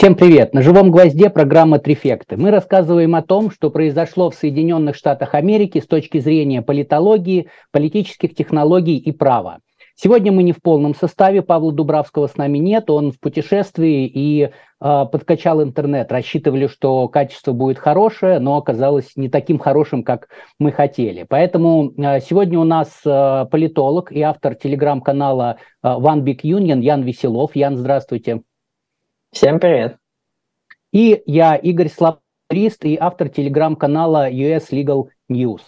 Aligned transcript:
Всем 0.00 0.14
привет! 0.14 0.54
На 0.54 0.62
живом 0.62 0.90
гвозде 0.90 1.28
программа 1.28 1.78
«Трифекты». 1.78 2.38
Мы 2.38 2.50
рассказываем 2.50 3.14
о 3.14 3.20
том, 3.20 3.50
что 3.50 3.68
произошло 3.68 4.30
в 4.30 4.34
Соединенных 4.34 4.96
Штатах 4.96 5.34
Америки 5.34 5.78
с 5.78 5.86
точки 5.86 6.20
зрения 6.20 6.62
политологии, 6.62 7.50
политических 7.70 8.34
технологий 8.34 8.96
и 8.96 9.12
права. 9.12 9.58
Сегодня 9.94 10.32
мы 10.32 10.42
не 10.42 10.52
в 10.52 10.62
полном 10.62 10.94
составе, 10.94 11.42
Павла 11.42 11.70
Дубравского 11.70 12.28
с 12.28 12.38
нами 12.38 12.56
нет, 12.56 12.88
он 12.88 13.12
в 13.12 13.20
путешествии 13.20 14.06
и 14.06 14.44
э, 14.44 14.50
подкачал 14.80 15.62
интернет. 15.62 16.10
Рассчитывали, 16.10 16.66
что 16.66 17.06
качество 17.08 17.52
будет 17.52 17.76
хорошее, 17.76 18.38
но 18.38 18.56
оказалось 18.56 19.16
не 19.16 19.28
таким 19.28 19.58
хорошим, 19.58 20.02
как 20.02 20.28
мы 20.58 20.72
хотели. 20.72 21.26
Поэтому 21.28 21.92
э, 21.98 22.20
сегодня 22.20 22.58
у 22.58 22.64
нас 22.64 22.88
э, 23.04 23.44
политолог 23.50 24.12
и 24.12 24.22
автор 24.22 24.54
телеграм-канала 24.54 25.58
э, 25.82 25.88
One 25.88 26.22
Big 26.22 26.40
Union 26.42 26.80
Ян 26.80 27.02
Веселов. 27.02 27.54
Ян, 27.54 27.76
здравствуйте. 27.76 28.40
Всем 29.32 29.60
привет. 29.60 29.96
И 30.92 31.22
я, 31.24 31.54
Игорь 31.54 31.88
Слабрист, 31.88 32.84
и 32.84 32.96
автор 32.96 33.28
телеграм-канала 33.28 34.28
US 34.28 34.70
Legal 34.72 35.08
News. 35.30 35.60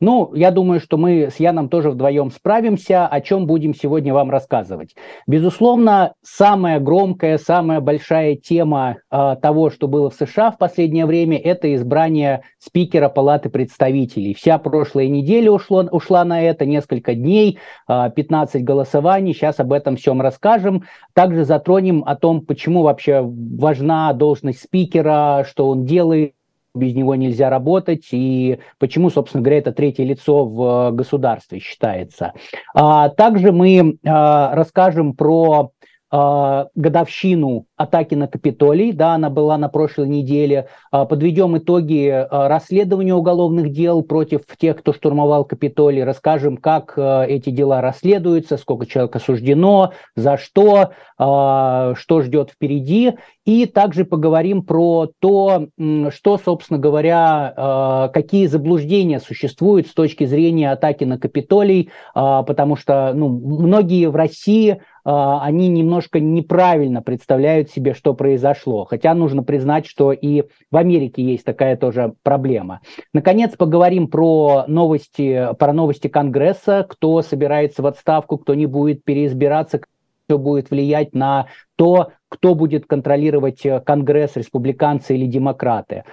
Ну, 0.00 0.32
я 0.34 0.50
думаю, 0.50 0.80
что 0.80 0.96
мы 0.96 1.30
с 1.30 1.36
Яном 1.36 1.68
тоже 1.68 1.90
вдвоем 1.90 2.30
справимся, 2.30 3.06
о 3.06 3.20
чем 3.20 3.46
будем 3.46 3.74
сегодня 3.74 4.12
вам 4.12 4.30
рассказывать. 4.30 4.94
Безусловно, 5.26 6.14
самая 6.22 6.80
громкая, 6.80 7.38
самая 7.38 7.80
большая 7.80 8.36
тема 8.36 8.96
э, 9.10 9.36
того, 9.40 9.70
что 9.70 9.88
было 9.88 10.10
в 10.10 10.14
США 10.14 10.50
в 10.50 10.58
последнее 10.58 11.06
время, 11.06 11.38
это 11.38 11.74
избрание 11.74 12.42
спикера 12.58 13.08
Палаты 13.08 13.50
представителей. 13.50 14.34
Вся 14.34 14.58
прошлая 14.58 15.08
неделя 15.08 15.50
ушло, 15.50 15.84
ушла 15.90 16.24
на 16.24 16.42
это, 16.42 16.66
несколько 16.66 17.14
дней, 17.14 17.58
э, 17.88 18.04
а, 18.04 18.10
15 18.10 18.64
голосований, 18.64 19.34
сейчас 19.34 19.60
об 19.60 19.72
этом 19.72 19.96
всем 19.96 20.20
расскажем. 20.20 20.84
Также 21.14 21.44
затронем 21.44 22.02
о 22.06 22.16
том, 22.16 22.40
почему 22.40 22.82
вообще 22.82 23.22
важна 23.22 24.12
должность 24.12 24.62
спикера, 24.62 25.44
что 25.48 25.68
он 25.68 25.84
делает, 25.84 26.33
без 26.74 26.94
него 26.94 27.14
нельзя 27.14 27.50
работать, 27.50 28.08
и 28.10 28.58
почему, 28.78 29.10
собственно 29.10 29.42
говоря, 29.42 29.58
это 29.58 29.72
третье 29.72 30.04
лицо 30.04 30.44
в 30.44 30.90
государстве 30.90 31.60
считается. 31.60 32.32
А 32.74 33.08
также 33.10 33.52
мы 33.52 33.98
а, 34.04 34.54
расскажем 34.54 35.14
про 35.14 35.70
годовщину 36.10 37.66
атаки 37.76 38.14
на 38.14 38.28
Капитолий, 38.28 38.92
да, 38.92 39.14
она 39.14 39.30
была 39.30 39.58
на 39.58 39.68
прошлой 39.68 40.08
неделе. 40.08 40.68
А, 40.92 41.06
подведем 41.06 41.58
итоги 41.58 42.08
а, 42.08 42.48
расследования 42.48 43.14
уголовных 43.14 43.72
дел 43.72 44.02
против 44.02 44.42
тех, 44.56 44.78
кто 44.78 44.92
штурмовал 44.92 45.44
Капитолий, 45.44 46.04
расскажем, 46.04 46.56
как 46.56 46.96
эти 46.96 47.50
дела 47.50 47.80
расследуются, 47.80 48.56
сколько 48.58 48.86
человек 48.86 49.16
осуждено, 49.16 49.92
за 50.14 50.36
что, 50.36 50.90
что 51.16 52.20
ждет 52.22 52.50
впереди. 52.50 53.14
И 53.44 53.66
также 53.66 54.04
поговорим 54.04 54.62
про 54.62 55.10
то, 55.18 55.68
что, 56.10 56.38
собственно 56.38 56.78
говоря, 56.78 58.10
какие 58.12 58.46
заблуждения 58.46 59.20
существуют 59.20 59.88
с 59.88 59.94
точки 59.94 60.24
зрения 60.24 60.72
атаки 60.72 61.04
на 61.04 61.18
Капитолий, 61.18 61.90
потому 62.14 62.76
что 62.76 63.12
ну, 63.14 63.28
многие 63.28 64.06
в 64.06 64.16
России 64.16 64.80
они 65.04 65.68
немножко 65.68 66.18
неправильно 66.18 67.02
представляют 67.02 67.70
себе, 67.70 67.94
что 67.94 68.14
произошло. 68.14 68.84
Хотя 68.84 69.14
нужно 69.14 69.42
признать, 69.42 69.86
что 69.86 70.12
и 70.12 70.44
в 70.70 70.76
Америке 70.76 71.22
есть 71.22 71.44
такая 71.44 71.76
тоже 71.76 72.14
проблема. 72.22 72.80
Наконец, 73.12 73.54
поговорим 73.56 74.08
про 74.08 74.64
новости, 74.66 75.48
про 75.58 75.72
новости 75.72 76.08
Конгресса, 76.08 76.86
кто 76.88 77.20
собирается 77.22 77.82
в 77.82 77.86
отставку, 77.86 78.38
кто 78.38 78.54
не 78.54 78.66
будет 78.66 79.04
переизбираться, 79.04 79.80
кто 80.26 80.38
будет 80.38 80.70
влиять 80.70 81.14
на 81.14 81.48
то, 81.76 82.12
кто 82.28 82.54
будет 82.54 82.86
контролировать 82.86 83.62
Конгресс, 83.84 84.36
республиканцы 84.36 85.14
или 85.14 85.26
демократы. 85.26 86.04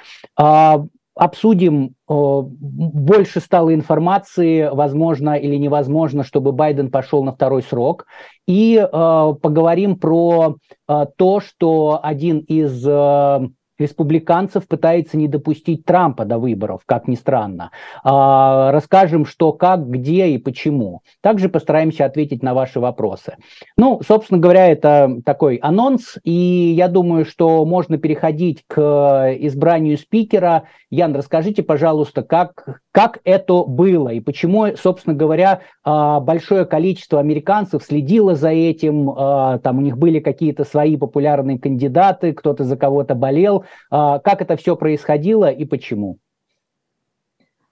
Обсудим, 1.14 1.96
больше 2.08 3.42
стало 3.42 3.74
информации, 3.74 4.70
возможно 4.72 5.36
или 5.36 5.56
невозможно, 5.56 6.24
чтобы 6.24 6.54
Байден 6.54 6.90
пошел 6.90 7.24
на 7.24 7.34
второй 7.34 7.64
срок, 7.64 8.06
и 8.48 8.78
э, 8.78 8.88
поговорим 8.90 9.98
про 9.98 10.56
э, 10.88 11.06
то, 11.18 11.40
что 11.42 12.00
один 12.02 12.40
из 12.40 12.86
э, 12.88 13.50
республиканцев 13.82 14.68
пытается 14.68 15.18
не 15.18 15.28
допустить 15.28 15.86
Трампа 15.86 16.26
до 16.26 16.38
выборов, 16.38 16.82
как 16.86 17.08
ни 17.08 17.16
странно. 17.16 17.72
А, 18.04 18.72
расскажем, 18.72 19.26
что, 19.26 19.52
как, 19.52 19.88
где 19.90 20.28
и 20.30 20.38
почему. 20.38 21.02
Также 21.22 21.50
постараемся 21.50 22.06
ответить 22.06 22.44
на 22.44 22.54
ваши 22.54 22.80
вопросы. 22.80 23.36
Ну, 23.78 24.02
собственно 24.08 24.40
говоря, 24.40 24.68
это 24.68 25.18
такой 25.26 25.58
анонс, 25.58 26.18
и 26.24 26.32
я 26.32 26.88
думаю, 26.88 27.26
что 27.26 27.66
можно 27.66 27.98
переходить 27.98 28.64
к 28.68 29.36
избранию 29.40 29.98
спикера. 29.98 30.64
Ян, 30.90 31.16
расскажите, 31.16 31.64
пожалуйста, 31.64 32.22
как, 32.22 32.82
как 32.92 33.20
это 33.24 33.64
было 33.64 34.10
и 34.10 34.20
почему, 34.20 34.76
собственно 34.76 35.16
говоря, 35.16 35.62
а, 35.84 36.20
большое 36.20 36.66
количество 36.66 37.20
американцев 37.20 37.84
следило 37.84 38.36
за 38.36 38.50
этим, 38.50 39.10
а, 39.12 39.60
там 39.60 39.78
у 39.78 39.82
них 39.82 39.98
были 39.98 40.20
какие-то 40.20 40.66
свои 40.66 40.98
популярные 40.98 41.58
кандидаты, 41.58 42.34
кто-то 42.34 42.66
за 42.66 42.76
кого-то 42.76 43.16
болел, 43.16 43.66
а, 43.90 44.20
как 44.20 44.42
это 44.42 44.58
все 44.58 44.76
происходило 44.76 45.50
и 45.50 45.64
почему? 45.66 46.18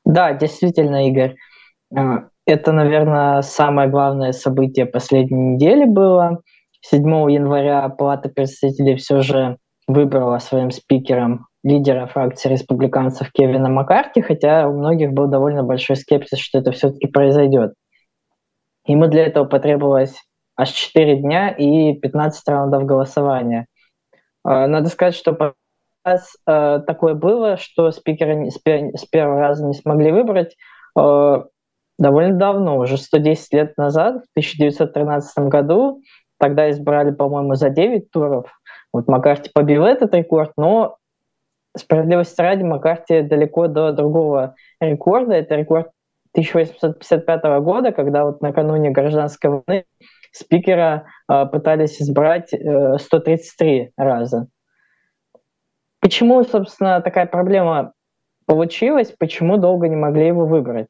Да, 0.05 0.33
действительно, 0.33 1.07
Игорь. 1.07 1.35
Это, 2.45 2.71
наверное, 2.71 3.41
самое 3.43 3.89
главное 3.89 4.31
событие 4.31 4.87
последней 4.87 5.53
недели 5.53 5.85
было. 5.85 6.41
7 6.81 7.03
января 7.29 7.87
Палата 7.89 8.29
представителей 8.29 8.95
все 8.95 9.21
же 9.21 9.57
выбрала 9.87 10.39
своим 10.39 10.71
спикером 10.71 11.48
лидера 11.63 12.07
фракции 12.07 12.49
республиканцев 12.49 13.31
Кевина 13.31 13.69
Маккарти, 13.69 14.21
хотя 14.21 14.67
у 14.67 14.77
многих 14.77 15.11
был 15.11 15.27
довольно 15.27 15.63
большой 15.63 15.95
скепсис, 15.95 16.39
что 16.39 16.59
это 16.59 16.71
все-таки 16.71 17.07
произойдет. 17.07 17.73
Ему 18.85 19.07
для 19.07 19.25
этого 19.25 19.45
потребовалось 19.45 20.15
аж 20.55 20.69
4 20.69 21.17
дня 21.17 21.49
и 21.49 21.93
15 21.93 22.47
раундов 22.47 22.85
голосования. 22.85 23.67
А, 24.43 24.67
надо 24.67 24.89
сказать, 24.89 25.15
что 25.15 25.53
раз 26.03 26.35
э, 26.47 26.79
такое 26.87 27.13
было, 27.13 27.57
что 27.57 27.91
спикера 27.91 28.33
не, 28.33 28.51
с, 28.51 28.57
первого 29.11 29.39
раза 29.39 29.65
не 29.65 29.73
смогли 29.73 30.11
выбрать 30.11 30.55
э, 30.97 31.43
довольно 31.97 32.37
давно, 32.37 32.77
уже 32.77 32.97
110 32.97 33.53
лет 33.53 33.77
назад, 33.77 34.15
в 34.15 34.31
1913 34.31 35.37
году. 35.49 36.01
Тогда 36.39 36.69
избрали, 36.71 37.11
по-моему, 37.11 37.55
за 37.55 37.69
9 37.69 38.11
туров. 38.11 38.49
Вот 38.93 39.07
Маккарти 39.07 39.51
побил 39.53 39.83
этот 39.83 40.13
рекорд, 40.13 40.53
но 40.57 40.97
справедливости 41.77 42.41
ради 42.41 42.63
Маккарти 42.63 43.21
далеко 43.21 43.67
до 43.67 43.91
другого 43.91 44.55
рекорда. 44.79 45.35
Это 45.35 45.55
рекорд 45.55 45.91
1855 46.33 47.43
года, 47.61 47.91
когда 47.91 48.25
вот 48.25 48.41
накануне 48.41 48.91
гражданской 48.91 49.49
войны 49.49 49.85
спикера 50.31 51.07
э, 51.27 51.45
пытались 51.45 52.01
избрать 52.01 52.53
э, 52.53 52.97
133 52.97 53.91
раза. 53.97 54.47
Почему, 55.99 56.43
собственно, 56.43 57.01
такая 57.01 57.25
проблема 57.25 57.93
получилась, 58.45 59.13
почему 59.17 59.57
долго 59.57 59.87
не 59.87 59.95
могли 59.95 60.27
его 60.27 60.45
выбрать? 60.45 60.87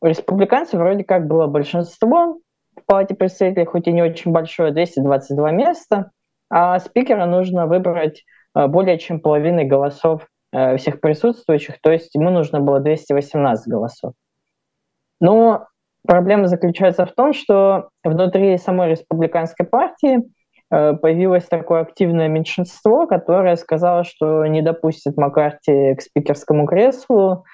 У 0.00 0.06
республиканцев 0.06 0.80
вроде 0.80 1.04
как 1.04 1.26
было 1.26 1.46
большинство 1.46 2.40
в 2.76 2.84
Палате 2.86 3.14
представителей, 3.14 3.64
хоть 3.64 3.86
и 3.86 3.92
не 3.92 4.02
очень 4.02 4.32
большое, 4.32 4.72
222 4.72 5.50
места, 5.52 6.10
а 6.50 6.78
спикера 6.80 7.24
нужно 7.26 7.66
выбрать 7.66 8.24
более 8.54 8.98
чем 8.98 9.20
половиной 9.20 9.64
голосов 9.64 10.26
э, 10.52 10.76
всех 10.76 11.00
присутствующих, 11.00 11.80
то 11.80 11.90
есть 11.90 12.14
ему 12.14 12.30
нужно 12.30 12.60
было 12.60 12.80
218 12.80 13.68
голосов. 13.68 14.12
Но 15.20 15.66
проблема 16.06 16.48
заключается 16.48 17.06
в 17.06 17.12
том, 17.12 17.32
что 17.32 17.90
внутри 18.02 18.56
самой 18.58 18.90
республиканской 18.90 19.66
партии 19.66 20.22
Э, 20.72 20.94
появилось 20.94 21.44
такое 21.44 21.82
активное 21.82 22.28
меньшинство, 22.28 23.06
которое 23.06 23.56
сказало, 23.56 24.04
что 24.04 24.46
не 24.46 24.62
допустит 24.62 25.18
Маккарти 25.18 25.94
к 25.94 26.00
спикерскому 26.00 26.66
креслу 26.66 27.44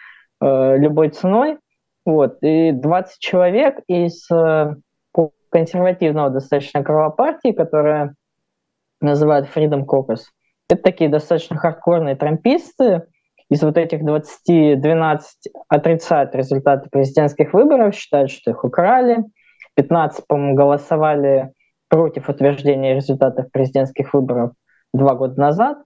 э, 0.40 0.76
любой 0.78 1.08
ценой. 1.08 1.58
Вот. 2.06 2.38
И 2.42 2.70
20 2.70 3.18
человек 3.18 3.80
из 3.88 4.30
э, 4.30 4.76
консервативного 5.50 6.30
достаточно 6.30 6.84
крыла 6.84 7.10
партии, 7.10 7.50
которая 7.50 8.14
называют 9.00 9.48
Freedom 9.52 9.84
Caucus, 9.84 10.20
это 10.68 10.82
такие 10.82 11.10
достаточно 11.10 11.56
хардкорные 11.56 12.16
трамписты, 12.16 13.02
из 13.50 13.62
вот 13.62 13.78
этих 13.78 14.04
20, 14.04 14.80
12 14.80 15.52
отрицают 15.68 16.34
результаты 16.34 16.90
президентских 16.90 17.54
выборов, 17.54 17.94
считают, 17.94 18.30
что 18.30 18.50
их 18.50 18.62
украли. 18.62 19.24
15, 19.74 20.26
по-моему, 20.26 20.54
голосовали 20.54 21.52
против 21.88 22.28
утверждения 22.28 22.94
результатов 22.94 23.50
президентских 23.50 24.12
выборов 24.12 24.52
два 24.92 25.14
года 25.14 25.40
назад. 25.40 25.78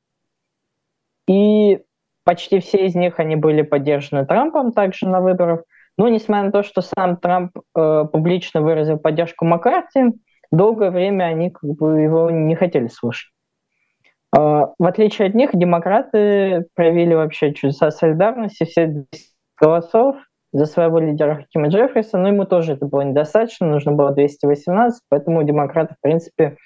И 1.28 1.82
почти 2.24 2.58
все 2.58 2.86
из 2.86 2.96
них 2.96 3.20
они 3.20 3.36
были 3.36 3.62
поддержаны 3.62 4.26
Трампом 4.26 4.72
также 4.72 5.08
на 5.08 5.20
выборах. 5.20 5.62
Но 5.96 6.08
несмотря 6.08 6.44
на 6.44 6.52
то, 6.52 6.62
что 6.64 6.80
сам 6.80 7.16
Трамп 7.16 7.56
э, 7.76 8.04
публично 8.10 8.62
выразил 8.62 8.98
поддержку 8.98 9.44
Маккарти, 9.44 10.14
долгое 10.50 10.90
время 10.90 11.24
они 11.24 11.50
как 11.50 11.70
бы, 11.70 12.00
его 12.00 12.30
не 12.30 12.56
хотели 12.56 12.88
слушать. 12.88 13.30
В 14.32 14.74
отличие 14.78 15.28
от 15.28 15.34
них, 15.34 15.50
демократы 15.52 16.66
проявили 16.74 17.12
вообще 17.12 17.52
чудеса 17.52 17.90
солидарности, 17.90 18.64
все 18.64 19.04
голосов 19.60 20.16
за 20.52 20.66
своего 20.66 20.98
лидера 20.98 21.36
Хакима 21.36 21.68
Джеффриса, 21.68 22.18
но 22.18 22.28
ему 22.28 22.44
тоже 22.44 22.72
это 22.74 22.86
было 22.86 23.02
недостаточно, 23.02 23.66
нужно 23.66 23.92
было 23.92 24.12
218, 24.12 25.02
поэтому 25.08 25.40
у 25.40 25.42
демократов, 25.42 25.96
в 25.96 26.02
принципе, 26.02 26.56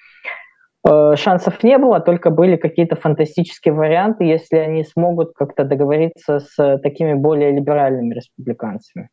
э, 0.87 1.15
шансов 1.15 1.63
не 1.63 1.77
было, 1.77 1.99
только 1.99 2.29
были 2.29 2.57
какие-то 2.57 2.95
фантастические 2.95 3.73
варианты, 3.73 4.25
если 4.25 4.57
они 4.57 4.83
смогут 4.83 5.33
как-то 5.35 5.63
договориться 5.63 6.39
с 6.39 6.77
такими 6.79 7.13
более 7.13 7.51
либеральными 7.51 8.13
республиканцами. 8.13 9.09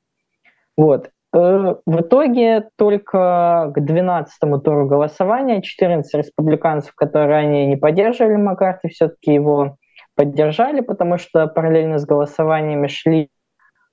Вот. 0.77 1.11
Э, 1.35 1.75
в 1.85 2.01
итоге 2.01 2.69
только 2.77 3.73
к 3.75 3.79
12-му 3.79 4.59
туру 4.59 4.87
голосования 4.87 5.63
14 5.63 6.15
республиканцев, 6.15 6.95
которые 6.95 7.29
ранее 7.29 7.67
не 7.67 7.77
поддерживали 7.77 8.37
Маккарти, 8.37 8.89
все-таки 8.89 9.35
его 9.35 9.77
поддержали, 10.15 10.81
потому 10.81 11.19
что 11.19 11.47
параллельно 11.49 11.99
с 11.99 12.07
голосованиями 12.07 12.87
шли 12.87 13.29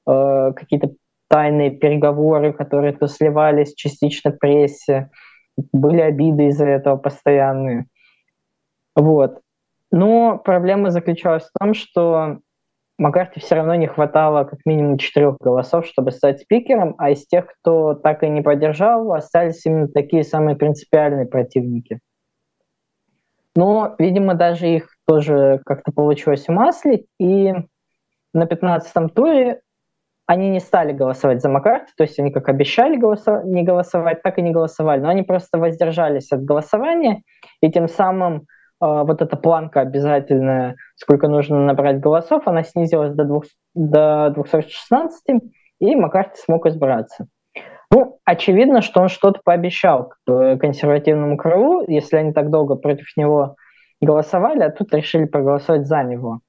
Э, 0.07 0.51
какие-то 0.55 0.91
тайные 1.27 1.71
переговоры, 1.71 2.53
которые 2.53 2.93
то 2.93 3.07
сливались 3.07 3.75
частично 3.75 4.31
прессе, 4.31 5.09
были 5.71 6.01
обиды 6.01 6.47
из-за 6.47 6.65
этого 6.65 6.97
постоянные. 6.97 7.85
Вот. 8.95 9.39
Но 9.91 10.37
проблема 10.37 10.89
заключалась 10.89 11.43
в 11.45 11.51
том, 11.59 11.73
что 11.73 12.39
Маккарти 13.01 13.39
все 13.39 13.55
равно 13.55 13.73
не 13.73 13.87
хватало 13.87 14.43
как 14.43 14.59
минимум 14.63 14.99
четырех 14.99 15.37
голосов, 15.39 15.87
чтобы 15.87 16.11
стать 16.11 16.41
спикером, 16.41 16.93
а 16.99 17.09
из 17.09 17.25
тех, 17.25 17.47
кто 17.47 17.95
так 17.95 18.21
и 18.21 18.29
не 18.29 18.43
поддержал, 18.43 19.11
остались 19.13 19.65
именно 19.65 19.87
такие 19.87 20.23
самые 20.23 20.55
принципиальные 20.55 21.25
противники. 21.25 21.99
Но, 23.55 23.95
видимо, 23.97 24.35
даже 24.35 24.67
их 24.67 24.89
тоже 25.07 25.61
как-то 25.65 25.91
получилось 25.91 26.47
умаслить, 26.47 27.07
и 27.19 27.51
на 28.35 28.43
15-м 28.43 29.09
туре 29.09 29.61
они 30.27 30.51
не 30.51 30.59
стали 30.59 30.93
голосовать 30.93 31.41
за 31.41 31.49
Маккарти, 31.49 31.91
то 31.97 32.03
есть 32.03 32.19
они 32.19 32.31
как 32.31 32.49
обещали 32.49 32.97
голосов... 32.97 33.43
не 33.45 33.63
голосовать, 33.63 34.21
так 34.21 34.37
и 34.37 34.43
не 34.43 34.51
голосовали, 34.51 35.01
но 35.01 35.09
они 35.09 35.23
просто 35.23 35.57
воздержались 35.57 36.31
от 36.31 36.45
голосования, 36.45 37.23
и 37.61 37.71
тем 37.71 37.89
самым 37.89 38.45
вот 38.81 39.21
эта 39.21 39.37
планка 39.37 39.81
обязательная, 39.81 40.75
сколько 40.95 41.27
нужно 41.27 41.59
набрать 41.59 41.99
голосов, 41.99 42.47
она 42.47 42.63
снизилась 42.63 43.13
до, 43.13 43.25
2... 43.25 43.41
до 43.75 44.31
216, 44.35 45.41
и 45.79 45.95
Маккарти 45.95 46.41
смог 46.41 46.65
избраться. 46.65 47.27
Ну, 47.91 48.19
очевидно, 48.25 48.81
что 48.81 49.01
он 49.01 49.09
что-то 49.09 49.41
пообещал 49.43 50.13
консервативному 50.25 51.37
крылу, 51.37 51.83
если 51.87 52.17
они 52.17 52.33
так 52.33 52.49
долго 52.49 52.75
против 52.75 53.15
него 53.17 53.55
голосовали, 54.01 54.63
а 54.63 54.71
тут 54.71 54.93
решили 54.93 55.25
проголосовать 55.25 55.87
за 55.87 56.03
него. 56.03 56.39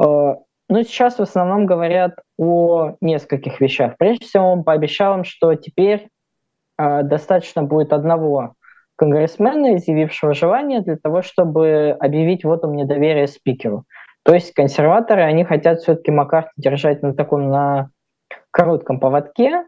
Э, 0.00 0.34
ну, 0.68 0.82
сейчас 0.82 1.18
в 1.18 1.22
основном 1.22 1.66
говорят 1.66 2.14
о 2.38 2.96
нескольких 3.00 3.60
вещах. 3.60 3.96
Прежде 3.98 4.26
всего, 4.26 4.52
он 4.52 4.64
пообещал 4.64 5.18
им, 5.18 5.24
что 5.24 5.54
теперь 5.54 6.08
э, 6.78 7.02
достаточно 7.02 7.62
будет 7.62 7.92
одного 7.92 8.54
конгрессмена, 8.96 9.76
изъявившего 9.76 10.34
желание 10.34 10.80
для 10.80 10.96
того, 10.96 11.22
чтобы 11.22 11.96
объявить 11.98 12.44
вот 12.44 12.62
вотум 12.62 12.76
недоверия 12.76 13.26
спикеру. 13.26 13.84
То 14.22 14.34
есть 14.34 14.52
консерваторы, 14.54 15.22
они 15.22 15.44
хотят 15.44 15.80
все-таки 15.80 16.10
Маккарти 16.10 16.52
держать 16.56 17.02
на 17.02 17.14
таком, 17.14 17.50
на 17.50 17.90
коротком 18.50 19.00
поводке, 19.00 19.64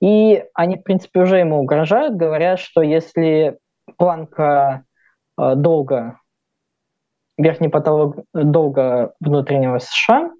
и 0.00 0.44
они, 0.54 0.76
в 0.76 0.82
принципе, 0.82 1.20
уже 1.20 1.38
ему 1.38 1.58
угрожают, 1.58 2.16
говорят, 2.16 2.58
что 2.58 2.82
если 2.82 3.58
планка 3.96 4.84
э, 5.38 5.54
долго 5.56 6.18
верхний 7.38 7.68
потолок 7.68 8.16
долга 8.32 9.12
внутреннего 9.20 9.78
США. 9.78 10.30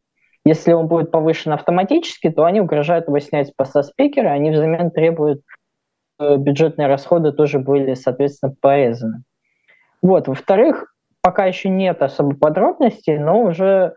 Если 0.44 0.72
он 0.72 0.86
будет 0.86 1.10
повышен 1.10 1.52
автоматически, 1.52 2.30
то 2.30 2.44
они 2.44 2.60
угрожают 2.60 3.08
его 3.08 3.18
снять 3.18 3.48
с 3.48 3.50
поста 3.50 3.82
спикера, 3.82 4.28
они 4.28 4.50
взамен 4.50 4.90
требуют 4.90 5.42
бюджетные 6.18 6.88
расходы 6.88 7.32
тоже 7.32 7.58
были, 7.58 7.94
соответственно, 7.94 8.54
порезаны. 8.60 9.22
Вот. 10.02 10.28
Во-вторых, 10.28 10.92
пока 11.26 11.46
еще 11.46 11.68
нет 11.68 12.02
особо 12.02 12.36
подробностей, 12.36 13.18
но 13.18 13.42
уже 13.42 13.94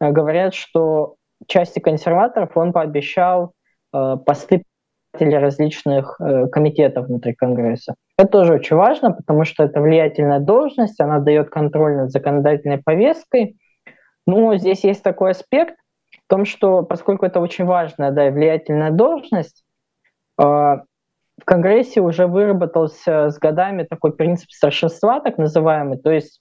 э, 0.00 0.10
говорят, 0.10 0.54
что 0.54 1.14
части 1.46 1.78
консерваторов 1.78 2.56
он 2.56 2.72
пообещал 2.72 3.52
э, 3.92 4.16
посты 4.26 4.64
различных 5.12 6.16
э, 6.20 6.48
комитетов 6.48 7.06
внутри 7.06 7.34
Конгресса. 7.34 7.94
Это 8.18 8.28
тоже 8.28 8.54
очень 8.54 8.76
важно, 8.76 9.12
потому 9.12 9.44
что 9.44 9.62
это 9.62 9.80
влиятельная 9.80 10.40
должность, 10.40 11.00
она 11.00 11.20
дает 11.20 11.50
контроль 11.50 11.96
над 11.96 12.10
законодательной 12.10 12.78
повесткой. 12.78 13.56
Но 14.26 14.56
здесь 14.56 14.84
есть 14.84 15.02
такой 15.02 15.32
аспект 15.32 15.76
в 16.10 16.28
том, 16.28 16.44
что 16.44 16.82
поскольку 16.82 17.26
это 17.26 17.40
очень 17.40 17.64
важная 17.64 18.10
да, 18.10 18.26
и 18.26 18.30
влиятельная 18.30 18.90
должность, 18.90 19.62
э, 20.42 20.76
в 21.40 21.44
Конгрессе 21.44 22.00
уже 22.00 22.26
выработался 22.26 23.30
с 23.30 23.38
годами 23.38 23.84
такой 23.84 24.14
принцип 24.14 24.50
старшинства, 24.50 25.20
так 25.20 25.38
называемый, 25.38 25.98
то 25.98 26.10
есть 26.10 26.40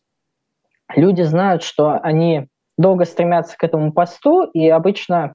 люди 0.95 1.21
знают, 1.21 1.63
что 1.63 1.99
они 2.01 2.47
долго 2.77 3.05
стремятся 3.05 3.57
к 3.57 3.63
этому 3.63 3.93
посту, 3.93 4.43
и 4.43 4.67
обычно 4.69 5.33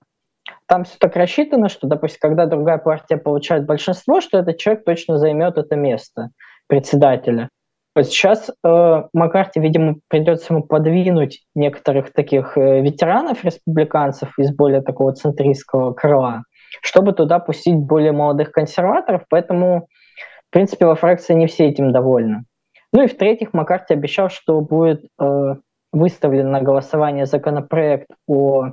там 0.67 0.85
все 0.85 0.97
так 0.99 1.17
рассчитано, 1.17 1.69
что, 1.69 1.87
допустим, 1.87 2.19
когда 2.21 2.47
другая 2.47 2.79
партия 2.79 3.17
получает 3.17 3.67
большинство, 3.67 4.21
что 4.21 4.39
этот 4.39 4.59
человек 4.59 4.85
точно 4.85 5.19
займет 5.19 5.59
это 5.59 5.77
место 5.77 6.31
председателя. 6.67 7.49
Сейчас 8.03 8.51
э, 8.51 9.03
Маккарти, 9.15 9.59
видимо, 9.59 9.97
придется 10.09 10.53
ему 10.53 10.63
подвинуть 10.63 11.45
некоторых 11.55 12.13
таких 12.13 12.59
э, 12.59 12.83
ветеранов, 12.83 13.43
республиканцев 13.43 14.39
из 14.39 14.55
более 14.55 14.83
такого 14.83 15.15
центристского 15.15 15.95
крыла, 15.95 16.43
чтобы 16.83 17.13
туда 17.13 17.39
пустить 17.39 17.77
более 17.77 18.13
молодых 18.13 18.53
консерваторов, 18.53 19.25
поэтому, 19.29 19.89
в 20.49 20.53
принципе, 20.53 20.87
во 20.87 20.95
фракции 20.95 21.35
не 21.35 21.47
все 21.47 21.67
этим 21.67 21.93
довольны. 21.93 22.45
Ну 22.93 23.03
и 23.03 23.09
в-третьих, 23.09 23.53
Маккарти 23.53 23.95
обещал, 23.95 24.31
что 24.31 24.61
будет 24.61 25.05
э, 25.21 25.55
выставлен 25.93 26.51
на 26.51 26.63
голосование 26.63 27.27
законопроект 27.27 28.09
о 28.27 28.73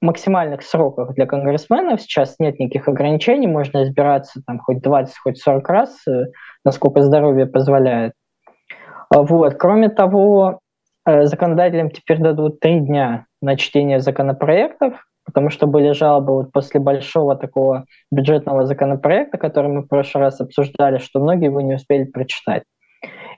максимальных 0.00 0.62
сроках 0.62 1.14
для 1.14 1.26
конгрессменов. 1.26 2.00
Сейчас 2.00 2.36
нет 2.38 2.58
никаких 2.58 2.88
ограничений, 2.88 3.46
можно 3.46 3.82
избираться 3.82 4.40
там 4.46 4.58
хоть 4.58 4.80
20, 4.80 5.18
хоть 5.18 5.38
40 5.38 5.68
раз, 5.68 5.96
э, 6.08 6.26
насколько 6.64 7.02
здоровье 7.02 7.46
позволяет. 7.46 8.12
А 9.10 9.22
вот. 9.22 9.54
Кроме 9.54 9.90
того, 9.90 10.60
э, 11.04 11.26
законодателям 11.26 11.90
теперь 11.90 12.18
дадут 12.18 12.60
три 12.60 12.80
дня 12.80 13.26
на 13.42 13.56
чтение 13.56 14.00
законопроектов, 14.00 15.04
потому 15.30 15.50
что 15.50 15.66
были 15.66 15.92
жалобы 15.92 16.34
вот 16.34 16.52
после 16.52 16.80
большого 16.80 17.36
такого 17.36 17.84
бюджетного 18.10 18.66
законопроекта, 18.66 19.38
который 19.38 19.70
мы 19.70 19.82
в 19.82 19.86
прошлый 19.86 20.24
раз 20.24 20.40
обсуждали, 20.40 20.98
что 20.98 21.20
многие 21.20 21.46
его 21.46 21.60
не 21.60 21.74
успели 21.74 22.04
прочитать. 22.04 22.64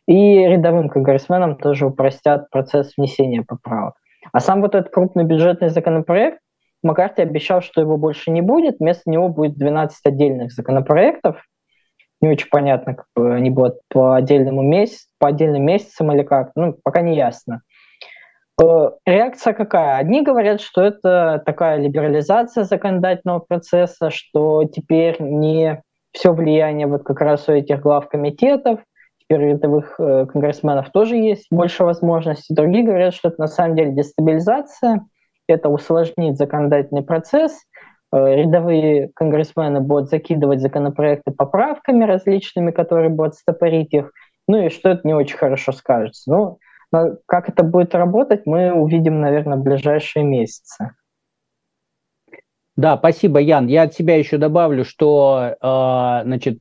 И 0.09 0.39
рядовым 0.39 0.89
конгрессменам 0.89 1.57
тоже 1.57 1.87
упростят 1.87 2.51
процесс 2.51 2.93
внесения 2.97 3.43
поправок. 3.43 3.95
А 4.33 4.41
сам 4.41 4.63
вот 4.63 4.75
этот 4.75 4.93
крупный 4.93 5.25
бюджетный 5.25 5.69
законопроект, 5.69 6.39
Маккарти 6.83 7.23
обещал, 7.23 7.61
что 7.61 7.81
его 7.81 7.97
больше 7.97 8.31
не 8.31 8.41
будет, 8.41 8.81
вместо 8.81 9.11
него 9.11 9.29
будет 9.29 9.57
12 9.57 10.01
отдельных 10.05 10.53
законопроектов. 10.53 11.45
Не 12.21 12.31
очень 12.31 12.49
понятно, 12.51 12.95
как 12.95 13.07
бы 13.15 13.35
они 13.35 13.51
будут 13.51 13.81
по 13.89 14.15
отдельному 14.15 14.63
месяцу, 14.63 15.07
по 15.19 15.29
отдельным 15.29 15.65
месяцам 15.65 16.13
или 16.13 16.23
как, 16.23 16.53
ну, 16.57 16.75
пока 16.83 17.03
не 17.03 17.17
ясно. 17.17 17.63
Э, 18.61 18.91
реакция 19.07 19.53
какая? 19.53 19.99
Одни 19.99 20.23
говорят, 20.23 20.61
что 20.61 20.83
это 20.83 21.43
такая 21.45 21.79
либерализация 21.79 22.65
законодательного 22.65 23.41
процесса, 23.41 24.11
что 24.11 24.65
теперь 24.65 25.17
не 25.21 25.83
все 26.13 26.33
влияние 26.33 26.87
вот 26.87 27.03
как 27.05 27.21
раз 27.21 27.49
у 27.49 27.53
этих 27.53 27.81
глав 27.81 28.09
комитетов, 28.09 28.81
рядовых 29.29 29.95
э, 29.99 30.27
конгрессменов 30.27 30.91
тоже 30.91 31.17
есть 31.17 31.47
больше 31.51 31.85
возможностей. 31.85 32.55
Другие 32.55 32.85
говорят, 32.85 33.15
что 33.15 33.29
это 33.29 33.41
на 33.41 33.47
самом 33.47 33.77
деле 33.77 33.93
дестабилизация, 33.93 35.07
это 35.49 35.69
усложнит 35.69 36.37
законодательный 36.37 37.03
процесс, 37.03 37.59
э, 38.13 38.35
рядовые 38.37 39.11
конгрессмены 39.15 39.81
будут 39.81 40.11
закидывать 40.11 40.61
законопроекты 40.61 41.31
поправками 41.31 42.05
различными, 42.05 42.71
которые 42.71 43.09
будут 43.09 43.35
стопорить 43.35 43.93
их, 43.93 44.13
ну 44.49 44.67
и 44.67 44.69
что 44.69 44.91
это 44.91 45.01
не 45.05 45.15
очень 45.15 45.39
хорошо 45.39 45.73
скажется. 45.73 46.31
Ну, 46.31 46.59
как 47.27 47.49
это 47.49 47.63
будет 47.63 47.95
работать, 47.95 48.47
мы 48.47 48.73
увидим, 48.73 49.21
наверное, 49.21 49.59
в 49.59 49.63
ближайшие 49.63 50.25
месяцы. 50.25 50.93
Да, 52.77 52.97
спасибо, 52.97 53.39
Ян. 53.39 53.67
Я 53.67 53.83
от 53.83 53.95
себя 53.95 54.17
еще 54.17 54.39
добавлю, 54.39 54.85
что 54.85 55.57
э, 55.61 56.25
значит, 56.25 56.61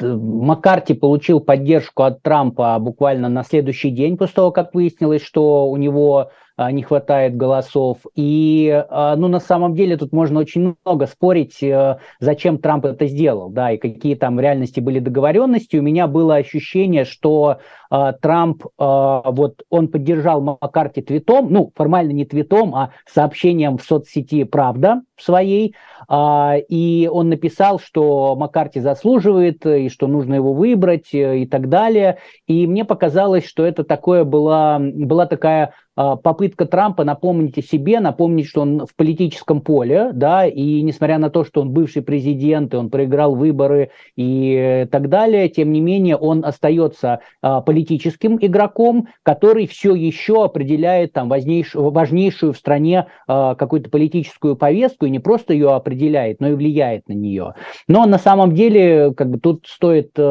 Маккарти 0.00 0.94
получил 0.94 1.40
поддержку 1.40 2.04
от 2.04 2.22
Трампа 2.22 2.78
буквально 2.78 3.28
на 3.28 3.42
следующий 3.44 3.90
день 3.90 4.16
после 4.16 4.34
того, 4.34 4.50
как 4.50 4.74
выяснилось, 4.74 5.22
что 5.22 5.68
у 5.68 5.76
него 5.76 6.30
а, 6.56 6.72
не 6.72 6.82
хватает 6.82 7.36
голосов. 7.36 7.98
И, 8.14 8.84
ну, 8.90 9.28
на 9.28 9.40
самом 9.40 9.74
деле 9.74 9.96
тут 9.96 10.12
можно 10.12 10.40
очень 10.40 10.76
много 10.84 11.06
спорить, 11.06 11.62
э, 11.62 11.98
зачем 12.20 12.58
Трамп 12.58 12.86
это 12.86 13.06
сделал, 13.06 13.50
да, 13.50 13.72
и 13.72 13.78
какие 13.78 14.14
там 14.14 14.36
в 14.36 14.40
реальности 14.40 14.80
были 14.80 14.98
договоренности. 14.98 15.76
У 15.76 15.82
меня 15.82 16.06
было 16.06 16.36
ощущение, 16.36 17.04
что 17.04 17.58
э, 17.60 17.79
Трамп, 18.20 18.64
э, 18.64 18.68
вот 18.78 19.62
он 19.68 19.88
поддержал 19.88 20.40
Маккарти 20.40 21.02
твитом, 21.02 21.52
ну, 21.52 21.72
формально 21.74 22.12
не 22.12 22.24
твитом, 22.24 22.74
а 22.74 22.90
сообщением 23.06 23.78
в 23.78 23.82
соцсети 23.82 24.44
«Правда» 24.44 25.02
своей, 25.18 25.74
э, 26.08 26.60
и 26.68 27.10
он 27.12 27.28
написал, 27.28 27.78
что 27.80 28.36
Маккарти 28.36 28.80
заслуживает, 28.80 29.66
и 29.66 29.88
что 29.88 30.06
нужно 30.06 30.34
его 30.34 30.52
выбрать, 30.52 31.08
и 31.12 31.46
так 31.46 31.68
далее. 31.68 32.18
И 32.46 32.66
мне 32.66 32.84
показалось, 32.84 33.44
что 33.44 33.64
это 33.64 33.84
такое 33.84 34.24
была, 34.24 34.78
была 34.78 35.26
такая 35.26 35.74
а, 35.96 36.16
попытка 36.16 36.64
Трампа 36.64 37.04
напомнить 37.04 37.58
о 37.58 37.62
себе, 37.62 38.00
напомнить, 38.00 38.46
что 38.46 38.62
он 38.62 38.86
в 38.86 38.94
политическом 38.96 39.60
поле, 39.60 40.12
да, 40.14 40.46
и 40.46 40.80
несмотря 40.80 41.18
на 41.18 41.28
то, 41.28 41.44
что 41.44 41.60
он 41.60 41.72
бывший 41.72 42.00
президент, 42.00 42.72
и 42.72 42.76
он 42.78 42.88
проиграл 42.88 43.34
выборы 43.34 43.90
и 44.16 44.86
так 44.90 45.10
далее, 45.10 45.50
тем 45.50 45.72
не 45.72 45.82
менее 45.82 46.16
он 46.16 46.42
остается 46.42 47.20
а, 47.42 47.60
политическим 47.80 48.38
игроком, 48.40 49.08
который 49.22 49.66
все 49.66 49.94
еще 49.94 50.44
определяет 50.44 51.12
там 51.12 51.28
важнейшую, 51.28 52.52
в 52.52 52.56
стране 52.56 53.06
а, 53.26 53.54
какую-то 53.54 53.90
политическую 53.90 54.56
повестку, 54.56 55.06
и 55.06 55.10
не 55.10 55.18
просто 55.18 55.54
ее 55.54 55.70
определяет, 55.70 56.40
но 56.40 56.48
и 56.48 56.54
влияет 56.54 57.08
на 57.08 57.14
нее. 57.14 57.54
Но 57.88 58.04
на 58.06 58.18
самом 58.18 58.54
деле, 58.54 59.12
как 59.14 59.30
бы 59.30 59.38
тут 59.38 59.66
стоит 59.66 60.10
э, 60.16 60.22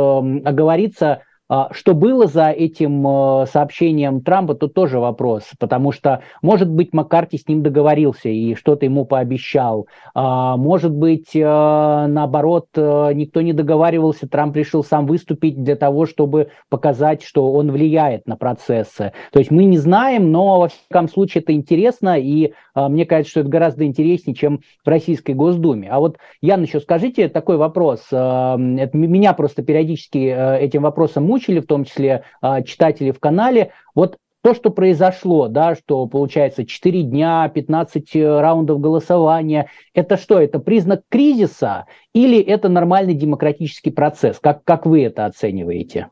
оговориться, 0.45 1.23
что 1.71 1.95
было 1.95 2.27
за 2.27 2.51
этим 2.51 3.05
э, 3.07 3.45
сообщением 3.47 4.21
Трампа, 4.21 4.53
тут 4.53 4.75
тоже 4.75 4.99
вопрос, 4.99 5.45
потому 5.57 5.91
что, 5.91 6.21
может 6.43 6.69
быть, 6.69 6.93
Маккарти 6.93 7.39
с 7.39 7.47
ним 7.47 7.63
договорился 7.63 8.29
и 8.29 8.53
что-то 8.53 8.85
ему 8.85 9.03
пообещал. 9.05 9.87
А, 10.13 10.57
может 10.57 10.93
быть, 10.93 11.35
э, 11.35 11.41
наоборот, 11.41 12.67
э, 12.75 13.13
никто 13.15 13.41
не 13.41 13.53
договаривался, 13.53 14.27
Трамп 14.27 14.55
решил 14.57 14.83
сам 14.83 15.07
выступить 15.07 15.63
для 15.63 15.75
того, 15.75 16.05
чтобы 16.05 16.49
показать, 16.69 17.23
что 17.23 17.51
он 17.51 17.71
влияет 17.71 18.27
на 18.27 18.37
процессы. 18.37 19.13
То 19.31 19.39
есть 19.39 19.49
мы 19.49 19.63
не 19.63 19.79
знаем, 19.79 20.31
но, 20.31 20.59
во 20.59 20.67
всяком 20.67 21.09
случае, 21.09 21.41
это 21.41 21.53
интересно, 21.53 22.19
и 22.19 22.53
мне 22.75 23.05
кажется, 23.05 23.31
что 23.31 23.39
это 23.41 23.49
гораздо 23.49 23.85
интереснее, 23.85 24.35
чем 24.35 24.61
в 24.85 24.87
Российской 24.87 25.33
Госдуме. 25.33 25.89
А 25.89 25.99
вот, 25.99 26.17
Ян, 26.41 26.61
еще 26.61 26.79
скажите 26.79 27.27
такой 27.27 27.57
вопрос. 27.57 28.05
Это 28.11 28.89
меня 28.93 29.33
просто 29.33 29.63
периодически 29.63 30.17
этим 30.17 30.83
вопросом 30.83 31.25
мучает 31.25 31.38
озвучили, 31.39 31.59
в 31.59 31.67
том 31.67 31.85
числе 31.85 32.23
а, 32.41 32.61
читатели 32.61 33.11
в 33.11 33.19
канале. 33.19 33.71
Вот 33.95 34.17
то, 34.41 34.53
что 34.53 34.69
произошло, 34.69 35.47
да, 35.47 35.75
что 35.75 36.05
получается 36.07 36.65
4 36.65 37.03
дня, 37.03 37.49
15 37.53 38.15
э, 38.15 38.39
раундов 38.39 38.79
голосования, 38.79 39.67
это 39.93 40.15
что, 40.15 40.39
это 40.39 40.59
признак 40.59 41.01
кризиса 41.09 41.87
или 42.13 42.39
это 42.41 42.69
нормальный 42.69 43.15
демократический 43.15 43.91
процесс? 43.91 44.39
Как, 44.39 44.63
как 44.63 44.85
вы 44.85 45.03
это 45.03 45.25
оцениваете? 45.25 46.07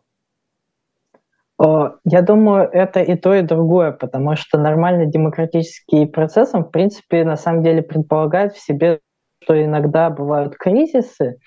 Я 1.60 2.22
думаю, 2.22 2.69
это 2.72 3.00
и 3.00 3.15
то, 3.15 3.34
и 3.34 3.41
другое, 3.41 3.91
потому 3.91 4.36
что 4.36 4.60
нормальный 4.60 5.07
демократический 5.07 6.05
процесс, 6.05 6.51
он, 6.53 6.65
в 6.65 6.69
принципе, 6.69 7.24
на 7.24 7.36
самом 7.36 7.63
деле 7.63 7.81
предполагает 7.81 8.53
в 8.53 8.62
себе, 8.62 9.00
что 9.41 9.60
иногда 9.60 10.12
бывают 10.12 10.55
кризисы, 10.55 11.39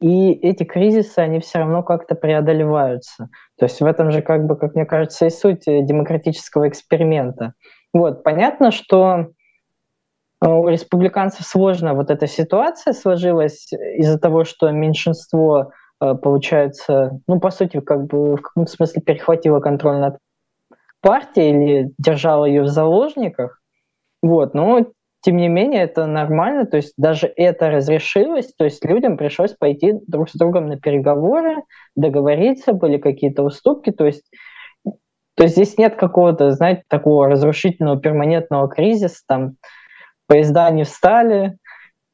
и 0.00 0.32
эти 0.32 0.64
кризисы, 0.64 1.18
они 1.18 1.40
все 1.40 1.58
равно 1.58 1.82
как-то 1.82 2.14
преодолеваются. 2.14 3.28
То 3.58 3.66
есть 3.66 3.80
в 3.80 3.86
этом 3.86 4.10
же, 4.10 4.22
как 4.22 4.46
бы, 4.46 4.56
как 4.56 4.74
мне 4.74 4.86
кажется, 4.86 5.26
и 5.26 5.30
суть 5.30 5.64
демократического 5.66 6.68
эксперимента. 6.68 7.52
Вот, 7.92 8.22
понятно, 8.22 8.70
что 8.70 9.26
э, 10.40 10.48
у 10.48 10.68
республиканцев 10.68 11.44
сложно 11.44 11.94
вот 11.94 12.10
эта 12.10 12.26
ситуация 12.26 12.94
сложилась 12.94 13.70
из-за 13.72 14.18
того, 14.18 14.44
что 14.44 14.70
меньшинство, 14.70 15.72
э, 16.00 16.14
получается, 16.14 17.20
ну, 17.26 17.38
по 17.38 17.50
сути, 17.50 17.80
как 17.80 18.06
бы 18.06 18.36
в 18.36 18.40
каком-то 18.40 18.72
смысле 18.72 19.02
перехватило 19.02 19.60
контроль 19.60 19.98
над 19.98 20.16
партией 21.02 21.50
или 21.50 21.94
держало 21.98 22.46
ее 22.46 22.62
в 22.62 22.68
заложниках. 22.68 23.60
Вот, 24.22 24.54
но 24.54 24.86
тем 25.22 25.36
не 25.36 25.48
менее, 25.48 25.82
это 25.82 26.06
нормально, 26.06 26.66
то 26.66 26.76
есть 26.76 26.94
даже 26.96 27.30
это 27.36 27.70
разрешилось, 27.70 28.52
то 28.54 28.64
есть 28.64 28.84
людям 28.84 29.16
пришлось 29.16 29.52
пойти 29.52 29.94
друг 30.06 30.30
с 30.30 30.34
другом 30.34 30.68
на 30.68 30.78
переговоры, 30.78 31.62
договориться, 31.94 32.72
были 32.72 32.96
какие-то 32.96 33.42
уступки, 33.42 33.90
то 33.90 34.06
есть 34.06 34.24
то 35.36 35.44
есть 35.44 35.54
здесь 35.54 35.78
нет 35.78 35.96
какого-то, 35.96 36.50
знаете, 36.52 36.82
такого 36.88 37.26
разрушительного 37.28 37.98
перманентного 37.98 38.68
кризиса, 38.68 39.22
там 39.26 39.54
поезда 40.26 40.70
не 40.70 40.84
встали, 40.84 41.56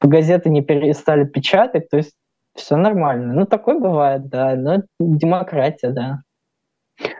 газеты 0.01 0.49
не 0.49 0.61
перестали 0.61 1.25
печатать, 1.25 1.89
то 1.89 1.97
есть 1.97 2.13
все 2.55 2.77
нормально. 2.77 3.33
Ну, 3.33 3.45
такое 3.45 3.79
бывает, 3.79 4.29
да, 4.29 4.55
но 4.55 4.83
демократия, 4.99 5.89
да. 5.89 6.21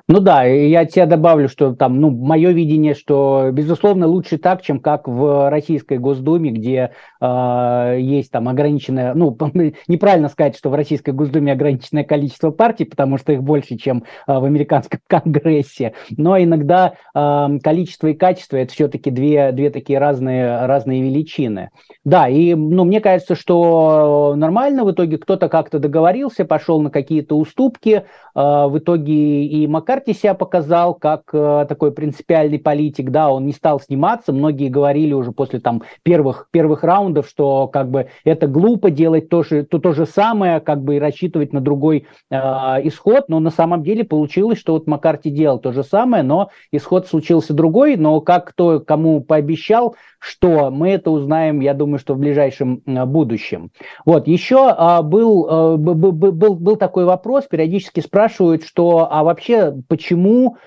Ну 0.10 0.22
да, 0.22 0.44
я 0.44 0.86
тебе 0.86 1.06
добавлю, 1.06 1.50
что 1.50 1.76
там, 1.76 2.00
ну, 2.00 2.10
мое 2.10 2.52
видение, 2.52 2.94
что, 2.94 3.50
безусловно, 3.52 4.08
лучше 4.08 4.38
так, 4.38 4.62
чем 4.62 4.80
как 4.80 5.08
в 5.08 5.50
Российской 5.50 5.98
Госдуме, 5.98 6.52
где 6.52 6.92
э, 7.20 7.98
есть 8.00 8.32
там 8.32 8.48
ограниченное, 8.48 9.14
ну, 9.14 9.38
неправильно 9.88 10.30
сказать, 10.30 10.58
что 10.58 10.70
в 10.70 10.76
Российской 10.76 11.12
Госдуме 11.12 11.52
ограниченное 11.52 12.06
количество 12.06 12.52
партий, 12.52 12.86
потому 12.86 13.18
что 13.18 13.34
их 13.34 13.44
больше, 13.44 13.76
чем 13.76 14.06
э, 14.28 14.34
в 14.34 14.46
американском 14.46 15.02
Конгрессе, 15.08 15.94
но 16.16 16.42
иногда 16.42 16.94
э, 17.14 17.48
количество 17.62 18.08
и 18.08 18.14
качество– 18.14 18.56
это 18.58 18.72
все-таки 18.72 19.12
две, 19.12 19.52
две 19.52 19.70
такие 19.70 20.00
разные, 20.00 20.66
разные 20.66 21.02
величины. 21.04 21.70
Да, 22.06 22.30
и, 22.30 22.56
ну, 22.56 22.86
мне 22.86 23.02
кажется, 23.02 23.36
что 23.36 24.36
нормально 24.38 24.86
в 24.86 24.92
итоге 24.92 25.18
кто-то 25.18 25.50
как-то 25.50 25.80
договорился, 25.80 26.46
пошел 26.46 26.82
на 26.82 26.90
какие-то 26.90 27.38
уступки, 27.38 27.90
э, 28.00 28.04
в 28.36 28.78
итоге 28.78 29.44
и 29.44 29.67
Макар 29.68 29.98
Маккарти 29.98 30.14
себя 30.14 30.34
показал 30.34 30.94
как 30.94 31.24
э, 31.34 31.66
такой 31.68 31.92
принципиальный 31.92 32.60
политик, 32.60 33.10
да, 33.10 33.30
он 33.30 33.46
не 33.46 33.54
стал 33.54 33.80
сниматься, 33.80 34.34
многие 34.34 34.70
говорили 34.70 35.14
уже 35.14 35.32
после 35.32 35.60
там 35.60 35.84
первых, 36.04 36.48
первых 36.52 36.84
раундов, 36.84 37.28
что 37.28 37.68
как 37.68 37.90
бы 37.90 38.08
это 38.24 38.48
глупо 38.48 38.92
делать 38.92 39.30
то 39.30 39.44
же, 39.44 39.64
то, 39.64 39.80
то 39.80 39.94
же 39.94 40.06
самое, 40.06 40.60
как 40.60 40.84
бы 40.84 40.98
и 40.98 41.00
рассчитывать 41.00 41.54
на 41.54 41.62
другой 41.62 42.06
э, 42.30 42.36
исход, 42.84 43.30
но 43.30 43.40
на 43.40 43.50
самом 43.50 43.84
деле 43.84 44.04
получилось, 44.04 44.60
что 44.60 44.74
вот 44.74 44.88
Маккарти 44.88 45.30
делал 45.30 45.60
то 45.60 45.72
же 45.72 45.84
самое, 45.84 46.22
но 46.24 46.50
исход 46.72 47.08
случился 47.08 47.54
другой, 47.54 47.98
но 47.98 48.22
как 48.22 48.50
кто 48.50 48.80
кому 48.80 49.22
пообещал, 49.22 49.96
что 50.20 50.72
мы 50.72 50.90
это 50.90 51.12
узнаем, 51.12 51.60
я 51.60 51.74
думаю, 51.74 52.00
что 52.00 52.14
в 52.14 52.20
ближайшем 52.20 52.82
э, 52.86 53.06
будущем. 53.06 53.72
Вот, 54.06 54.28
еще 54.28 54.76
э, 54.78 55.02
был, 55.02 55.48
э, 55.48 55.78
был, 55.78 56.12
был, 56.12 56.56
был 56.56 56.76
такой 56.76 57.06
вопрос, 57.06 57.46
периодически 57.46 58.00
спрашивают, 58.00 58.64
что, 58.64 59.08
а 59.10 59.24
вообще 59.24 59.57
почему 59.88 60.58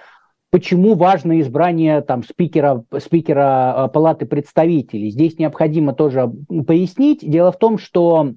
почему 0.50 0.94
важно 0.94 1.40
избрание 1.40 2.00
там, 2.00 2.24
спикера, 2.24 2.84
спикера 2.98 3.86
э, 3.86 3.88
Палаты 3.92 4.26
представителей. 4.26 5.10
Здесь 5.10 5.38
необходимо 5.38 5.94
тоже 5.94 6.30
пояснить. 6.66 7.20
Дело 7.22 7.52
в 7.52 7.58
том, 7.58 7.78
что 7.78 8.32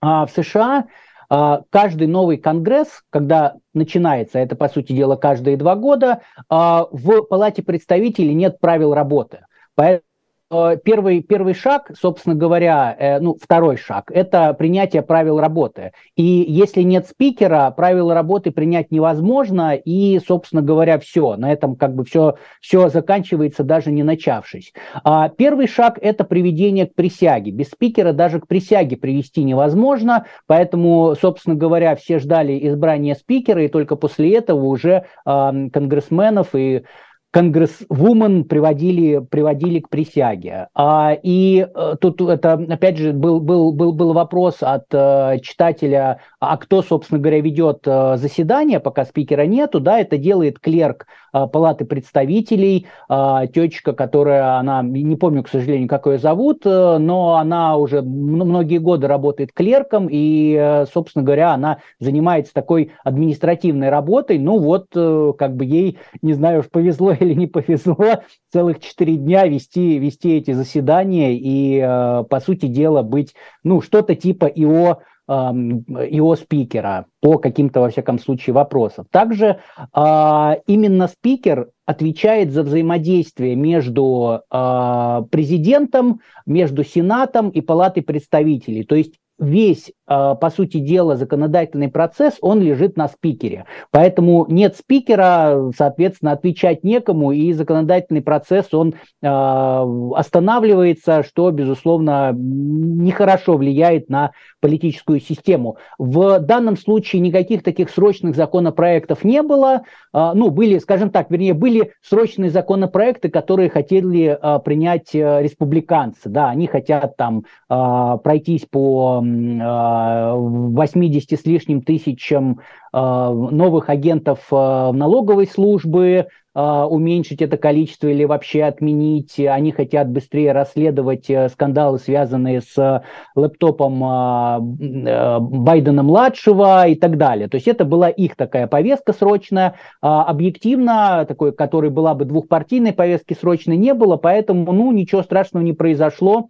а, 0.00 0.26
в 0.26 0.30
США 0.30 0.86
а, 1.28 1.62
каждый 1.70 2.06
новый 2.06 2.38
конгресс, 2.38 3.02
когда 3.10 3.54
начинается, 3.74 4.38
это 4.38 4.56
по 4.56 4.68
сути 4.68 4.92
дела 4.92 5.16
каждые 5.16 5.56
два 5.56 5.76
года, 5.76 6.22
а, 6.48 6.86
в 6.90 7.22
Палате 7.22 7.62
представителей 7.62 8.34
нет 8.34 8.58
правил 8.60 8.94
работы. 8.94 9.44
Поэтому 9.74 10.04
первый, 10.50 11.22
первый 11.22 11.54
шаг, 11.54 11.92
собственно 11.98 12.34
говоря, 12.34 12.96
э, 12.98 13.20
ну, 13.20 13.36
второй 13.40 13.76
шаг, 13.76 14.10
это 14.12 14.52
принятие 14.54 15.02
правил 15.02 15.38
работы. 15.38 15.92
И 16.16 16.22
если 16.22 16.82
нет 16.82 17.06
спикера, 17.06 17.70
правила 17.70 18.14
работы 18.14 18.50
принять 18.50 18.90
невозможно, 18.90 19.74
и, 19.74 20.18
собственно 20.18 20.62
говоря, 20.62 20.98
все. 20.98 21.36
На 21.36 21.52
этом 21.52 21.76
как 21.76 21.94
бы 21.94 22.04
все, 22.04 22.34
все 22.60 22.88
заканчивается, 22.88 23.62
даже 23.62 23.92
не 23.92 24.02
начавшись. 24.02 24.72
А 25.04 25.28
первый 25.28 25.68
шаг– 25.68 25.98
это 26.02 26.24
приведение 26.24 26.86
к 26.86 26.94
присяге. 26.94 27.52
Без 27.52 27.68
спикера 27.68 28.12
даже 28.12 28.40
к 28.40 28.48
присяге 28.48 28.96
привести 28.96 29.44
невозможно, 29.44 30.26
поэтому, 30.46 31.14
собственно 31.20 31.54
говоря, 31.54 31.94
все 31.94 32.18
ждали 32.18 32.58
избрания 32.68 33.14
спикера, 33.14 33.64
и 33.64 33.68
только 33.68 33.94
после 33.94 34.34
этого 34.34 34.64
уже 34.64 35.04
э, 35.24 35.68
конгрессменов 35.72 36.54
и 36.54 36.82
конгрессвумен 37.30 38.44
приводили, 38.44 39.18
приводили 39.18 39.80
к 39.80 39.88
присяге. 39.88 40.68
А, 40.74 41.16
и 41.22 41.60
а, 41.74 41.96
тут 41.96 42.20
это, 42.22 42.54
опять 42.54 42.96
же, 42.96 43.12
был, 43.12 43.40
был, 43.40 43.72
был, 43.72 43.92
был 43.92 44.12
вопрос 44.12 44.58
от 44.60 44.86
а, 44.92 45.38
читателя, 45.38 46.20
а 46.40 46.56
кто, 46.56 46.82
собственно 46.82 47.20
говоря, 47.20 47.40
ведет 47.40 47.86
а, 47.86 48.16
заседание, 48.16 48.80
пока 48.80 49.04
спикера 49.04 49.42
нету, 49.42 49.78
да, 49.78 50.00
это 50.00 50.16
делает 50.16 50.58
клерк 50.58 51.06
а, 51.32 51.46
Палаты 51.46 51.84
представителей, 51.84 52.86
а, 53.10 53.46
течка, 53.46 53.92
которая, 53.92 54.56
она, 54.56 54.82
не 54.82 55.16
помню, 55.16 55.42
к 55.42 55.48
сожалению, 55.50 55.86
как 55.86 56.06
ее 56.06 56.18
зовут, 56.18 56.64
но 56.64 57.36
она 57.36 57.76
уже 57.76 58.00
многие 58.00 58.78
годы 58.78 59.06
работает 59.06 59.52
клерком, 59.52 60.08
и, 60.10 60.84
собственно 60.92 61.24
говоря, 61.24 61.52
она 61.52 61.78
занимается 61.98 62.54
такой 62.54 62.92
административной 63.04 63.90
работой, 63.90 64.38
ну 64.38 64.58
вот, 64.58 64.86
как 64.92 65.56
бы 65.56 65.66
ей, 65.66 65.98
не 66.22 66.32
знаю, 66.32 66.60
уж 66.60 66.70
повезло 66.70 67.12
или 67.20 67.34
не 67.34 67.48
повезло 67.48 68.22
целых 68.50 68.80
четыре 68.80 69.16
дня 69.16 69.46
вести, 69.46 69.98
вести 69.98 70.36
эти 70.36 70.52
заседания 70.52 71.34
и, 71.34 71.78
э, 71.78 72.24
по 72.24 72.40
сути 72.40 72.66
дела, 72.66 73.02
быть, 73.02 73.34
ну, 73.62 73.80
что-то 73.80 74.14
типа 74.14 74.46
ИО 74.46 75.00
его 75.30 76.34
спикера 76.34 77.06
по 77.20 77.38
каким-то, 77.38 77.80
во 77.80 77.90
всяком 77.90 78.18
случае, 78.18 78.54
вопросам. 78.54 79.06
Также 79.10 79.60
а, 79.92 80.56
именно 80.66 81.06
спикер 81.06 81.68
отвечает 81.86 82.52
за 82.52 82.62
взаимодействие 82.62 83.54
между 83.54 84.40
а, 84.50 85.22
президентом, 85.30 86.20
между 86.46 86.82
Сенатом 86.82 87.50
и 87.50 87.60
Палатой 87.60 88.02
представителей. 88.02 88.84
То 88.84 88.94
есть 88.94 89.14
весь, 89.38 89.92
а, 90.06 90.34
по 90.34 90.50
сути 90.50 90.78
дела, 90.78 91.16
законодательный 91.16 91.88
процесс, 91.88 92.38
он 92.40 92.60
лежит 92.60 92.96
на 92.96 93.08
спикере. 93.08 93.66
Поэтому 93.90 94.46
нет 94.48 94.76
спикера, 94.76 95.70
соответственно, 95.76 96.32
отвечать 96.32 96.84
некому, 96.84 97.32
и 97.32 97.52
законодательный 97.52 98.22
процесс, 98.22 98.72
он 98.72 98.94
останавливается, 99.22 101.22
что, 101.22 101.50
безусловно, 101.50 102.32
нехорошо 102.34 103.56
влияет 103.56 104.08
на 104.08 104.32
политическую 104.60 105.20
систему. 105.20 105.76
В 105.98 106.38
данном 106.40 106.76
случае 106.76 107.20
никаких 107.20 107.62
таких 107.62 107.90
срочных 107.90 108.36
законопроектов 108.36 109.24
не 109.24 109.42
было. 109.42 109.82
А, 110.12 110.34
ну, 110.34 110.50
были, 110.50 110.78
скажем 110.78 111.10
так, 111.10 111.30
вернее, 111.30 111.54
были 111.54 111.92
срочные 112.02 112.50
законопроекты, 112.50 113.28
которые 113.28 113.70
хотели 113.70 114.38
принять 114.64 115.14
э, 115.14 115.42
республиканцы. 115.42 116.28
Да, 116.28 116.50
они 116.50 116.66
хотят 116.66 117.16
там 117.16 117.44
пройтись 117.68 118.66
по 118.70 119.20
80 119.20 121.40
с 121.40 121.44
лишним 121.44 121.82
тысячам 121.82 122.60
а, 122.92 123.32
новых 123.32 123.88
агентов 123.88 124.40
а, 124.50 124.92
налоговой 124.92 125.46
службы, 125.46 126.18
а, 126.18 126.26
уменьшить 126.54 127.42
это 127.42 127.56
количество 127.56 128.08
или 128.08 128.24
вообще 128.24 128.64
отменить. 128.64 129.38
Они 129.38 129.72
хотят 129.72 130.10
быстрее 130.10 130.52
расследовать 130.52 131.30
э, 131.30 131.48
скандалы, 131.48 131.98
связанные 131.98 132.60
с 132.60 133.04
лэптопом 133.34 134.04
э, 134.04 135.38
Байдена-младшего 135.40 136.88
и 136.88 136.94
так 136.94 137.16
далее. 137.18 137.48
То 137.48 137.56
есть 137.56 137.68
это 137.68 137.84
была 137.84 138.08
их 138.08 138.36
такая 138.36 138.66
повестка 138.66 139.12
срочная. 139.12 139.74
Объективно, 140.00 141.24
такой, 141.26 141.52
которой 141.52 141.90
была 141.90 142.14
бы 142.14 142.24
двухпартийной 142.24 142.92
повестки 142.92 143.34
срочной 143.34 143.76
не 143.76 143.94
было, 143.94 144.16
поэтому 144.16 144.72
ну, 144.72 144.90
ничего 144.92 145.22
страшного 145.22 145.62
не 145.62 145.72
произошло. 145.72 146.48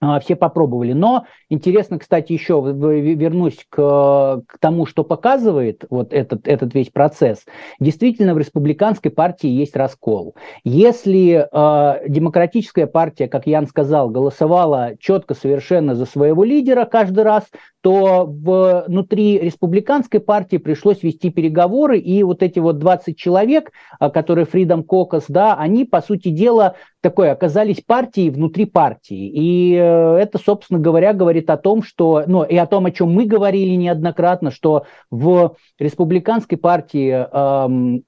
А, 0.00 0.20
все 0.20 0.36
попробовали. 0.36 0.92
Но 0.92 1.24
интересно, 1.48 1.98
кстати, 1.98 2.32
еще 2.32 2.62
вернусь 2.62 3.66
к, 3.68 4.42
к 4.46 4.58
тому, 4.60 4.86
что 4.86 5.02
показывает 5.02 5.84
вот 5.90 6.12
этот, 6.12 6.46
этот 6.46 6.72
весь 6.74 6.90
процесс. 6.90 7.44
Действительно, 7.80 8.34
в 8.34 8.38
республиканской 8.38 9.10
партии 9.10 9.48
есть 9.48 9.74
раскол. 9.74 10.36
Если 10.62 11.48
э, 11.50 12.08
демократическая 12.08 12.86
партия, 12.86 13.26
как 13.26 13.48
Ян 13.48 13.66
сказал, 13.66 14.08
голосовала 14.08 14.92
четко 15.00 15.34
совершенно 15.34 15.96
за 15.96 16.06
своего 16.06 16.44
лидера 16.44 16.84
каждый 16.84 17.24
раз, 17.24 17.44
то 17.80 18.24
внутри 18.26 19.38
республиканской 19.38 20.20
партии 20.20 20.56
пришлось 20.56 21.02
вести 21.02 21.30
переговоры, 21.30 21.98
и 21.98 22.22
вот 22.22 22.42
эти 22.42 22.58
вот 22.58 22.78
20 22.78 23.16
человек, 23.16 23.72
а, 23.98 24.10
которые 24.10 24.46
Freedom 24.46 24.84
Caucus, 24.84 25.24
да, 25.28 25.54
они, 25.54 25.84
по 25.84 26.00
сути 26.00 26.28
дела, 26.28 26.74
такой 27.00 27.30
оказались 27.30 27.80
партией 27.80 28.30
внутри 28.30 28.64
партии. 28.64 29.30
И 29.32 29.76
это, 29.88 30.38
собственно 30.38 30.80
говоря, 30.80 31.12
говорит 31.12 31.50
о 31.50 31.56
том, 31.56 31.82
что, 31.82 32.24
ну, 32.26 32.44
и 32.44 32.56
о 32.56 32.66
том, 32.66 32.86
о 32.86 32.90
чем 32.90 33.12
мы 33.12 33.24
говорили 33.24 33.74
неоднократно, 33.74 34.50
что 34.50 34.84
в 35.10 35.56
республиканской 35.78 36.58
партии 36.58 37.10
эм, 37.10 38.04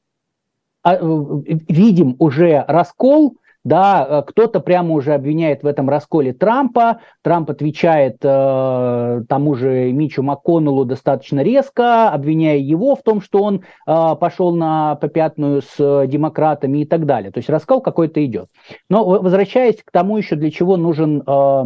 э, 0.84 0.98
видим 1.68 2.16
уже 2.18 2.64
раскол, 2.68 3.36
да, 3.64 4.06
э, 4.08 4.22
кто-то 4.26 4.60
прямо 4.60 4.94
уже 4.94 5.12
обвиняет 5.12 5.62
в 5.62 5.66
этом 5.66 5.88
расколе 5.88 6.32
Трампа. 6.32 7.00
Трамп 7.22 7.50
отвечает 7.50 8.16
э, 8.22 9.22
тому 9.28 9.54
же 9.54 9.92
Мичу 9.92 10.22
МакКоннеллу 10.22 10.84
достаточно 10.84 11.40
резко, 11.40 12.08
обвиняя 12.08 12.56
его 12.56 12.94
в 12.96 13.02
том, 13.02 13.20
что 13.20 13.42
он 13.42 13.62
э, 13.86 14.16
пошел 14.18 14.54
на 14.54 14.94
попятную 14.96 15.62
с 15.62 16.06
демократами 16.06 16.78
и 16.78 16.86
так 16.86 17.04
далее. 17.04 17.30
То 17.30 17.38
есть 17.38 17.50
раскол 17.50 17.80
какой-то 17.82 18.24
идет. 18.24 18.48
Но 18.88 19.04
возвращаясь 19.04 19.82
к 19.84 19.90
тому 19.90 20.16
еще, 20.16 20.36
для 20.36 20.50
чего 20.50 20.76
нужен 20.76 21.22
э, 21.26 21.64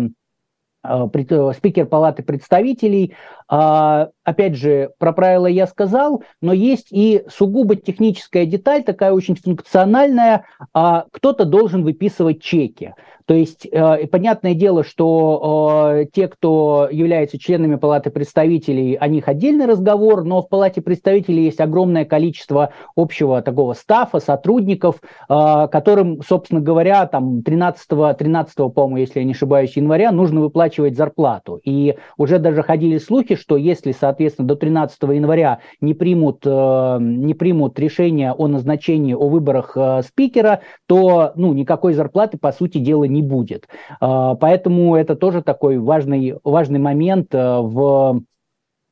э, 0.85 1.07
э 1.15 1.53
спикер 1.53 1.87
Палаты 1.87 2.23
представителей, 2.25 3.15
а, 3.49 4.11
опять 4.25 4.57
же, 4.57 4.91
про 4.99 5.13
правила 5.13 5.47
я 5.47 5.67
сказал, 5.67 6.23
но 6.41 6.53
есть 6.53 6.89
и 6.91 7.25
сугубо 7.29 7.77
техническая 7.77 8.47
деталь, 8.47 8.83
такая 8.83 9.13
очень 9.13 9.37
функциональная. 9.37 10.45
А, 10.73 11.05
кто-то 11.13 11.45
должен 11.45 11.85
выписывать 11.85 12.43
чеки. 12.43 12.95
То 13.27 13.33
есть, 13.33 13.67
э, 13.71 14.07
понятное 14.09 14.55
дело, 14.55 14.85
что 14.85 15.93
э, 15.95 16.07
те, 16.13 16.29
кто 16.29 16.89
являются 16.91 17.39
членами 17.39 17.77
Палаты 17.77 18.11
представителей, 18.11 18.97
о 18.97 19.09
них 19.09 19.29
отдельный 19.29 19.65
разговор, 19.65 20.25
но 20.25 20.43
в 20.43 20.49
Палате 20.51 20.83
представителей 20.83 21.45
есть 21.45 21.61
огромное 21.61 22.05
количество 22.05 22.71
общего 22.97 23.41
такого 23.41 23.73
стафа, 23.73 24.21
сотрудников, 24.21 24.97
э, 25.03 25.69
которым, 25.73 26.21
собственно 26.23 26.61
говоря, 26.61 27.07
там 27.07 27.43
13, 27.43 27.89
13 28.19 28.55
по-моему, 28.75 28.99
если 28.99 29.21
я 29.21 29.25
не 29.25 29.33
ошибаюсь, 29.33 29.77
января 29.77 30.13
нужно 30.13 30.43
выплачивать 30.43 30.95
зарплату. 30.95 31.59
И 31.65 31.97
уже 32.19 32.39
даже 32.39 32.63
ходили 32.63 32.99
слухи, 32.99 33.34
риски, 33.35 33.43
что 33.43 33.57
если, 33.57 33.93
соответственно, 33.93 34.49
до 34.49 34.57
13 34.57 35.03
января 35.03 35.61
не 35.81 35.95
примут, 35.95 36.43
э, 36.45 36.99
не 37.01 37.35
примут 37.35 37.79
решение 37.79 38.33
о 38.33 38.47
назначении, 38.49 39.15
о 39.15 39.29
выборах 39.29 39.77
э, 39.77 40.03
спикера, 40.03 40.61
то 40.87 41.33
ну, 41.37 41.53
никакой 41.53 41.95
зарплаты, 41.95 42.39
по 42.39 42.53
сути 42.53 42.79
дела, 42.79 43.05
не 43.05 43.23
будет. 43.23 43.69
Э, 44.01 44.35
поэтому 44.41 44.97
это 44.97 45.17
тоже 45.17 45.43
такой 45.43 45.79
важный, 45.79 46.35
важный 46.45 46.79
момент 46.79 47.33
в 47.33 48.23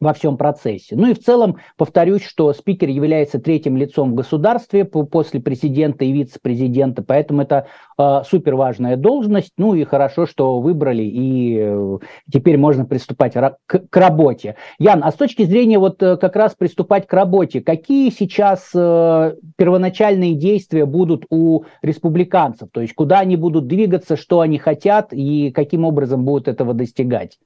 во 0.02 0.12
всем 0.14 0.36
процессе. 0.36 0.96
Ну 0.96 1.06
и 1.06 1.14
в 1.14 1.20
целом 1.20 1.58
повторюсь, 1.76 2.24
что 2.24 2.52
спикер 2.52 2.88
является 2.88 3.38
третьим 3.38 3.76
лицом 3.76 4.10
в 4.10 4.14
государстве 4.14 4.84
после 4.84 5.40
президента 5.40 6.04
и 6.04 6.10
вице-президента, 6.10 7.04
поэтому 7.04 7.42
это 7.42 7.68
э, 7.96 8.22
супер 8.28 8.56
важная 8.56 8.96
должность. 8.96 9.52
Ну 9.58 9.74
и 9.74 9.84
хорошо, 9.84 10.26
что 10.26 10.58
выбрали, 10.58 11.04
и 11.04 11.56
э, 11.56 11.98
теперь 12.32 12.58
можно 12.58 12.84
приступать 12.84 13.34
к, 13.34 13.78
к 13.88 13.96
работе. 13.96 14.56
Ян, 14.80 15.04
а 15.04 15.12
с 15.12 15.14
точки 15.14 15.44
зрения 15.44 15.78
вот 15.78 16.02
э, 16.02 16.16
как 16.16 16.34
раз 16.34 16.56
приступать 16.56 17.06
к 17.06 17.12
работе, 17.12 17.60
какие 17.60 18.10
сейчас 18.10 18.70
э, 18.74 19.36
первоначальные 19.56 20.34
действия 20.34 20.84
будут 20.84 21.26
у 21.30 21.62
республиканцев? 21.80 22.70
То 22.72 22.80
есть 22.80 22.94
куда 22.94 23.20
они 23.20 23.36
будут 23.36 23.68
двигаться, 23.68 24.16
что 24.16 24.40
они 24.40 24.58
хотят 24.58 25.12
и 25.12 25.52
каким 25.52 25.84
образом 25.84 26.24
будут 26.24 26.48
этого 26.48 26.74
достигать? 26.74 27.38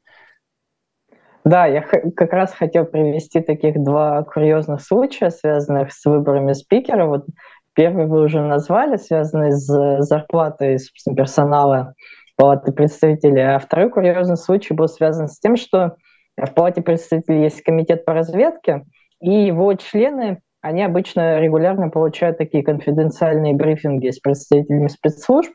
Да, 1.46 1.66
я 1.66 1.80
как 1.82 2.32
раз 2.32 2.52
хотел 2.52 2.86
привести 2.86 3.40
таких 3.40 3.80
два 3.80 4.24
курьезных 4.24 4.82
случая, 4.82 5.30
связанных 5.30 5.92
с 5.92 6.04
выборами 6.04 6.52
спикера. 6.54 7.06
Вот 7.06 7.24
первый 7.72 8.06
вы 8.06 8.22
уже 8.22 8.42
назвали, 8.42 8.96
связанный 8.96 9.52
с 9.52 10.02
зарплатой 10.02 10.80
собственно, 10.80 11.14
персонала 11.14 11.94
Палаты 12.34 12.72
представителей, 12.72 13.42
а 13.42 13.60
второй 13.60 13.90
курьезный 13.90 14.36
случай 14.36 14.74
был 14.74 14.88
связан 14.88 15.28
с 15.28 15.38
тем, 15.38 15.56
что 15.56 15.94
в 16.36 16.52
Палате 16.52 16.82
представителей 16.82 17.44
есть 17.44 17.62
комитет 17.62 18.04
по 18.04 18.12
разведке, 18.12 18.84
и 19.20 19.30
его 19.30 19.72
члены, 19.74 20.40
они 20.62 20.82
обычно 20.82 21.38
регулярно 21.38 21.90
получают 21.90 22.38
такие 22.38 22.64
конфиденциальные 22.64 23.54
брифинги 23.54 24.10
с 24.10 24.18
представителями 24.18 24.88
спецслужб. 24.88 25.52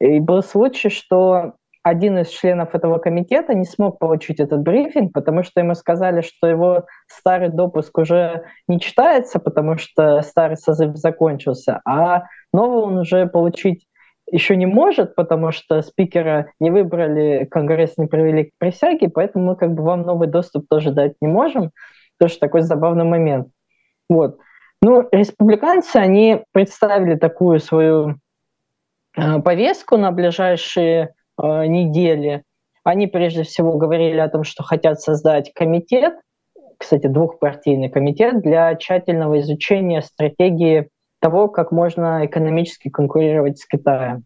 И 0.00 0.18
был 0.18 0.42
случай, 0.42 0.88
что 0.88 1.52
один 1.86 2.18
из 2.18 2.30
членов 2.30 2.74
этого 2.74 2.98
комитета 2.98 3.54
не 3.54 3.64
смог 3.64 4.00
получить 4.00 4.40
этот 4.40 4.62
брифинг, 4.62 5.12
потому 5.12 5.44
что 5.44 5.60
ему 5.60 5.76
сказали, 5.76 6.20
что 6.20 6.48
его 6.48 6.86
старый 7.06 7.48
допуск 7.48 7.96
уже 7.96 8.42
не 8.66 8.80
читается, 8.80 9.38
потому 9.38 9.78
что 9.78 10.20
старый 10.22 10.56
созыв 10.56 10.96
закончился, 10.96 11.80
а 11.84 12.24
новый 12.52 12.82
он 12.82 12.98
уже 12.98 13.28
получить 13.28 13.86
еще 14.28 14.56
не 14.56 14.66
может, 14.66 15.14
потому 15.14 15.52
что 15.52 15.80
спикера 15.82 16.50
не 16.58 16.72
выбрали, 16.72 17.44
Конгресс 17.48 17.96
не 17.98 18.08
провели 18.08 18.46
к 18.46 18.58
присяге, 18.58 19.08
поэтому 19.08 19.50
мы 19.50 19.56
как 19.56 19.72
бы 19.72 19.84
вам 19.84 20.02
новый 20.02 20.26
доступ 20.26 20.66
тоже 20.68 20.90
дать 20.90 21.12
не 21.20 21.28
можем. 21.28 21.70
Тоже 22.18 22.38
такой 22.40 22.62
забавный 22.62 23.04
момент. 23.04 23.46
Вот. 24.08 24.38
Ну, 24.82 25.08
республиканцы, 25.12 25.98
они 25.98 26.42
представили 26.50 27.14
такую 27.14 27.60
свою 27.60 28.16
э, 29.16 29.40
повестку 29.40 29.96
на 29.98 30.10
ближайшие 30.10 31.14
недели, 31.38 32.42
они 32.84 33.06
прежде 33.06 33.42
всего 33.42 33.76
говорили 33.76 34.18
о 34.18 34.28
том, 34.28 34.44
что 34.44 34.62
хотят 34.62 35.00
создать 35.00 35.52
комитет, 35.52 36.14
кстати, 36.78 37.06
двухпартийный 37.06 37.88
комитет 37.88 38.42
для 38.42 38.74
тщательного 38.76 39.40
изучения 39.40 40.02
стратегии 40.02 40.88
того, 41.20 41.48
как 41.48 41.72
можно 41.72 42.24
экономически 42.26 42.88
конкурировать 42.88 43.58
с 43.58 43.66
Китаем. 43.66 44.24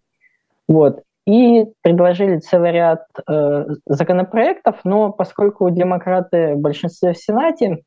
Вот. 0.68 1.03
И 1.27 1.66
предложили 1.83 2.38
целый 2.38 2.73
ряд 2.73 3.05
э, 3.29 3.66
законопроектов, 3.87 4.81
но 4.85 5.12
поскольку 5.12 5.70
демократы 5.70 6.55
в 6.55 6.59
большинстве 6.59 7.12
в 7.12 7.18
Сенате, 7.18 7.83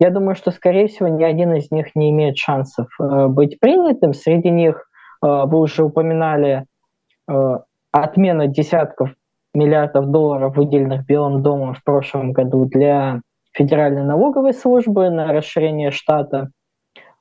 я 0.00 0.10
думаю, 0.10 0.36
что, 0.36 0.52
скорее 0.52 0.86
всего, 0.86 1.08
ни 1.08 1.24
один 1.24 1.54
из 1.54 1.70
них 1.70 1.94
не 1.94 2.10
имеет 2.10 2.38
шансов 2.38 2.86
э, 3.00 3.26
быть 3.26 3.58
принятым. 3.60 4.14
Среди 4.14 4.50
них, 4.50 4.88
э, 5.22 5.26
вы 5.26 5.58
уже 5.58 5.84
упоминали, 5.84 6.64
э, 7.28 7.58
отмена 8.02 8.46
десятков 8.46 9.10
миллиардов 9.54 10.10
долларов, 10.10 10.56
выделенных 10.56 11.06
Белым 11.06 11.42
домом 11.42 11.74
в 11.74 11.82
прошлом 11.82 12.32
году 12.32 12.64
для 12.64 13.20
Федеральной 13.52 14.04
налоговой 14.04 14.54
службы 14.54 15.10
на 15.10 15.32
расширение 15.32 15.90
штата, 15.90 16.50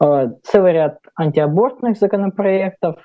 э, 0.03 0.27
целый 0.43 0.73
ряд 0.73 0.99
антиабортных 1.15 1.97
законопроектов, 1.97 2.97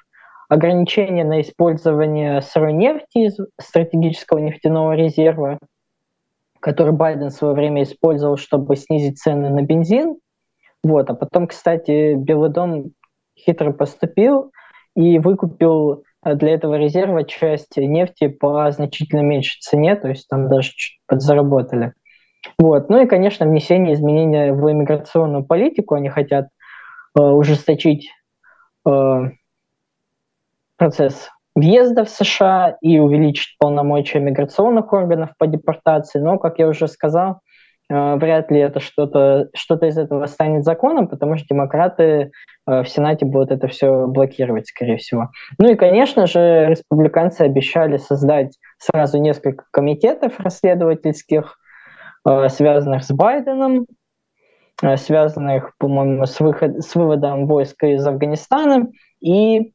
ограничения 0.48 1.24
на 1.24 1.40
использование 1.40 2.42
сырой 2.42 2.74
нефти 2.74 3.26
из 3.26 3.38
стратегического 3.58 4.38
нефтяного 4.38 4.92
резерва, 4.92 5.58
который 6.60 6.92
Байден 6.92 7.30
в 7.30 7.32
свое 7.32 7.54
время 7.54 7.84
использовал, 7.84 8.36
чтобы 8.36 8.76
снизить 8.76 9.18
цены 9.18 9.48
на 9.48 9.62
бензин. 9.62 10.16
Вот. 10.84 11.08
А 11.08 11.14
потом, 11.14 11.46
кстати, 11.46 12.14
Белый 12.14 12.50
дом 12.50 12.92
хитро 13.38 13.72
поступил 13.72 14.52
и 14.94 15.18
выкупил 15.18 16.04
для 16.24 16.54
этого 16.54 16.76
резерва 16.76 17.24
часть 17.24 17.76
нефти 17.76 18.28
по 18.28 18.70
значительно 18.70 19.20
меньшей 19.20 19.58
цене, 19.60 19.96
то 19.96 20.08
есть 20.08 20.28
там 20.28 20.48
даже 20.48 20.70
чуть 20.74 21.00
подзаработали. 21.06 21.94
Вот. 22.58 22.88
Ну 22.88 23.02
и, 23.02 23.06
конечно, 23.06 23.46
внесение 23.46 23.94
изменения 23.94 24.52
в 24.52 24.70
иммиграционную 24.70 25.44
политику. 25.44 25.94
Они 25.94 26.08
хотят 26.08 26.48
э, 27.18 27.22
ужесточить 27.22 28.08
э, 28.86 29.20
процесс 30.76 31.28
въезда 31.54 32.04
в 32.04 32.10
США 32.10 32.76
и 32.80 32.98
увеличить 32.98 33.56
полномочия 33.58 34.20
миграционных 34.20 34.92
органов 34.92 35.30
по 35.38 35.46
депортации. 35.46 36.18
Но, 36.18 36.38
как 36.38 36.58
я 36.58 36.68
уже 36.68 36.88
сказал, 36.88 37.40
вряд 37.92 38.50
ли 38.50 38.60
это 38.60 38.80
что-то 38.80 39.48
что 39.54 39.74
из 39.76 39.98
этого 39.98 40.26
станет 40.26 40.64
законом, 40.64 41.08
потому 41.08 41.36
что 41.36 41.46
демократы 41.48 42.04
э, 42.66 42.82
в 42.82 42.88
Сенате 42.88 43.26
будут 43.26 43.50
это 43.50 43.68
все 43.68 44.06
блокировать, 44.06 44.68
скорее 44.68 44.96
всего. 44.96 45.30
Ну 45.58 45.70
и, 45.70 45.74
конечно 45.74 46.26
же, 46.26 46.66
республиканцы 46.68 47.42
обещали 47.42 47.96
создать 47.96 48.56
сразу 48.78 49.18
несколько 49.18 49.64
комитетов 49.70 50.38
расследовательских, 50.38 51.58
э, 52.28 52.48
связанных 52.48 53.04
с 53.04 53.10
Байденом, 53.10 53.86
связанных, 54.96 55.76
по-моему, 55.78 56.26
с, 56.26 56.40
выход, 56.40 56.82
с 56.82 56.94
выводом 56.94 57.46
войск 57.46 57.84
из 57.84 58.04
Афганистана 58.06 58.88
и 59.20 59.72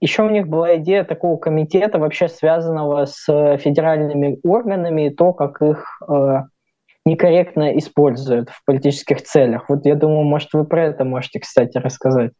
еще 0.00 0.22
у 0.22 0.30
них 0.30 0.46
была 0.48 0.76
идея 0.76 1.04
такого 1.04 1.36
комитета, 1.38 1.98
вообще 1.98 2.28
связанного 2.28 3.04
с 3.06 3.28
э, 3.28 3.58
федеральными 3.58 4.38
органами, 4.44 5.08
и 5.08 5.10
то, 5.10 5.32
как 5.32 5.60
их 5.60 6.00
э, 6.08 6.42
некорректно 7.08 7.76
используют 7.78 8.50
в 8.50 8.64
политических 8.64 9.22
целях. 9.22 9.68
Вот 9.68 9.86
я 9.86 9.94
думаю, 9.94 10.24
может, 10.24 10.52
вы 10.52 10.64
про 10.64 10.86
это 10.86 11.04
можете, 11.04 11.40
кстати, 11.40 11.78
рассказать. 11.78 12.32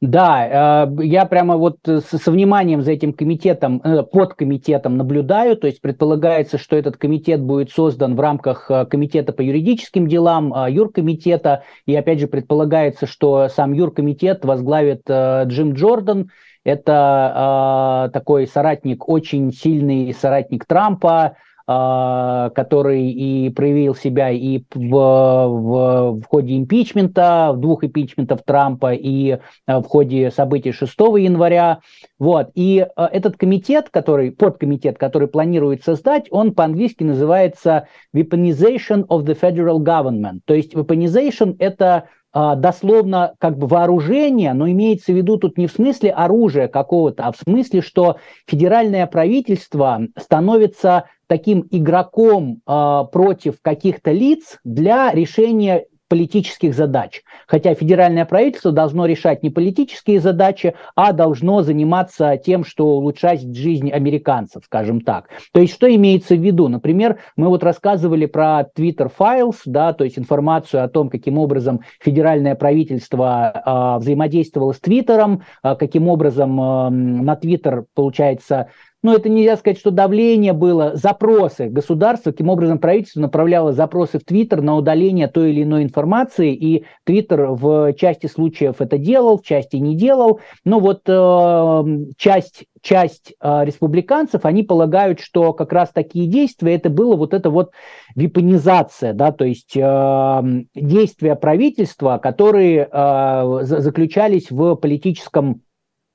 Да, 0.00 0.86
э, 0.86 1.04
я 1.04 1.26
прямо 1.26 1.56
вот 1.56 1.78
со 1.84 2.30
вниманием 2.30 2.82
за 2.82 2.92
этим 2.92 3.12
комитетом, 3.12 3.82
э, 3.84 4.02
под 4.02 4.34
комитетом 4.34 4.96
наблюдаю, 4.96 5.56
то 5.56 5.66
есть 5.66 5.80
предполагается, 5.82 6.56
что 6.56 6.76
этот 6.76 6.96
комитет 6.96 7.42
будет 7.42 7.70
создан 7.70 8.16
в 8.16 8.20
рамках 8.20 8.70
комитета 8.88 9.32
по 9.32 9.42
юридическим 9.42 10.06
делам, 10.08 10.54
юркомитета, 10.68 11.64
и 11.84 11.94
опять 11.94 12.20
же 12.20 12.28
предполагается, 12.28 13.06
что 13.06 13.48
сам 13.48 13.72
юркомитет 13.72 14.44
возглавит 14.44 15.02
Джим 15.08 15.74
Джордан, 15.74 16.30
это 16.68 18.08
э, 18.08 18.12
такой 18.12 18.46
соратник, 18.46 19.08
очень 19.08 19.52
сильный 19.52 20.12
соратник 20.12 20.66
Трампа, 20.66 21.32
э, 21.32 21.47
который 21.68 23.10
и 23.10 23.50
проявил 23.50 23.94
себя 23.94 24.30
и 24.30 24.62
в, 24.74 24.88
в, 24.88 26.20
в 26.20 26.24
ходе 26.24 26.56
импичмента, 26.56 27.52
двух 27.54 27.84
импичментов 27.84 28.40
Трампа, 28.42 28.94
и 28.94 29.38
в 29.66 29.82
ходе 29.82 30.30
событий 30.30 30.72
6 30.72 30.98
января. 30.98 31.80
Вот. 32.18 32.50
И 32.54 32.84
э, 32.84 33.04
этот 33.12 33.36
комитет, 33.36 33.90
который, 33.90 34.32
подкомитет, 34.32 34.98
который 34.98 35.28
планирует 35.28 35.84
создать, 35.84 36.26
он 36.30 36.52
по-английски 36.52 37.04
называется 37.04 37.86
Weaponization 38.14 39.06
of 39.06 39.24
the 39.24 39.38
Federal 39.38 39.78
Government. 39.78 40.40
То 40.44 40.54
есть 40.54 40.74
weaponization– 40.74 41.56
это 41.58 41.88
а, 41.88 42.04
дословно 42.34 43.34
как 43.38 43.56
бы 43.56 43.66
вооружение, 43.66 44.52
но 44.52 44.70
имеется 44.70 45.12
в 45.12 45.16
виду 45.16 45.38
тут 45.38 45.56
не 45.58 45.66
в 45.66 45.72
смысле 45.72 46.10
оружия 46.10 46.68
какого-то, 46.68 47.24
а 47.24 47.32
в 47.32 47.36
смысле, 47.36 47.80
что 47.80 48.16
федеральное 48.46 49.06
правительство 49.06 50.00
становится 50.16 51.04
таким 51.28 51.66
игроком 51.70 52.60
э, 52.66 53.04
против 53.12 53.60
каких-то 53.62 54.10
лиц 54.12 54.58
для 54.64 55.12
решения 55.12 55.86
политических 56.08 56.74
задач. 56.74 57.22
Хотя 57.46 57.74
федеральное 57.74 58.24
правительство 58.24 58.72
должно 58.72 59.06
решать 59.06 59.42
не 59.42 59.50
политические 59.50 60.20
задачи, 60.20 60.74
а 60.94 61.12
должно 61.12 61.62
заниматься 61.62 62.36
тем, 62.36 62.64
что 62.64 62.86
улучшать 62.96 63.42
жизнь 63.54 63.90
американцев, 63.90 64.64
скажем 64.64 65.00
так. 65.00 65.28
То 65.52 65.60
есть 65.60 65.74
что 65.74 65.94
имеется 65.94 66.34
в 66.34 66.40
виду? 66.40 66.68
Например, 66.68 67.18
мы 67.36 67.48
вот 67.48 67.62
рассказывали 67.62 68.26
про 68.26 68.66
Twitter 68.76 69.10
Files, 69.16 69.56
да, 69.64 69.92
то 69.92 70.04
есть 70.04 70.18
информацию 70.18 70.82
о 70.82 70.88
том, 70.88 71.10
каким 71.10 71.38
образом 71.38 71.80
федеральное 72.00 72.54
правительство 72.54 73.52
э, 73.54 74.00
взаимодействовало 74.00 74.72
с 74.72 74.80
Твиттером, 74.80 75.42
э, 75.62 75.76
каким 75.76 76.08
образом 76.08 76.60
э, 76.60 76.88
на 76.90 77.36
Твиттер, 77.36 77.84
получается, 77.94 78.68
ну, 79.02 79.14
это 79.14 79.28
нельзя 79.28 79.56
сказать, 79.56 79.78
что 79.78 79.92
давление 79.92 80.52
было, 80.52 80.96
запросы 80.96 81.68
государства, 81.68 82.32
каким 82.32 82.48
образом 82.48 82.78
правительство 82.78 83.20
направляло 83.20 83.72
запросы 83.72 84.18
в 84.18 84.24
Твиттер 84.24 84.60
на 84.60 84.76
удаление 84.76 85.28
той 85.28 85.50
или 85.50 85.62
иной 85.62 85.84
информации, 85.84 86.52
и 86.52 86.84
Твиттер 87.04 87.52
в 87.52 87.92
части 87.92 88.26
случаев 88.26 88.80
это 88.80 88.98
делал, 88.98 89.38
в 89.38 89.44
части 89.44 89.76
не 89.76 89.96
делал. 89.96 90.40
Но 90.64 90.80
вот 90.80 91.02
э, 91.06 91.84
часть, 92.16 92.64
часть 92.82 93.34
э, 93.40 93.64
республиканцев, 93.64 94.44
они 94.44 94.64
полагают, 94.64 95.20
что 95.20 95.52
как 95.52 95.72
раз 95.72 95.90
такие 95.90 96.26
действия, 96.26 96.74
это 96.74 96.90
было 96.90 97.14
вот 97.14 97.34
это 97.34 97.50
вот 97.50 97.70
випонизация, 98.16 99.12
да, 99.12 99.30
то 99.30 99.44
есть 99.44 99.76
э, 99.76 100.42
действия 100.74 101.36
правительства, 101.36 102.18
которые 102.20 102.88
э, 102.90 103.58
заключались 103.62 104.50
в 104.50 104.74
политическом 104.74 105.62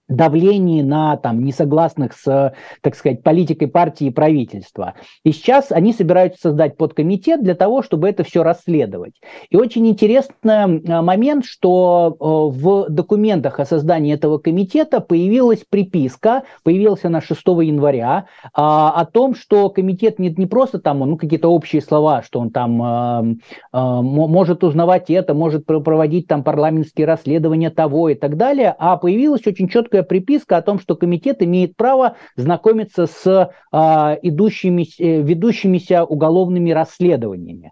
давлении 0.07 0.81
на 0.81 1.17
там, 1.17 1.43
несогласных 1.43 2.13
с, 2.13 2.53
так 2.81 2.95
сказать, 2.95 3.23
политикой 3.23 3.67
партии 3.67 4.07
и 4.07 4.11
правительства. 4.11 4.95
И 5.23 5.31
сейчас 5.31 5.71
они 5.71 5.93
собираются 5.93 6.41
создать 6.41 6.77
подкомитет 6.77 7.41
для 7.41 7.55
того, 7.55 7.81
чтобы 7.83 8.09
это 8.09 8.23
все 8.23 8.43
расследовать. 8.43 9.13
И 9.49 9.55
очень 9.55 9.87
интересный 9.87 10.79
э, 10.79 11.01
момент, 11.01 11.45
что 11.45 12.15
э, 12.19 12.59
в 12.59 12.89
документах 12.89 13.59
о 13.59 13.65
создании 13.65 14.13
этого 14.13 14.37
комитета 14.39 14.99
появилась 14.99 15.63
приписка, 15.69 16.43
появилась 16.63 17.05
она 17.05 17.21
6 17.21 17.41
января, 17.45 18.25
а, 18.53 18.91
о 18.91 19.05
том, 19.05 19.35
что 19.35 19.69
комитет 19.69 20.19
не, 20.19 20.29
не 20.29 20.45
просто 20.45 20.79
там, 20.79 20.99
ну, 20.99 21.17
какие-то 21.17 21.47
общие 21.47 21.81
слова, 21.81 22.23
что 22.23 22.39
он 22.39 22.51
там 22.51 22.81
э, 22.81 23.35
может 23.71 24.63
узнавать 24.63 25.09
это, 25.09 25.33
может 25.33 25.65
проводить 25.65 26.27
там 26.27 26.43
парламентские 26.43 27.07
расследования 27.07 27.69
того 27.69 28.09
и 28.09 28.15
так 28.15 28.37
далее, 28.37 28.75
а 28.77 28.97
появилась 28.97 29.45
очень 29.47 29.69
четкая 29.93 30.03
приписка 30.03 30.58
о 30.58 30.62
том, 30.62 30.79
что 30.79 30.95
комитет 30.95 31.43
имеет 31.43 31.75
право 31.75 32.15
знакомиться 32.36 33.06
с 33.06 33.51
а, 33.71 34.17
идущими, 34.21 34.88
э, 34.99 35.21
ведущимися 35.21 36.03
уголовными 36.03 36.71
расследованиями. 36.71 37.71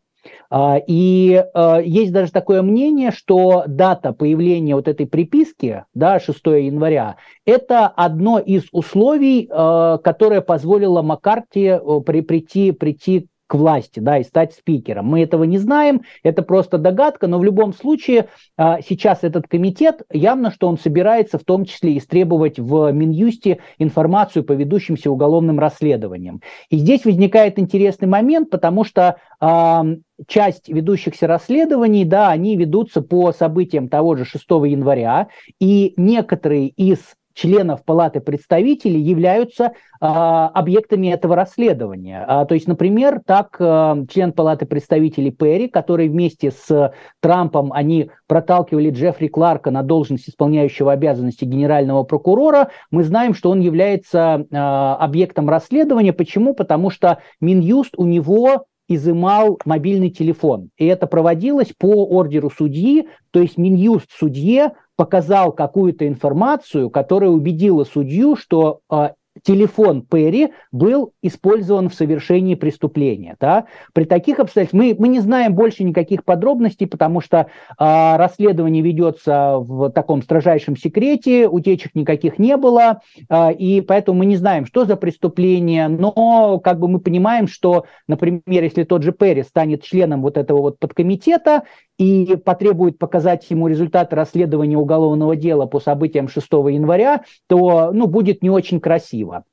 А, 0.51 0.77
и 0.85 1.43
а, 1.53 1.79
есть 1.79 2.11
даже 2.11 2.31
такое 2.31 2.61
мнение, 2.61 3.11
что 3.11 3.63
дата 3.65 4.13
появления 4.13 4.75
вот 4.75 4.87
этой 4.87 5.07
приписки, 5.07 5.85
да, 5.95 6.19
6 6.19 6.39
января, 6.45 7.15
это 7.45 7.87
одно 7.87 8.37
из 8.37 8.65
условий, 8.71 9.49
а, 9.51 9.97
которое 9.97 10.41
позволило 10.41 11.01
Маккарти 11.01 11.79
прийти, 12.05 12.71
прийти 12.71 13.27
к 13.51 13.55
власти, 13.55 13.99
да, 13.99 14.17
и 14.17 14.23
стать 14.23 14.53
спикером. 14.53 15.07
Мы 15.07 15.23
этого 15.23 15.43
не 15.43 15.57
знаем, 15.57 16.03
это 16.23 16.41
просто 16.41 16.77
догадка, 16.77 17.27
но 17.27 17.37
в 17.37 17.43
любом 17.43 17.73
случае 17.73 18.29
а, 18.55 18.79
сейчас 18.79 19.25
этот 19.25 19.49
комитет, 19.49 20.03
явно, 20.09 20.51
что 20.51 20.69
он 20.69 20.77
собирается 20.77 21.37
в 21.37 21.43
том 21.43 21.65
числе 21.65 21.97
истребовать 21.97 22.59
в 22.59 22.93
Минюсте 22.93 23.59
информацию 23.77 24.45
по 24.45 24.53
ведущимся 24.53 25.11
уголовным 25.11 25.59
расследованиям. 25.59 26.39
И 26.69 26.77
здесь 26.77 27.03
возникает 27.03 27.59
интересный 27.59 28.07
момент, 28.07 28.51
потому 28.51 28.85
что 28.85 29.17
а, 29.41 29.83
часть 30.27 30.69
ведущихся 30.69 31.27
расследований, 31.27 32.05
да, 32.05 32.29
они 32.29 32.55
ведутся 32.55 33.01
по 33.01 33.33
событиям 33.33 33.89
того 33.89 34.15
же 34.15 34.23
6 34.23 34.45
января, 34.49 35.27
и 35.59 35.93
некоторые 35.97 36.69
из 36.69 36.99
членов 37.33 37.83
Палаты 37.83 38.19
представителей 38.19 38.99
являются 38.99 39.73
а, 39.99 40.47
объектами 40.49 41.07
этого 41.07 41.35
расследования. 41.35 42.25
А, 42.27 42.45
то 42.45 42.53
есть, 42.53 42.67
например, 42.67 43.21
так 43.25 43.55
а, 43.59 43.97
член 44.09 44.33
Палаты 44.33 44.65
представителей 44.65 45.31
Перри, 45.31 45.67
который 45.67 46.09
вместе 46.09 46.51
с 46.51 46.93
Трампом 47.19 47.71
они 47.73 48.09
проталкивали 48.27 48.89
Джеффри 48.89 49.27
Кларка 49.27 49.71
на 49.71 49.83
должность 49.83 50.29
исполняющего 50.29 50.91
обязанности 50.91 51.45
генерального 51.45 52.03
прокурора, 52.03 52.69
мы 52.89 53.03
знаем, 53.03 53.33
что 53.33 53.49
он 53.49 53.59
является 53.59 54.45
а, 54.51 54.95
объектом 54.95 55.49
расследования. 55.49 56.13
Почему? 56.13 56.53
Потому 56.53 56.89
что 56.89 57.19
Минюст 57.39 57.93
у 57.97 58.05
него 58.05 58.65
изымал 58.93 59.57
мобильный 59.65 60.09
телефон. 60.09 60.69
И 60.77 60.85
это 60.85 61.07
проводилось 61.07 61.73
по 61.77 62.05
ордеру 62.05 62.49
судьи, 62.49 63.07
то 63.31 63.39
есть 63.39 63.57
Минюст 63.57 64.07
судье 64.11 64.73
показал 65.01 65.51
какую-то 65.51 66.07
информацию, 66.07 66.91
которая 66.91 67.31
убедила 67.31 67.85
судью, 67.85 68.35
что 68.35 68.81
э, 68.91 69.09
телефон 69.41 70.03
Перри 70.03 70.49
был 70.71 71.13
использован 71.23 71.89
в 71.89 71.95
совершении 71.95 72.53
преступления. 72.53 73.35
Да? 73.39 73.65
При 73.93 74.03
таких 74.03 74.37
обстоятельствах 74.37 74.79
мы, 74.79 74.95
мы 74.99 75.07
не 75.07 75.19
знаем 75.19 75.55
больше 75.55 75.83
никаких 75.83 76.23
подробностей, 76.23 76.85
потому 76.85 77.19
что 77.19 77.37
э, 77.39 77.45
расследование 77.79 78.83
ведется 78.83 79.55
в 79.57 79.89
таком 79.89 80.21
строжайшем 80.21 80.77
секрете, 80.77 81.47
утечек 81.47 81.95
никаких 81.95 82.37
не 82.37 82.55
было, 82.55 83.01
э, 83.27 83.53
и 83.53 83.81
поэтому 83.81 84.19
мы 84.19 84.25
не 84.25 84.35
знаем, 84.35 84.67
что 84.67 84.85
за 84.85 84.97
преступление, 84.97 85.87
но 85.87 86.59
как 86.59 86.79
бы 86.79 86.87
мы 86.87 86.99
понимаем, 86.99 87.47
что, 87.47 87.85
например, 88.07 88.43
если 88.45 88.83
тот 88.83 89.01
же 89.01 89.13
Перри 89.13 89.41
станет 89.41 89.81
членом 89.81 90.21
вот 90.21 90.37
этого 90.37 90.61
вот 90.61 90.77
подкомитета 90.77 91.63
и 92.01 92.35
потребует 92.35 92.97
показать 92.97 93.45
ему 93.51 93.67
результаты 93.67 94.15
расследования 94.15 94.75
уголовного 94.75 95.35
дела 95.35 95.67
по 95.67 95.79
событиям 95.79 96.27
6 96.27 96.51
января, 96.51 97.25
то 97.47 97.91
ну, 97.93 98.07
будет 98.07 98.41
не 98.41 98.49
очень 98.49 98.79
красиво 98.79 99.43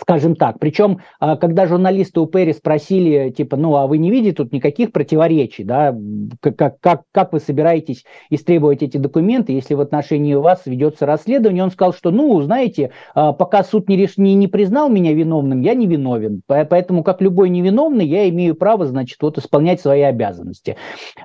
скажем 0.00 0.36
так. 0.36 0.58
Причем, 0.58 0.98
а, 1.20 1.36
когда 1.36 1.66
журналисты 1.66 2.20
у 2.20 2.26
Перри 2.26 2.52
спросили, 2.52 3.30
типа, 3.30 3.56
ну, 3.56 3.76
а 3.76 3.86
вы 3.86 3.98
не 3.98 4.10
видите 4.10 4.36
тут 4.36 4.52
никаких 4.52 4.92
противоречий, 4.92 5.64
да, 5.64 5.96
как, 6.40 6.80
как, 6.80 7.02
как 7.12 7.32
вы 7.32 7.40
собираетесь 7.40 8.04
истребовать 8.30 8.82
эти 8.82 8.96
документы, 8.96 9.52
если 9.52 9.74
в 9.74 9.80
отношении 9.80 10.34
вас 10.34 10.62
ведется 10.66 11.06
расследование, 11.06 11.64
он 11.64 11.70
сказал, 11.70 11.92
что, 11.92 12.10
ну, 12.10 12.40
знаете, 12.42 12.90
а, 13.14 13.32
пока 13.32 13.64
суд 13.64 13.88
не, 13.88 13.96
реш... 13.96 14.16
не, 14.16 14.34
не 14.34 14.48
признал 14.48 14.88
меня 14.88 15.12
виновным, 15.12 15.60
я 15.60 15.74
не 15.74 15.86
виновен, 15.86 16.42
поэтому, 16.46 17.02
как 17.02 17.20
любой 17.20 17.48
невиновный, 17.48 18.06
я 18.06 18.28
имею 18.28 18.54
право, 18.54 18.86
значит, 18.86 19.20
вот 19.22 19.38
исполнять 19.38 19.80
свои 19.80 20.02
обязанности. 20.02 20.76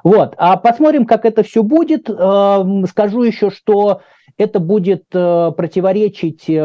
Вот, 0.04 0.34
а 0.38 0.58
посмотрим, 0.58 1.06
как 1.06 1.26
это 1.26 1.44
все 1.44 1.64
будет. 1.64 2.10
Скажу 2.90 3.24
еще, 3.24 3.50
что 3.50 4.02
это 4.38 4.60
будет 4.60 5.06
э, 5.14 5.52
противоречить 5.56 6.50
э, 6.50 6.62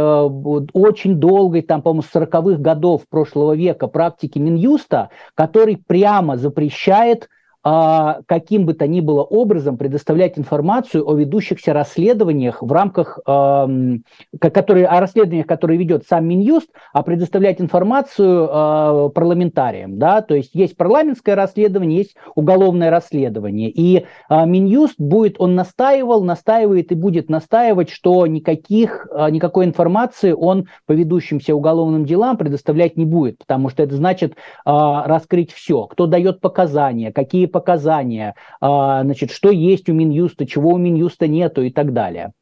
очень 0.73 1.17
долгой, 1.17 1.63
там, 1.63 1.83
по-моему, 1.83 2.03
с 2.03 2.15
40-х 2.15 2.61
годов 2.61 3.03
прошлого 3.09 3.55
века 3.55 3.89
практике 3.89 4.41
Минюста, 4.41 5.11
который 5.35 5.77
прямо 5.77 6.37
запрещает 6.37 7.29
а, 7.65 8.21
каким 8.27 8.67
бы 8.67 8.75
то 8.75 8.87
ни 8.87 9.01
было 9.01 9.23
образом 9.23 9.77
предоставлять 9.77 10.39
информацию 10.39 11.09
о 11.09 11.15
ведущихся 11.15 11.73
расследованиях 11.73 12.63
в 12.63 12.71
рамках, 12.73 13.19
которые, 13.25 14.87
о 14.87 15.01
расследованиях, 15.01 15.47
которые 15.47 15.79
ведет 15.79 16.05
сам 16.07 16.27
Минюст, 16.27 16.69
а 16.93 17.03
предоставлять 17.03 17.61
информацию 17.61 18.49
а, 18.51 19.09
парламентариям. 19.09 19.99
Да? 19.99 20.23
То 20.23 20.35
есть 20.35 20.55
есть 20.55 20.77
парламентское 20.77 21.35
расследование, 21.35 21.99
есть 21.99 22.17
уголовное 22.37 22.91
расследование. 22.91 23.71
И 23.71 24.07
а, 24.29 24.45
Минюст 24.45 24.95
будет, 24.99 25.37
он 25.39 25.55
настаивал, 25.57 26.23
настаивает 26.23 26.93
и 26.93 26.95
будет 26.95 27.29
настаивать, 27.29 27.91
что 27.91 28.27
никаких, 28.27 29.09
никакой 29.31 29.65
информации 29.65 30.33
он 30.33 30.69
по 30.87 30.93
ведущимся 30.93 31.55
уголовным 31.55 32.05
делам 32.05 32.37
предоставлять 32.37 32.97
не 32.97 33.05
будет, 33.05 33.39
потому 33.39 33.69
что 33.69 33.83
это 33.83 33.97
значит 33.97 34.35
раскрыть 34.65 35.53
все, 35.53 35.87
кто 35.87 36.07
дает 36.07 36.41
показания, 36.41 37.13
какие 37.13 37.48
показания, 37.49 38.35
а, 38.61 39.03
значит, 39.03 39.31
что 39.31 39.51
есть 39.51 39.89
у 39.89 39.93
Минюста, 39.93 40.47
чего 40.47 40.71
у 40.71 40.79
Минюста 40.79 41.27
нету 41.27 41.63
и 41.63 41.71
так 41.71 41.93
далее. 41.93 42.33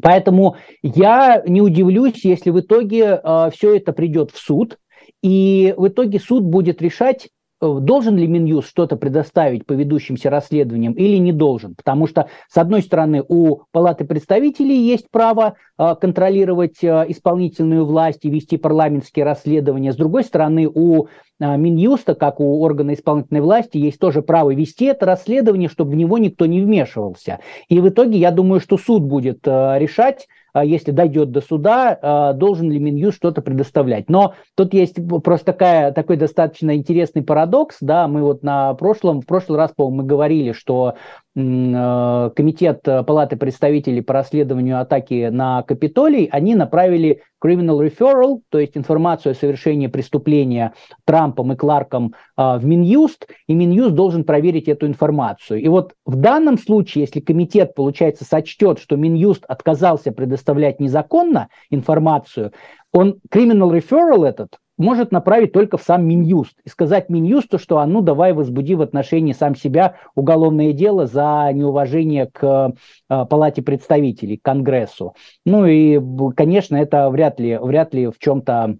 Поэтому 0.00 0.56
я 0.82 1.42
не 1.46 1.60
удивлюсь, 1.60 2.24
если 2.24 2.50
в 2.50 2.60
итоге 2.60 3.20
э, 3.22 3.50
все 3.52 3.76
это 3.76 3.92
придет 3.92 4.30
в 4.30 4.38
суд, 4.38 4.78
и 5.22 5.74
в 5.76 5.88
итоге 5.88 6.20
суд 6.20 6.44
будет 6.44 6.82
решать, 6.82 7.28
должен 7.60 8.16
ли 8.16 8.26
Минюст 8.26 8.68
что-то 8.68 8.96
предоставить 8.96 9.64
по 9.64 9.72
ведущимся 9.72 10.30
расследованиям 10.30 10.92
или 10.92 11.16
не 11.16 11.32
должен. 11.32 11.74
Потому 11.74 12.06
что, 12.06 12.28
с 12.48 12.56
одной 12.56 12.82
стороны, 12.82 13.24
у 13.26 13.62
Палаты 13.72 14.04
представителей 14.04 14.76
есть 14.76 15.10
право 15.10 15.54
э, 15.78 15.94
контролировать 16.00 16.82
э, 16.82 17.06
исполнительную 17.08 17.86
власть 17.86 18.24
и 18.24 18.30
вести 18.30 18.56
парламентские 18.56 19.24
расследования. 19.24 19.92
С 19.92 19.96
другой 19.96 20.24
стороны, 20.24 20.68
у 20.68 21.08
Минюста, 21.38 22.14
как 22.14 22.40
у 22.40 22.62
органа 22.62 22.94
исполнительной 22.94 23.42
власти, 23.42 23.76
есть 23.76 23.98
тоже 23.98 24.22
право 24.22 24.54
вести 24.54 24.86
это 24.86 25.04
расследование, 25.04 25.68
чтобы 25.68 25.90
в 25.90 25.94
него 25.94 26.16
никто 26.16 26.46
не 26.46 26.62
вмешивался. 26.62 27.40
И 27.68 27.78
в 27.78 27.88
итоге, 27.88 28.18
я 28.18 28.30
думаю, 28.30 28.60
что 28.60 28.78
суд 28.78 29.02
будет 29.02 29.46
решать, 29.46 30.28
если 30.64 30.90
дойдет 30.90 31.30
до 31.30 31.40
суда, 31.40 31.98
а, 32.00 32.32
должен 32.32 32.70
ли 32.70 32.78
Минюст 32.78 33.16
что-то 33.16 33.42
предоставлять. 33.42 34.08
Но 34.08 34.34
тут 34.54 34.74
есть 34.74 34.96
просто 35.22 35.46
такая, 35.52 35.92
такой 35.92 36.16
достаточно 36.16 36.74
интересный 36.76 37.22
парадокс, 37.22 37.76
да, 37.80 38.08
мы 38.08 38.22
вот 38.22 38.42
на 38.42 38.74
прошлом, 38.74 39.20
в 39.20 39.26
прошлый 39.26 39.58
раз, 39.58 39.72
по-моему, 39.76 40.02
мы 40.02 40.04
говорили, 40.04 40.52
что 40.52 40.94
комитет 41.36 42.82
Палаты 42.82 43.36
представителей 43.36 44.00
по 44.00 44.14
расследованию 44.14 44.80
атаки 44.80 45.28
на 45.30 45.62
Капитолий, 45.64 46.30
они 46.32 46.54
направили 46.54 47.20
criminal 47.44 47.86
referral, 47.86 48.40
то 48.48 48.58
есть 48.58 48.76
информацию 48.76 49.32
о 49.32 49.34
совершении 49.34 49.86
преступления 49.86 50.72
Трампом 51.04 51.52
и 51.52 51.56
Кларком 51.56 52.14
э, 52.36 52.58
в 52.58 52.64
Минюст, 52.64 53.28
и 53.46 53.54
Минюст 53.54 53.94
должен 53.94 54.24
проверить 54.24 54.68
эту 54.68 54.86
информацию. 54.86 55.60
И 55.60 55.68
вот 55.68 55.92
в 56.06 56.16
данном 56.16 56.58
случае, 56.58 57.02
если 57.02 57.20
комитет, 57.20 57.74
получается, 57.74 58.24
сочтет, 58.24 58.78
что 58.78 58.96
Минюст 58.96 59.44
отказался 59.46 60.12
предоставлять 60.12 60.80
незаконно 60.80 61.48
информацию, 61.70 62.52
он 62.92 63.20
criminal 63.30 63.70
referral 63.78 64.26
этот 64.26 64.56
может 64.78 65.12
направить 65.12 65.52
только 65.52 65.76
в 65.78 65.82
сам 65.82 66.06
Минюст 66.06 66.56
и 66.64 66.68
сказать 66.68 67.08
Минюсту, 67.08 67.58
что 67.58 67.78
а 67.78 67.86
ну 67.86 68.02
давай 68.02 68.32
возбуди 68.32 68.74
в 68.74 68.82
отношении 68.82 69.32
сам 69.32 69.54
себя 69.54 69.96
уголовное 70.14 70.72
дело 70.72 71.06
за 71.06 71.50
неуважение 71.52 72.30
к 72.32 72.72
э, 73.08 73.24
Палате 73.28 73.62
представителей, 73.62 74.36
к 74.36 74.42
Конгрессу. 74.42 75.14
Ну 75.44 75.66
и, 75.66 76.00
конечно, 76.36 76.76
это 76.76 77.10
вряд 77.10 77.40
ли, 77.40 77.58
вряд 77.58 77.94
ли 77.94 78.08
в 78.08 78.18
чем-то 78.18 78.78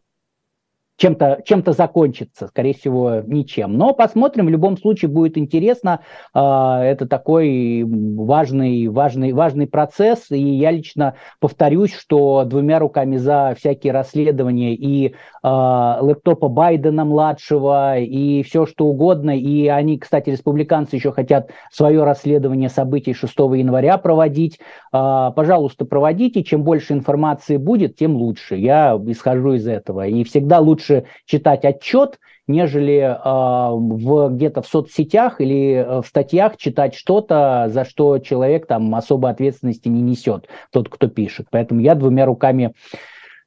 чем-то 0.97 1.43
чем 1.45 1.63
закончится, 1.67 2.47
скорее 2.49 2.75
всего, 2.75 3.23
ничем. 3.27 3.77
Но 3.77 3.93
посмотрим, 3.93 4.47
в 4.47 4.51
любом 4.51 4.79
случае 4.79 5.11
будет 5.11 5.37
интересно. 5.37 6.01
А, 6.33 6.83
это 6.83 7.07
такой 7.07 7.85
важный, 7.85 8.89
важный, 8.89 9.33
важный 9.33 9.67
процесс. 9.67 10.31
И 10.31 10.41
я 10.41 10.71
лично 10.71 11.15
повторюсь, 11.41 11.93
что 11.93 12.45
двумя 12.45 12.79
руками 12.79 13.17
за 13.17 13.55
всякие 13.59 13.93
расследования 13.93 14.75
и 14.75 15.15
а, 15.43 15.99
лэптопа 16.01 16.49
Байдена-младшего, 16.49 17.99
и 17.99 18.43
все 18.43 18.67
что 18.67 18.87
угодно. 18.87 19.37
И 19.37 19.67
они, 19.67 19.99
кстати, 19.99 20.31
республиканцы 20.31 20.97
еще 20.97 21.13
хотят 21.13 21.51
свое 21.71 22.05
расследование 22.05 22.69
событий 22.69 23.13
6 23.13 23.37
января 23.37 23.99
проводить. 23.99 24.61
А, 24.93 25.31
пожалуйста, 25.33 25.85
проводите. 25.85 26.43
Чем 26.43 26.63
больше 26.63 26.95
информации 26.95 27.57
будет, 27.57 27.97
тем 27.97 28.17
лучше. 28.17 28.57
Я 28.57 28.99
исхожу 29.07 29.55
из 29.55 29.67
этого. 29.67 30.07
И 30.07 30.25
всегда 30.25 30.61
лучше 30.61 30.86
лучше 30.87 31.05
читать 31.25 31.65
отчет, 31.65 32.19
нежели 32.47 32.99
э, 32.99 33.19
в, 33.25 34.29
где-то 34.31 34.63
в 34.63 34.67
соцсетях 34.67 35.41
или 35.41 35.75
э, 35.75 36.03
в 36.03 36.07
статьях 36.07 36.57
читать 36.57 36.95
что-то, 36.95 37.67
за 37.69 37.85
что 37.85 38.19
человек 38.19 38.67
там 38.67 38.95
особо 38.95 39.31
ответственности 39.31 39.89
не 39.89 40.01
несет, 40.01 40.49
тот, 40.71 40.89
кто 40.89 41.09
пишет. 41.09 41.49
Поэтому 41.51 41.81
я 41.81 41.95
двумя 41.95 42.27
руками 42.27 42.73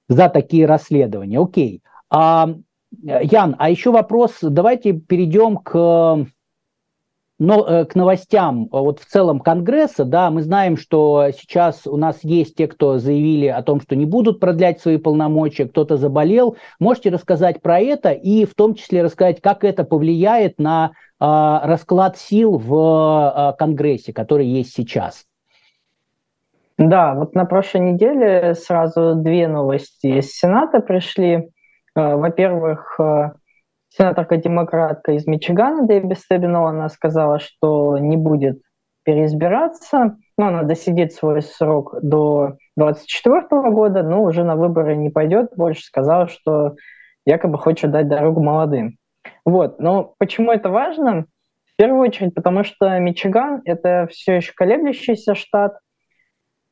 за 0.08 0.30
такие 0.30 0.65
расследования. 0.65 1.39
Окей. 1.39 1.82
А, 2.10 2.49
Ян, 3.04 3.56
а 3.60 3.69
еще 3.69 3.91
вопрос, 3.91 4.39
давайте 4.41 4.93
перейдем 4.93 5.58
к 5.58 6.25
но 7.39 7.65
э, 7.65 7.86
к 7.86 7.95
новостям 7.95 8.65
э, 8.65 8.67
вот 8.71 8.99
в 8.99 9.06
целом 9.06 9.39
Конгресса, 9.39 10.04
да, 10.04 10.30
мы 10.30 10.41
знаем, 10.41 10.75
что 10.78 11.30
сейчас 11.32 11.88
у 11.88 11.95
нас 11.95 12.19
есть 12.23 12.56
те, 12.56 12.67
кто 12.67 12.99
заявили 12.99 13.47
о 13.47 13.63
том, 13.63 13.80
что 13.80 13.95
не 13.95 14.06
будут 14.06 14.41
продлять 14.41 14.82
свои 14.82 14.97
полномочия, 14.97 15.65
кто-то 15.65 15.95
заболел. 15.95 16.58
Можете 16.80 17.10
рассказать 17.10 17.62
про 17.62 17.80
это 17.80 18.12
и 18.12 18.45
в 18.45 18.54
том 18.56 18.75
числе 18.75 19.02
рассказать, 19.04 19.41
как 19.41 19.63
это 19.63 19.86
повлияет 19.86 20.60
на 20.60 20.91
э, 20.91 20.91
расклад 21.19 22.17
сил 22.17 22.58
в 22.58 23.54
э, 23.54 23.58
Конгрессе, 23.58 24.12
который 24.12 24.45
есть 24.45 24.73
сейчас? 24.73 25.25
Да, 26.78 27.13
вот 27.13 27.36
на 27.36 27.45
прошлой 27.45 27.91
неделе 27.93 28.54
сразу 28.54 29.15
две 29.15 29.47
новости 29.47 30.08
из 30.08 30.32
Сената 30.34 30.82
пришли. 30.82 31.49
Э, 31.95 32.15
во-первых, 32.15 32.99
сенаторка-демократка 33.89 35.13
из 35.13 35.28
Мичигана 35.28 35.86
Дэйби 35.86 36.13
Стебинол, 36.13 36.67
она 36.67 36.89
сказала, 36.89 37.39
что 37.39 37.97
не 37.97 38.17
будет 38.17 38.62
переизбираться, 39.04 40.17
но 40.38 40.47
она 40.47 40.63
досидит 40.63 41.13
свой 41.13 41.41
срок 41.41 41.95
до 42.02 42.58
2024 42.78 43.71
года, 43.71 44.04
но 44.04 44.23
уже 44.23 44.43
на 44.43 44.56
выборы 44.56 44.95
не 44.95 45.10
пойдет, 45.10 45.52
больше 45.56 45.84
сказала, 45.84 46.28
что 46.28 46.75
якобы 47.25 47.58
хочет 47.58 47.91
дать 47.91 48.08
дорогу 48.08 48.41
молодым. 48.41 48.97
Вот, 49.45 49.80
но 49.80 50.13
почему 50.17 50.52
это 50.52 50.69
важно? 50.69 51.25
В 51.65 51.75
первую 51.75 52.02
очередь, 52.02 52.36
потому 52.36 52.63
что 52.63 52.99
Мичиган– 52.99 53.62
это 53.65 54.08
все 54.12 54.36
еще 54.36 54.54
колеблющийся 54.54 55.34
штат, 55.34 55.78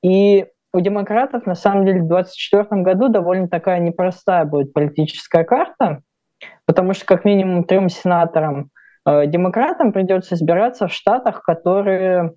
и 0.04 0.46
у 0.74 0.80
демократов 0.80 1.46
на 1.46 1.56
самом 1.56 1.86
деле 1.86 2.02
в 2.02 2.08
2024 2.08 2.82
году 2.84 3.10
довольно 3.10 3.48
такая 3.48 3.80
непростая 3.80 4.46
будет 4.46 4.74
политическая 4.74 5.44
карта, 5.44 6.02
Потому 6.68 6.94
что 6.94 7.06
как 7.06 7.26
минимум 7.26 7.64
трем 7.64 7.90
сенаторам 7.90 8.70
э, 9.08 9.26
демократам 9.26 9.92
придется 9.92 10.36
избираться 10.36 10.88
в 10.88 10.94
штатах, 10.94 11.42
которые 11.42 12.34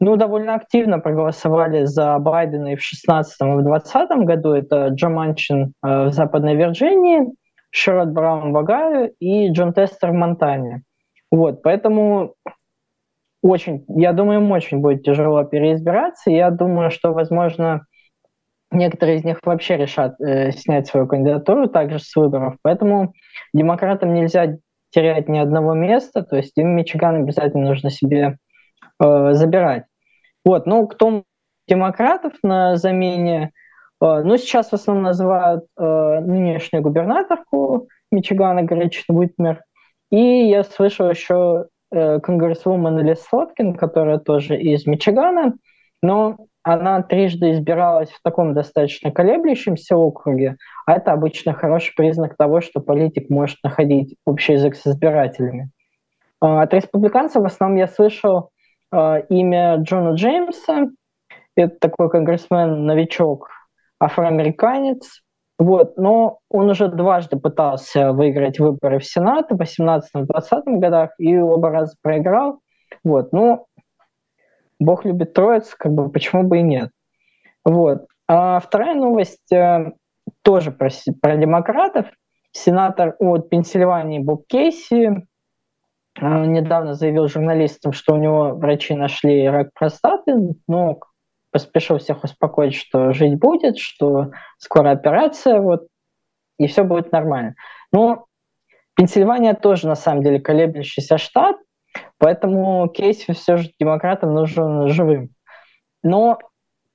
ну, 0.00 0.16
довольно 0.16 0.54
активно 0.54 0.98
проголосовали 0.98 1.84
за 1.84 2.18
Байдена 2.18 2.72
и 2.72 2.76
в 2.76 2.80
2016 2.80 3.40
и 3.40 3.44
в 3.44 3.62
2020 3.62 4.10
году. 4.26 4.52
Это 4.52 4.88
Джо 4.88 5.08
Манчин 5.10 5.74
э, 5.84 6.06
в 6.06 6.12
Западной 6.12 6.56
Вирджинии, 6.56 7.32
Шерот 7.70 8.08
Браун 8.08 8.52
в 8.52 8.56
Огайо 8.56 9.10
и 9.20 9.50
Джон 9.52 9.72
Тестер 9.72 10.10
в 10.10 10.14
Монтане. 10.14 10.82
Вот, 11.30 11.62
поэтому 11.62 12.34
очень, 13.42 13.84
я 13.88 14.12
думаю, 14.12 14.40
им 14.40 14.50
очень 14.50 14.78
будет 14.78 15.02
тяжело 15.02 15.44
переизбираться. 15.44 16.30
Я 16.30 16.50
думаю, 16.50 16.90
что, 16.90 17.12
возможно, 17.12 17.86
некоторые 18.70 19.18
из 19.18 19.24
них 19.24 19.38
вообще 19.44 19.76
решат 19.76 20.20
э, 20.20 20.52
снять 20.52 20.86
свою 20.86 21.06
кандидатуру 21.06 21.68
также 21.68 21.98
с 21.98 22.14
выборов. 22.14 22.56
Поэтому 22.62 23.12
демократам 23.52 24.14
нельзя 24.14 24.56
терять 24.90 25.28
ни 25.28 25.38
одного 25.38 25.74
места, 25.74 26.22
то 26.22 26.36
есть 26.36 26.56
им 26.56 26.76
Мичиган 26.76 27.22
обязательно 27.22 27.66
нужно 27.66 27.90
себе 27.90 28.38
э, 29.02 29.32
забирать. 29.32 29.84
Вот, 30.44 30.66
ну, 30.66 30.86
кто 30.86 31.22
демократов 31.68 32.32
на 32.42 32.76
замене, 32.76 33.52
э, 34.02 34.22
ну, 34.24 34.36
сейчас 34.36 34.70
в 34.70 34.74
основном 34.74 35.04
называют 35.04 35.64
э, 35.78 36.20
нынешнюю 36.20 36.82
губернаторку 36.82 37.88
Мичигана 38.10 38.62
Гречин 38.62 39.16
Уитмер, 39.16 39.62
и 40.10 40.48
я 40.48 40.64
слышал 40.64 41.08
еще 41.08 41.66
э, 41.92 42.18
конгрессвумен 42.20 42.98
Лис 42.98 43.22
Слоткин, 43.22 43.74
которая 43.74 44.18
тоже 44.18 44.56
из 44.58 44.86
Мичигана, 44.86 45.54
но 46.02 46.36
она 46.62 47.02
трижды 47.02 47.52
избиралась 47.52 48.10
в 48.10 48.20
таком 48.22 48.54
достаточно 48.54 49.10
колеблющемся 49.10 49.96
округе, 49.96 50.56
а 50.86 50.94
это 50.94 51.12
обычно 51.12 51.54
хороший 51.54 51.94
признак 51.96 52.36
того, 52.36 52.60
что 52.60 52.80
политик 52.80 53.30
может 53.30 53.58
находить 53.62 54.16
общий 54.26 54.54
язык 54.54 54.76
с 54.76 54.86
избирателями. 54.86 55.70
А, 56.40 56.62
от 56.62 56.74
республиканцев 56.74 57.42
в 57.42 57.46
основном 57.46 57.78
я 57.78 57.86
слышал 57.86 58.50
э, 58.92 59.22
имя 59.28 59.76
Джона 59.76 60.14
Джеймса, 60.14 60.88
это 61.56 61.76
такой 61.78 62.10
конгрессмен-новичок, 62.10 63.48
афроамериканец, 63.98 65.22
вот, 65.58 65.98
но 65.98 66.38
он 66.48 66.70
уже 66.70 66.88
дважды 66.88 67.38
пытался 67.38 68.12
выиграть 68.12 68.58
выборы 68.58 68.98
в 68.98 69.04
Сенат 69.04 69.50
в 69.50 69.60
18-20 69.60 70.62
годах 70.78 71.10
и 71.18 71.36
оба 71.36 71.68
раза 71.68 71.96
проиграл. 72.02 72.60
Вот, 73.04 73.32
ну, 73.32 73.66
Бог 74.80 75.04
любит 75.04 75.34
троиц, 75.34 75.74
как 75.78 75.92
бы 75.92 76.10
почему 76.10 76.42
бы 76.42 76.58
и 76.58 76.62
нет. 76.62 76.90
Вот. 77.64 78.06
А 78.26 78.58
вторая 78.58 78.94
новость 78.94 79.52
э, 79.52 79.92
тоже 80.42 80.72
про, 80.72 80.88
про 81.20 81.36
демократов. 81.36 82.06
Сенатор 82.52 83.14
от 83.20 83.48
Пенсильвании 83.48 84.18
Боб 84.18 84.46
Кейси 84.48 85.06
э, 85.06 86.46
недавно 86.46 86.94
заявил 86.94 87.28
журналистам, 87.28 87.92
что 87.92 88.14
у 88.14 88.16
него 88.16 88.54
врачи 88.54 88.94
нашли 88.94 89.48
рак 89.48 89.68
простаты, 89.74 90.34
но 90.66 90.98
поспешил 91.52 91.98
всех 91.98 92.24
успокоить, 92.24 92.74
что 92.74 93.12
жить 93.12 93.38
будет, 93.38 93.78
что 93.78 94.30
скоро 94.58 94.90
операция, 94.90 95.60
вот, 95.60 95.86
и 96.58 96.66
все 96.66 96.84
будет 96.84 97.12
нормально. 97.12 97.54
Но 97.92 98.26
Пенсильвания 98.94 99.54
тоже, 99.54 99.88
на 99.88 99.94
самом 99.96 100.22
деле, 100.22 100.40
колеблющийся 100.40 101.18
штат, 101.18 101.56
Поэтому 102.18 102.88
Кейси 102.88 103.32
все 103.32 103.56
же 103.56 103.70
демократам 103.78 104.34
нужен 104.34 104.88
живым. 104.88 105.30
Но 106.02 106.38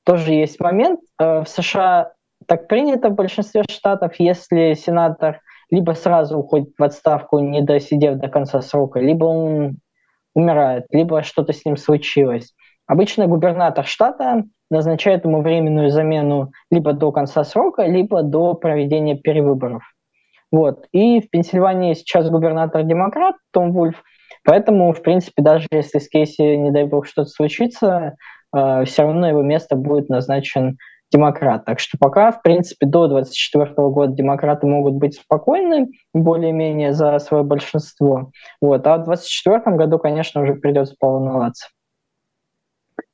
тоже 0.06 0.34
есть 0.34 0.60
момент. 0.60 1.00
Э, 1.20 1.42
в 1.42 1.48
США 1.48 2.14
так 2.48 2.68
принято 2.68 3.10
в 3.10 3.16
большинстве 3.16 3.64
штатов, 3.70 4.14
если 4.20 4.74
сенатор 4.74 5.42
либо 5.72 5.94
сразу 5.94 6.38
уходит 6.38 6.70
в 6.78 6.84
отставку, 6.84 7.40
не 7.40 7.62
досидев 7.62 8.18
до 8.18 8.28
конца 8.28 8.62
срока, 8.62 9.00
либо 9.00 9.26
он 9.26 9.78
умирает, 10.36 10.86
либо 10.92 11.24
что-то 11.24 11.54
с 11.54 11.66
ним 11.66 11.76
случилось. 11.78 12.54
Обычно 12.86 13.26
губернатор 13.26 13.86
штата 13.86 14.44
назначает 14.70 15.26
ему 15.26 15.42
временную 15.42 15.90
замену 15.90 16.52
либо 16.70 16.94
до 16.94 17.12
конца 17.12 17.44
срока, 17.44 17.86
либо 17.86 18.22
до 18.22 18.54
проведения 18.54 19.16
перевыборов. 19.16 19.84
Вот. 20.52 20.86
И 20.92 21.20
в 21.22 21.30
Пенсильвании 21.32 21.96
сейчас 21.96 22.30
губернатор 22.30 22.84
демократ 22.84 23.36
Том 23.52 23.72
Вульф– 23.72 24.04
Поэтому, 24.46 24.94
в 24.94 25.02
принципе, 25.02 25.42
даже 25.42 25.68
если 25.72 26.00
с 26.00 26.08
Кейси, 26.08 26.56
не 26.56 26.72
дай 26.72 26.86
бог, 26.86 27.08
что-то 27.08 27.30
случится, 27.30 28.16
э, 28.56 28.86
все 28.86 29.04
равно 29.04 29.28
его 29.28 29.42
место 29.42 29.76
будет 29.76 30.10
назначен 30.10 30.78
демократ. 31.12 31.66
Так 31.66 31.80
что 31.80 31.98
пока, 32.00 32.32
в 32.32 32.42
принципе, 32.42 32.86
до 32.86 33.08
2024 33.08 33.90
года 33.90 34.14
демократы 34.14 34.68
могут 34.68 34.96
быть 34.96 35.16
спокойны 35.16 35.88
более-менее 36.14 36.94
за 36.94 37.20
свое 37.20 37.44
большинство. 37.44 38.32
Вот. 38.62 38.86
А 38.88 38.98
в 38.98 39.06
2024 39.06 39.76
году, 39.78 40.00
конечно, 40.00 40.42
уже 40.42 40.56
придется 40.56 40.96
поволноваться. 41.00 41.68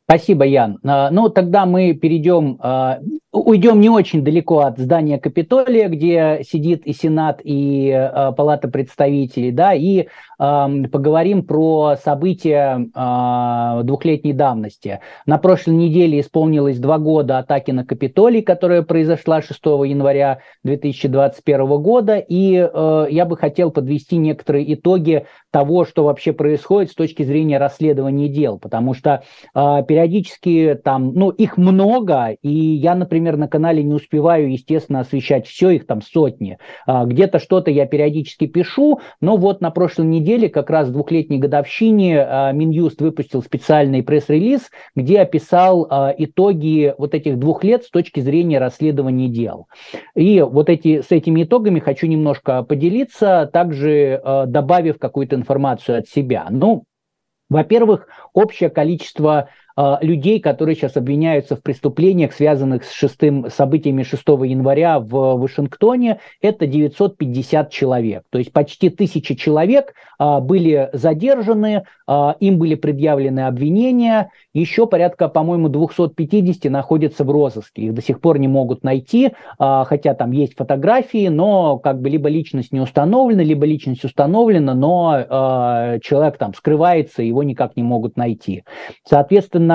Спасибо, 0.03 0.43
Ян. 0.45 0.77
А, 0.83 1.09
ну, 1.09 1.29
тогда 1.29 1.65
мы 1.65 1.93
перейдем, 1.93 2.57
а, 2.59 2.99
уйдем 3.31 3.79
не 3.79 3.89
очень 3.89 4.23
далеко 4.23 4.59
от 4.59 4.77
здания 4.77 5.17
Капитолия, 5.17 5.87
где 5.89 6.41
сидит 6.47 6.85
и 6.85 6.93
Сенат, 6.93 7.41
и 7.43 7.91
а, 7.91 8.31
Палата 8.31 8.67
представителей, 8.67 9.51
да, 9.51 9.73
и 9.73 10.07
поговорим 10.37 11.45
про 11.45 11.97
события 12.03 12.89
двухлетней 13.83 14.33
давности. 14.33 14.99
На 15.27 15.37
прошлой 15.37 15.75
неделе 15.75 16.19
исполнилось 16.19 16.79
два 16.79 16.97
года 16.97 17.37
атаки 17.37 17.69
на 17.69 17.85
Капитолий, 17.85 18.41
которая 18.41 18.81
произошла 18.81 19.43
6 19.43 19.59
января 19.63 20.39
2021 20.63 21.81
года, 21.83 22.17
и 22.17 22.53
я 22.53 23.25
бы 23.25 23.37
хотел 23.37 23.69
подвести 23.69 24.17
некоторые 24.17 24.73
итоги 24.73 25.27
того, 25.51 25.85
что 25.85 26.05
вообще 26.05 26.33
происходит 26.33 26.89
с 26.89 26.95
точки 26.95 27.21
зрения 27.21 27.59
расследования 27.59 28.27
дел, 28.27 28.57
потому 28.57 28.95
что 28.95 29.21
периодически 29.53 30.11
периодически 30.11 30.79
там, 30.83 31.13
ну, 31.13 31.29
их 31.29 31.57
много, 31.57 32.35
и 32.41 32.49
я, 32.49 32.95
например, 32.95 33.20
на 33.21 33.47
канале 33.47 33.83
не 33.83 33.93
успеваю, 33.93 34.51
естественно, 34.51 34.99
освещать 34.99 35.47
все, 35.47 35.69
их 35.71 35.85
там 35.85 36.01
сотни. 36.01 36.57
А, 36.85 37.05
где-то 37.05 37.39
что-то 37.39 37.71
я 37.71 37.85
периодически 37.85 38.47
пишу, 38.47 38.99
но 39.19 39.37
вот 39.37 39.61
на 39.61 39.71
прошлой 39.71 40.07
неделе, 40.07 40.49
как 40.49 40.69
раз 40.69 40.87
в 40.87 40.91
двухлетней 40.91 41.37
годовщине, 41.37 42.21
а, 42.21 42.51
Минюст 42.51 43.01
выпустил 43.01 43.41
специальный 43.41 44.03
пресс-релиз, 44.03 44.69
где 44.95 45.21
описал 45.21 45.87
а, 45.89 46.13
итоги 46.17 46.93
вот 46.97 47.13
этих 47.13 47.37
двух 47.37 47.63
лет 47.63 47.83
с 47.83 47.89
точки 47.89 48.19
зрения 48.19 48.59
расследования 48.59 49.27
дел. 49.27 49.67
И 50.15 50.41
вот 50.41 50.69
эти, 50.69 51.01
с 51.01 51.11
этими 51.11 51.43
итогами 51.43 51.79
хочу 51.79 52.07
немножко 52.07 52.63
поделиться, 52.63 53.49
также 53.51 54.21
добавив 54.47 54.97
какую-то 54.97 55.35
информацию 55.35 55.99
от 55.99 56.07
себя. 56.07 56.47
Ну, 56.49 56.83
во-первых, 57.51 58.07
общее 58.33 58.69
количество 58.69 59.49
людей, 60.01 60.39
которые 60.39 60.75
сейчас 60.75 60.97
обвиняются 60.97 61.55
в 61.55 61.63
преступлениях, 61.63 62.33
связанных 62.33 62.83
с 62.83 62.91
шестым, 62.91 63.49
событиями 63.49 64.03
6 64.03 64.23
января 64.27 64.99
в 64.99 65.37
Вашингтоне, 65.37 66.19
это 66.41 66.67
950 66.67 67.69
человек. 67.69 68.23
То 68.29 68.37
есть 68.37 68.51
почти 68.51 68.89
тысяча 68.89 69.35
человек 69.35 69.93
э, 70.19 70.39
были 70.39 70.89
задержаны, 70.93 71.83
э, 72.07 72.33
им 72.39 72.59
были 72.59 72.75
предъявлены 72.75 73.41
обвинения, 73.41 74.29
еще 74.53 74.87
порядка, 74.87 75.29
по-моему, 75.29 75.69
250 75.69 76.71
находятся 76.71 77.23
в 77.23 77.31
розыске. 77.31 77.83
Их 77.83 77.93
до 77.93 78.01
сих 78.01 78.19
пор 78.19 78.37
не 78.37 78.47
могут 78.47 78.83
найти, 78.83 79.31
хотя 79.57 80.13
там 80.13 80.31
есть 80.31 80.57
фотографии, 80.57 81.29
но 81.29 81.77
как 81.77 82.01
бы 82.01 82.09
либо 82.09 82.27
личность 82.27 82.73
не 82.73 82.81
установлена, 82.81 83.43
либо 83.43 83.65
личность 83.65 84.03
установлена, 84.03 84.73
но 84.73 85.99
человек 86.01 86.37
там 86.37 86.53
скрывается, 86.53 87.23
его 87.23 87.43
никак 87.43 87.77
не 87.77 87.83
могут 87.83 88.17
найти. 88.17 88.63
Соответственно, 89.07 89.70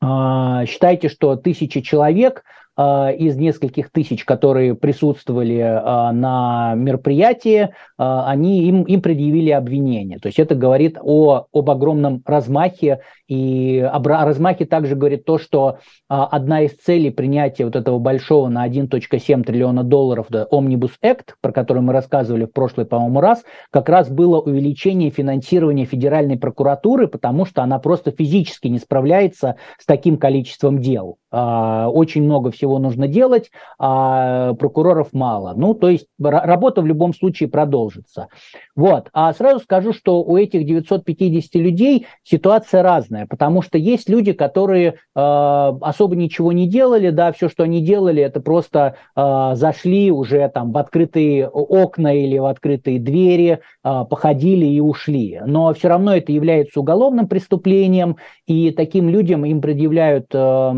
а, 0.00 0.66
считайте, 0.66 1.08
что 1.08 1.36
тысячи 1.36 1.80
человек 1.80 2.44
из 2.78 3.36
нескольких 3.36 3.90
тысяч, 3.90 4.24
которые 4.24 4.74
присутствовали 4.74 5.60
а, 5.60 6.12
на 6.12 6.74
мероприятии, 6.74 7.70
а, 7.96 8.28
они, 8.28 8.64
им, 8.64 8.82
им 8.82 9.00
предъявили 9.00 9.50
обвинение. 9.50 10.18
То 10.18 10.26
есть 10.26 10.38
это 10.38 10.54
говорит 10.54 10.98
о, 11.00 11.46
об 11.52 11.70
огромном 11.70 12.22
размахе, 12.26 13.00
и 13.28 13.80
о 13.80 13.98
размахе 14.02 14.66
также 14.66 14.94
говорит 14.94 15.24
то, 15.24 15.38
что 15.38 15.78
одна 16.06 16.60
из 16.62 16.74
целей 16.76 17.10
принятия 17.10 17.64
вот 17.64 17.74
этого 17.74 17.98
большого 17.98 18.48
на 18.48 18.68
1.7 18.68 19.42
триллиона 19.42 19.82
долларов 19.82 20.26
да, 20.28 20.46
Omnibus 20.52 20.92
Act, 21.02 21.30
про 21.40 21.50
который 21.50 21.82
мы 21.82 21.92
рассказывали 21.92 22.44
в 22.44 22.52
прошлый, 22.52 22.86
по-моему, 22.86 23.20
раз, 23.20 23.42
как 23.70 23.88
раз 23.88 24.08
было 24.08 24.40
увеличение 24.40 25.10
финансирования 25.10 25.86
федеральной 25.86 26.38
прокуратуры, 26.38 27.08
потому 27.08 27.46
что 27.46 27.62
она 27.62 27.80
просто 27.80 28.12
физически 28.12 28.68
не 28.68 28.78
справляется 28.78 29.56
с 29.78 29.86
таким 29.86 30.18
количеством 30.18 30.78
дел. 30.78 31.18
А, 31.38 31.90
очень 31.90 32.22
много 32.22 32.50
всего 32.50 32.78
нужно 32.78 33.08
делать, 33.08 33.50
а 33.78 34.54
прокуроров 34.54 35.08
мало. 35.12 35.52
Ну, 35.54 35.74
то 35.74 35.90
есть 35.90 36.06
работа 36.18 36.80
в 36.80 36.86
любом 36.86 37.12
случае 37.12 37.50
продолжится. 37.50 38.28
Вот. 38.74 39.10
А 39.12 39.34
сразу 39.34 39.60
скажу, 39.60 39.92
что 39.92 40.22
у 40.22 40.38
этих 40.38 40.64
950 40.64 41.56
людей 41.56 42.06
ситуация 42.22 42.82
разная, 42.82 43.26
потому 43.26 43.60
что 43.60 43.76
есть 43.76 44.08
люди, 44.08 44.32
которые 44.32 44.88
э, 44.88 44.94
особо 45.14 46.16
ничего 46.16 46.52
не 46.52 46.66
делали, 46.66 47.10
да, 47.10 47.32
все, 47.32 47.50
что 47.50 47.64
они 47.64 47.82
делали, 47.82 48.22
это 48.22 48.40
просто 48.40 48.96
э, 49.14 49.50
зашли 49.56 50.10
уже 50.10 50.48
там 50.48 50.72
в 50.72 50.78
открытые 50.78 51.48
окна 51.48 52.16
или 52.16 52.38
в 52.38 52.46
открытые 52.46 52.98
двери, 52.98 53.60
э, 53.84 54.04
походили 54.08 54.64
и 54.64 54.80
ушли. 54.80 55.42
Но 55.44 55.74
все 55.74 55.88
равно 55.88 56.16
это 56.16 56.32
является 56.32 56.80
уголовным 56.80 57.28
преступлением, 57.28 58.16
и 58.46 58.70
таким 58.70 59.10
людям 59.10 59.44
им 59.44 59.60
предъявляют 59.60 60.28
э, 60.32 60.72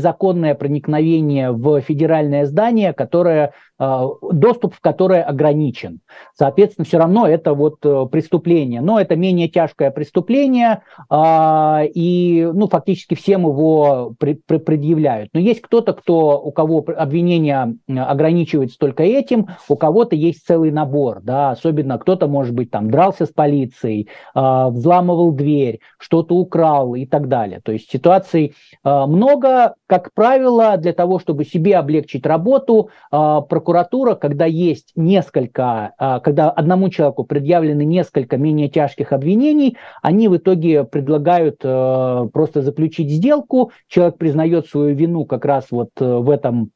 незаконное 0.00 0.54
проникновение 0.54 1.52
в 1.52 1.80
федеральное 1.82 2.46
здание, 2.46 2.92
которое 2.94 3.52
доступ 3.80 4.74
в 4.74 4.80
которое 4.80 5.22
ограничен. 5.22 6.00
Соответственно, 6.34 6.84
все 6.84 6.98
равно 6.98 7.26
это 7.26 7.54
вот 7.54 7.78
э, 7.84 8.06
преступление. 8.10 8.82
Но 8.82 9.00
это 9.00 9.16
менее 9.16 9.48
тяжкое 9.48 9.90
преступление, 9.90 10.82
а, 11.08 11.82
и 11.82 12.46
ну, 12.52 12.68
фактически 12.68 13.14
всем 13.14 13.42
его 13.46 14.14
предъявляют. 14.18 15.30
Но 15.32 15.40
есть 15.40 15.62
кто-то, 15.62 15.94
кто, 15.94 16.40
у 16.40 16.52
кого 16.52 16.84
обвинение 16.94 17.76
ограничивается 17.88 18.78
только 18.78 19.02
этим, 19.02 19.48
у 19.68 19.76
кого-то 19.76 20.14
есть 20.14 20.46
целый 20.46 20.70
набор, 20.70 21.20
да, 21.22 21.50
особенно 21.50 21.98
кто-то, 21.98 22.26
может 22.26 22.54
быть, 22.54 22.70
там 22.70 22.90
дрался 22.90 23.24
с 23.24 23.30
полицией, 23.30 24.08
а, 24.34 24.68
взламывал 24.68 25.32
дверь, 25.32 25.80
что-то 25.98 26.34
украл 26.36 26.94
и 26.94 27.06
так 27.06 27.28
далее. 27.28 27.60
То 27.64 27.72
есть 27.72 27.90
ситуаций 27.90 28.54
а, 28.82 29.06
много, 29.06 29.74
как 29.86 30.12
правило, 30.12 30.76
для 30.76 30.92
того, 30.92 31.18
чтобы 31.18 31.44
себе 31.44 31.76
облегчить 31.76 32.26
работу, 32.26 32.90
прокурор 33.10 33.69
прокуратура, 33.70 34.16
когда 34.16 34.46
есть 34.46 34.90
несколько, 34.96 35.92
а, 35.96 36.18
когда 36.18 36.50
одному 36.50 36.88
человеку 36.90 37.22
предъявлены 37.22 37.84
несколько 37.84 38.36
менее 38.36 38.68
тяжких 38.68 39.12
обвинений, 39.12 39.76
они 40.02 40.26
в 40.26 40.36
итоге 40.36 40.82
предлагают 40.82 41.60
э, 41.62 42.28
просто 42.32 42.62
заключить 42.62 43.10
сделку, 43.10 43.70
человек 43.86 44.18
признает 44.18 44.66
свою 44.66 44.96
вину 44.96 45.24
как 45.24 45.44
раз 45.44 45.66
вот 45.70 45.90
э, 46.00 46.04
в 46.04 46.30
этом 46.30 46.72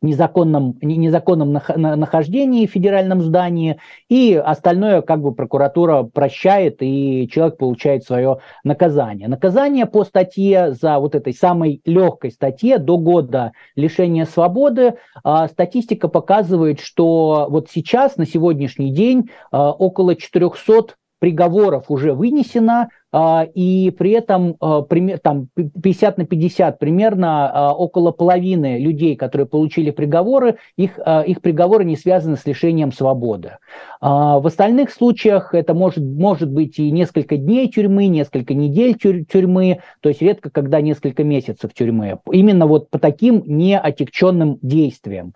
незаконном, 0.00 0.76
незаконном 0.80 1.52
нахождении 1.52 2.66
в 2.66 2.70
федеральном 2.70 3.20
здании, 3.20 3.78
и 4.08 4.34
остальное 4.34 5.02
как 5.02 5.20
бы 5.20 5.34
прокуратура 5.34 6.04
прощает, 6.04 6.76
и 6.80 7.28
человек 7.30 7.58
получает 7.58 8.04
свое 8.04 8.38
наказание. 8.64 9.28
Наказание 9.28 9.86
по 9.86 10.04
статье 10.04 10.72
за 10.72 10.98
вот 10.98 11.14
этой 11.14 11.34
самой 11.34 11.80
легкой 11.84 12.30
статье 12.30 12.78
до 12.78 12.98
года 12.98 13.52
лишения 13.74 14.24
свободы, 14.24 14.94
а, 15.24 15.48
статистика 15.48 16.08
показывает, 16.08 16.80
что 16.80 17.46
вот 17.50 17.68
сейчас, 17.70 18.16
на 18.16 18.26
сегодняшний 18.26 18.92
день, 18.92 19.30
а, 19.50 19.72
около 19.72 20.14
400 20.14 20.94
приговоров 21.18 21.86
уже 21.88 22.12
вынесено, 22.12 22.88
и 23.14 23.90
при 23.96 24.10
этом 24.10 24.56
а, 24.60 24.82
там 25.22 25.48
50 25.54 26.18
на 26.18 26.26
50 26.26 26.78
примерно 26.78 27.50
а, 27.50 27.74
около 27.74 28.12
половины 28.12 28.78
людей, 28.78 29.16
которые 29.16 29.46
получили 29.46 29.90
приговоры, 29.90 30.58
их, 30.76 30.98
их 31.26 31.40
приговоры 31.40 31.84
не 31.84 31.96
связаны 31.96 32.36
с 32.36 32.44
лишением 32.46 32.92
свободы. 32.92 33.58
В 34.00 34.46
остальных 34.46 34.90
случаях 34.90 35.54
это 35.54 35.74
может, 35.74 36.04
может 36.04 36.50
быть 36.50 36.78
и 36.78 36.90
несколько 36.90 37.36
дней 37.36 37.68
тюрьмы, 37.68 38.06
несколько 38.06 38.54
недель 38.54 38.94
тюрьмы, 38.96 39.80
то 40.00 40.08
есть 40.08 40.22
редко 40.22 40.50
когда 40.50 40.80
несколько 40.80 41.24
месяцев 41.24 41.72
тюрьмы. 41.74 42.18
Именно 42.30 42.66
вот 42.66 42.90
по 42.90 42.98
таким 42.98 43.42
неотягченным 43.44 44.58
действиям. 44.62 45.34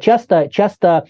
Часто, 0.00 0.48
часто 0.50 1.06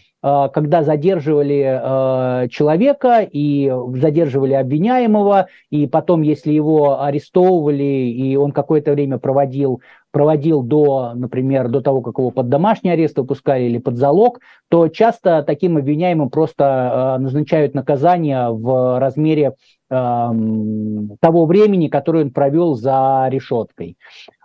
когда 0.53 0.83
задерживали 0.83 2.49
человека 2.49 3.20
и 3.20 3.72
задерживали 3.95 4.55
обвиняемого, 4.55 5.47
и 5.70 5.87
потом, 5.87 6.22
если 6.22 6.53
его 6.53 7.01
арестовывали, 7.01 8.11
и 8.11 8.35
он 8.35 8.51
какое-то 8.51 8.93
время 8.93 9.18
проводил 9.18 9.81
проводил 10.16 10.62
до, 10.62 11.12
например, 11.14 11.68
до 11.68 11.83
того, 11.83 12.01
как 12.01 12.16
его 12.16 12.31
под 12.31 12.49
домашний 12.49 12.89
арест 12.89 13.18
выпускали 13.18 13.64
или 13.64 13.77
под 13.77 13.99
залог, 13.99 14.41
то 14.70 14.89
часто 14.89 15.43
таким 15.43 15.77
обвиняемым 15.77 16.31
просто 16.31 17.16
э, 17.18 17.22
назначают 17.22 17.74
наказание 17.74 18.49
в 18.49 18.99
размере 18.99 19.53
э, 19.91 19.95
того 21.20 21.45
времени, 21.45 21.89
которое 21.89 22.24
он 22.24 22.31
провел 22.31 22.77
за 22.77 23.27
решеткой. 23.29 23.99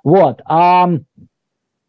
Вот. 0.04 0.42
А 0.44 0.90
э, 0.90 1.00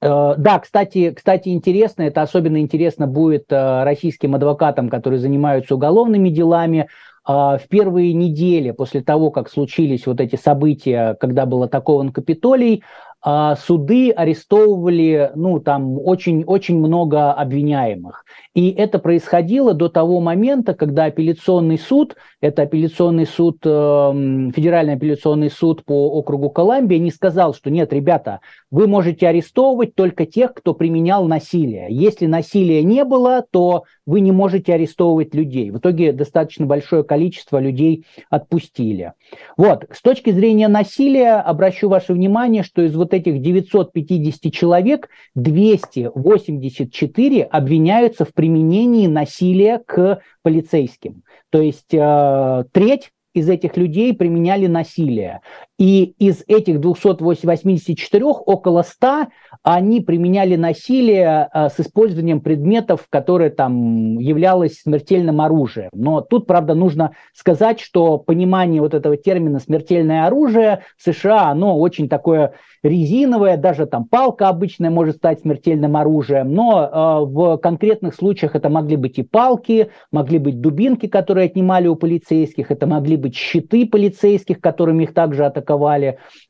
да, 0.03 0.59
кстати, 0.59 1.13
кстати, 1.13 1.51
интересно, 1.51 2.03
это 2.03 2.23
особенно 2.23 2.59
интересно 2.61 3.07
будет 3.07 3.47
э, 3.51 3.85
российским 3.85 4.35
адвокатам, 4.35 4.89
которые 4.89 5.21
занимаются 5.21 5.77
уголовными 5.77 6.29
делами. 6.29 6.89
А, 7.25 7.57
в 7.57 7.69
первые 7.69 8.13
недели 8.13 8.73
после 8.73 9.01
того, 9.01 9.31
как 9.31 9.49
случились 9.49 10.07
вот 10.07 10.21
эти 10.21 10.35
события, 10.35 11.15
когда 11.21 11.47
был 11.47 11.63
атакован 11.63 12.11
Капитолий, 12.11 12.83
а, 13.25 13.55
суды 13.55 14.11
арестовывали, 14.11 15.31
ну, 15.37 15.61
там 15.61 15.97
очень-очень 15.99 16.77
много 16.79 17.33
обвиняемых. 17.33 18.25
И 18.55 18.71
это 18.71 18.99
происходило 18.99 19.75
до 19.75 19.89
того 19.89 20.21
момента, 20.21 20.75
когда 20.75 21.05
апелляционный 21.05 21.79
суд, 21.79 22.17
это 22.41 22.63
апелляционный 22.63 23.27
суд, 23.27 23.59
эм, 23.65 24.53
федеральный 24.53 24.95
апелляционный 24.95 25.51
суд 25.51 25.85
по 25.85 26.11
округу 26.19 26.51
Колумбия, 26.51 26.99
не 26.99 27.13
сказал, 27.13 27.55
что 27.55 27.71
нет, 27.71 27.93
ребята, 27.93 28.41
вы 28.73 28.89
можете 28.89 29.29
арестовывать 29.29 29.95
только 29.95 30.27
тех, 30.27 30.53
кто 30.53 30.75
применял 30.75 31.27
насилие. 31.27 31.87
Если 31.91 32.27
насилия 32.27 32.83
не 32.83 33.05
было, 33.05 33.45
то 33.49 33.85
вы 34.05 34.21
не 34.21 34.33
можете 34.33 34.75
арестовывать 34.75 35.33
людей. 35.33 35.71
В 35.71 35.79
итоге 35.79 36.13
достаточно 36.13 36.67
большое 36.67 37.05
количество 37.05 37.59
людей 37.61 38.05
отпустили. 38.31 39.13
Вот, 39.57 39.85
с 39.93 40.03
точки 40.03 40.31
зрения 40.31 40.67
насилия, 40.67 41.35
обращу 41.35 41.89
ваше 41.89 42.13
внимание, 42.13 42.65
что 42.65 42.83
из 42.83 42.97
вот 42.97 43.12
этих 43.13 43.41
950 43.41 44.53
человек 44.53 45.09
284 45.35 47.43
обвиняются 47.43 48.25
в 48.25 48.33
применении 48.33 49.07
насилия 49.07 49.81
к 49.85 50.21
полицейским. 50.43 51.23
То 51.51 51.61
есть 51.61 51.93
э, 51.93 52.65
треть 52.73 53.11
из 53.35 53.49
этих 53.49 53.77
людей 53.77 54.15
применяли 54.15 54.67
насилие. 54.67 55.41
И 55.83 56.15
из 56.21 56.45
этих 56.47 56.81
284 56.81 58.25
около 58.25 58.83
100 58.83 59.27
они 59.65 60.01
применяли 60.01 60.55
насилие 60.55 61.49
а, 61.53 61.71
с 61.71 61.81
использованием 61.81 62.41
предметов, 62.41 63.09
которые 63.11 63.51
там 63.51 64.17
являлось 64.17 64.75
смертельным 64.83 65.41
оружием. 65.41 65.91
Но 65.93 66.21
тут, 66.21 66.47
правда, 66.47 66.75
нужно 66.75 67.17
сказать, 67.35 67.81
что 67.81 68.19
понимание 68.19 68.81
вот 68.81 68.95
этого 68.95 69.17
термина 69.17 69.59
«смертельное 69.59 70.25
оружие» 70.25 70.85
в 70.97 71.03
США, 71.03 71.49
оно 71.49 71.77
очень 71.77 72.09
такое 72.09 72.53
резиновое, 72.83 73.57
даже 73.57 73.87
там 73.87 74.05
палка 74.05 74.49
обычная 74.49 74.91
может 74.91 75.17
стать 75.17 75.41
смертельным 75.41 75.97
оружием, 75.97 76.53
но 76.53 76.83
э, 76.83 77.25
в 77.27 77.57
конкретных 77.59 78.15
случаях 78.15 78.57
это 78.57 78.69
могли 78.69 78.97
быть 78.97 79.19
и 79.19 79.23
палки, 79.23 79.91
могли 80.11 80.39
быть 80.39 80.61
дубинки, 80.61 81.07
которые 81.07 81.47
отнимали 81.47 81.87
у 81.87 81.95
полицейских, 81.95 82.71
это 82.71 82.87
могли 82.87 83.17
быть 83.17 83.37
щиты 83.37 83.87
полицейских, 83.87 84.61
которыми 84.61 85.05
их 85.05 85.15
также 85.15 85.45
атаковали, 85.45 85.72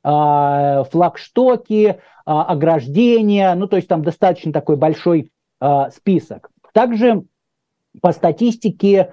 э, 0.05 0.85
флагштоки, 0.91 2.01
а, 2.25 2.45
ограждения, 2.45 3.55
ну 3.55 3.67
то 3.67 3.77
есть 3.77 3.89
там 3.89 4.03
достаточно 4.03 4.53
такой 4.53 4.77
большой 4.77 5.33
а, 5.61 5.91
список. 5.91 6.51
Также 6.73 7.25
по 8.01 8.13
статистике 8.13 9.13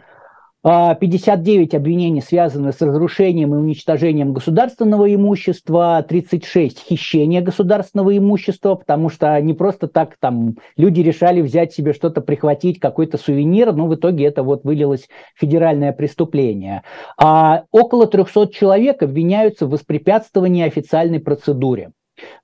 59 0.62 1.74
а, 1.74 1.78
обвинений 1.78 2.22
связаны 2.22 2.74
с 2.74 2.82
разрушением 2.82 3.53
и 3.53 3.57
уничтожением 3.57 4.34
государственного 4.34 5.14
имущества, 5.14 6.03
36 6.07 6.80
хищения 6.80 7.41
государственного 7.41 8.18
имущества, 8.18 8.76
потому 8.76 9.10
что 9.10 9.39
не 9.39 9.53
просто 9.53 9.88
так 9.88 10.18
там 10.20 10.55
люди 10.76 10.99
решали 10.99 11.41
взять 11.41 11.74
себе 11.74 11.93
что-то, 11.93 12.20
прихватить, 12.20 12.80
какой-то 12.80 13.18
сувенир, 13.18 13.72
но 13.72 13.88
в 13.88 13.95
итоге 13.95 14.26
это 14.26 14.43
вот 14.43 14.66
вылилось 14.66 15.07
федеральное 15.36 15.93
преступление. 15.93 16.84
А 17.18 17.64
около 17.72 18.05
300 18.05 18.49
человек 18.49 19.01
обвиняются 19.01 19.66
в 19.66 19.70
воспрепятствовании 19.70 20.66
официальной 20.66 21.22
процедуре. 21.22 21.91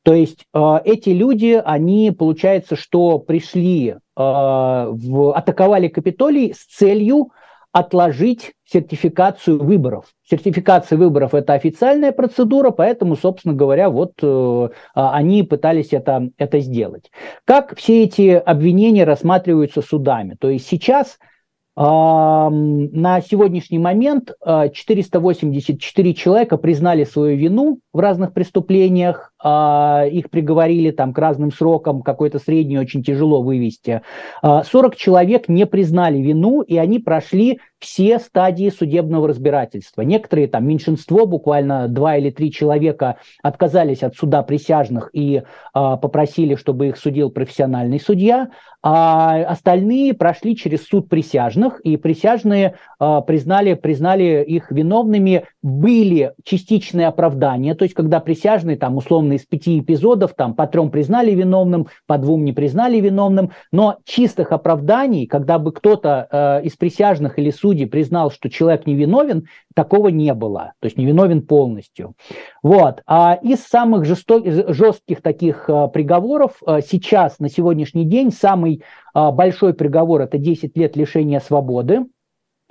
То 0.04 0.14
есть 0.14 0.46
э, 0.54 0.78
эти 0.86 1.10
люди, 1.10 1.62
они, 1.66 2.12
получается, 2.18 2.78
что 2.78 3.20
пришли, 3.20 3.90
э, 3.90 3.96
в, 4.16 5.36
атаковали 5.36 5.90
Капитолий 5.90 6.54
с 6.54 6.66
целью 6.66 7.32
отложить 7.76 8.54
сертификацию 8.64 9.62
выборов. 9.62 10.06
Сертификация 10.24 10.98
выборов– 10.98 11.34
это 11.34 11.52
официальная 11.52 12.14
процедура, 12.14 12.72
поэтому, 12.72 13.18
собственно 13.18 13.54
говоря, 13.54 13.90
вот 13.90 14.14
э, 14.22 14.70
они 14.94 15.44
пытались 15.44 15.92
это, 15.92 16.30
это 16.38 16.62
сделать. 16.62 17.12
Как 17.44 17.76
все 17.76 18.04
эти 18.04 18.30
обвинения 18.30 19.04
рассматриваются 19.04 19.82
судами? 19.82 20.38
То 20.40 20.50
есть 20.50 20.68
сейчас– 20.68 21.20
на 21.78 23.22
сегодняшний 23.30 23.80
момент 23.80 24.32
484 24.42 26.14
человека 26.14 26.56
признали 26.56 27.04
свою 27.04 27.36
вину 27.36 27.80
в 27.92 28.00
разных 28.00 28.32
преступлениях, 28.32 29.34
э, 29.34 29.35
их 29.46 30.32
приговорили 30.32 30.90
там 30.90 31.14
к 31.14 31.20
разным 31.20 31.52
срокам, 31.52 32.02
какой-то 32.02 32.40
средний 32.40 32.80
очень 32.80 33.04
тяжело 33.04 33.44
вывести. 33.44 34.02
40 34.42 34.96
человек 34.96 35.48
не 35.48 35.66
признали 35.68 36.18
вину, 36.18 36.62
и 36.62 36.78
они 36.78 36.98
прошли 37.00 37.60
все 37.86 38.18
стадии 38.18 38.70
судебного 38.70 39.28
разбирательства. 39.28 40.02
Некоторые, 40.02 40.48
там, 40.48 40.68
меньшинство, 40.68 41.28
буквально 41.28 41.88
два 41.88 42.18
или 42.18 42.32
три 42.32 42.52
человека 42.52 43.18
отказались 43.44 44.02
от 44.02 44.16
суда 44.16 44.42
присяжных 44.42 45.10
и 45.14 45.44
а, 45.74 45.98
попросили, 45.98 46.56
чтобы 46.56 46.88
их 46.88 46.98
судил 46.98 47.30
профессиональный 47.30 48.00
судья, 48.00 48.50
а 48.82 49.38
остальные 49.44 50.14
прошли 50.14 50.56
через 50.56 50.86
суд 50.86 51.10
присяжных, 51.10 51.80
и 51.82 51.98
присяжные 51.98 52.76
а, 52.98 53.22
признали, 53.22 53.74
признали 53.76 54.44
их 54.44 54.72
виновными. 54.72 55.46
Были 55.68 56.34
частичные 56.44 57.08
оправдания, 57.08 57.74
то 57.74 57.86
есть 57.86 57.96
когда 57.96 58.20
присяжные, 58.20 58.78
там, 58.78 58.98
условно, 58.98 59.34
из 59.34 59.46
пяти 59.46 59.80
эпизодов, 59.80 60.36
там, 60.36 60.54
по 60.54 60.68
трем 60.68 60.92
признали 60.92 61.32
виновным, 61.32 61.88
по 62.06 62.20
двум 62.20 62.46
не 62.46 62.54
признали 62.54 63.00
виновным, 63.00 63.50
но 63.72 63.98
чистых 64.06 64.52
оправданий, 64.52 65.26
когда 65.26 65.58
бы 65.58 65.72
кто-то 65.72 66.28
э, 66.30 66.66
из 66.68 66.74
присяжных 66.74 67.40
или 67.40 67.50
судей 67.50 67.88
признал, 67.88 68.30
что 68.30 68.48
человек 68.48 68.86
невиновен, 68.86 69.48
такого 69.76 70.08
не 70.08 70.34
было, 70.34 70.74
то 70.80 70.86
есть 70.86 70.98
невиновен 70.98 71.42
полностью. 71.42 72.14
Вот. 72.64 73.02
А 73.06 73.34
из 73.42 73.60
самых 73.64 74.06
жестоких, 74.06 74.74
жестких 74.74 75.22
таких 75.22 75.70
а, 75.70 75.88
приговоров 75.88 76.54
а, 76.66 76.82
сейчас, 76.82 77.40
на 77.40 77.50
сегодняшний 77.50 78.06
день, 78.06 78.32
самый 78.32 78.84
а, 79.14 79.32
большой 79.32 79.74
приговор– 79.74 80.22
это 80.24 80.38
10 80.38 80.76
лет 80.78 80.96
лишения 80.96 81.40
свободы. 81.40 82.06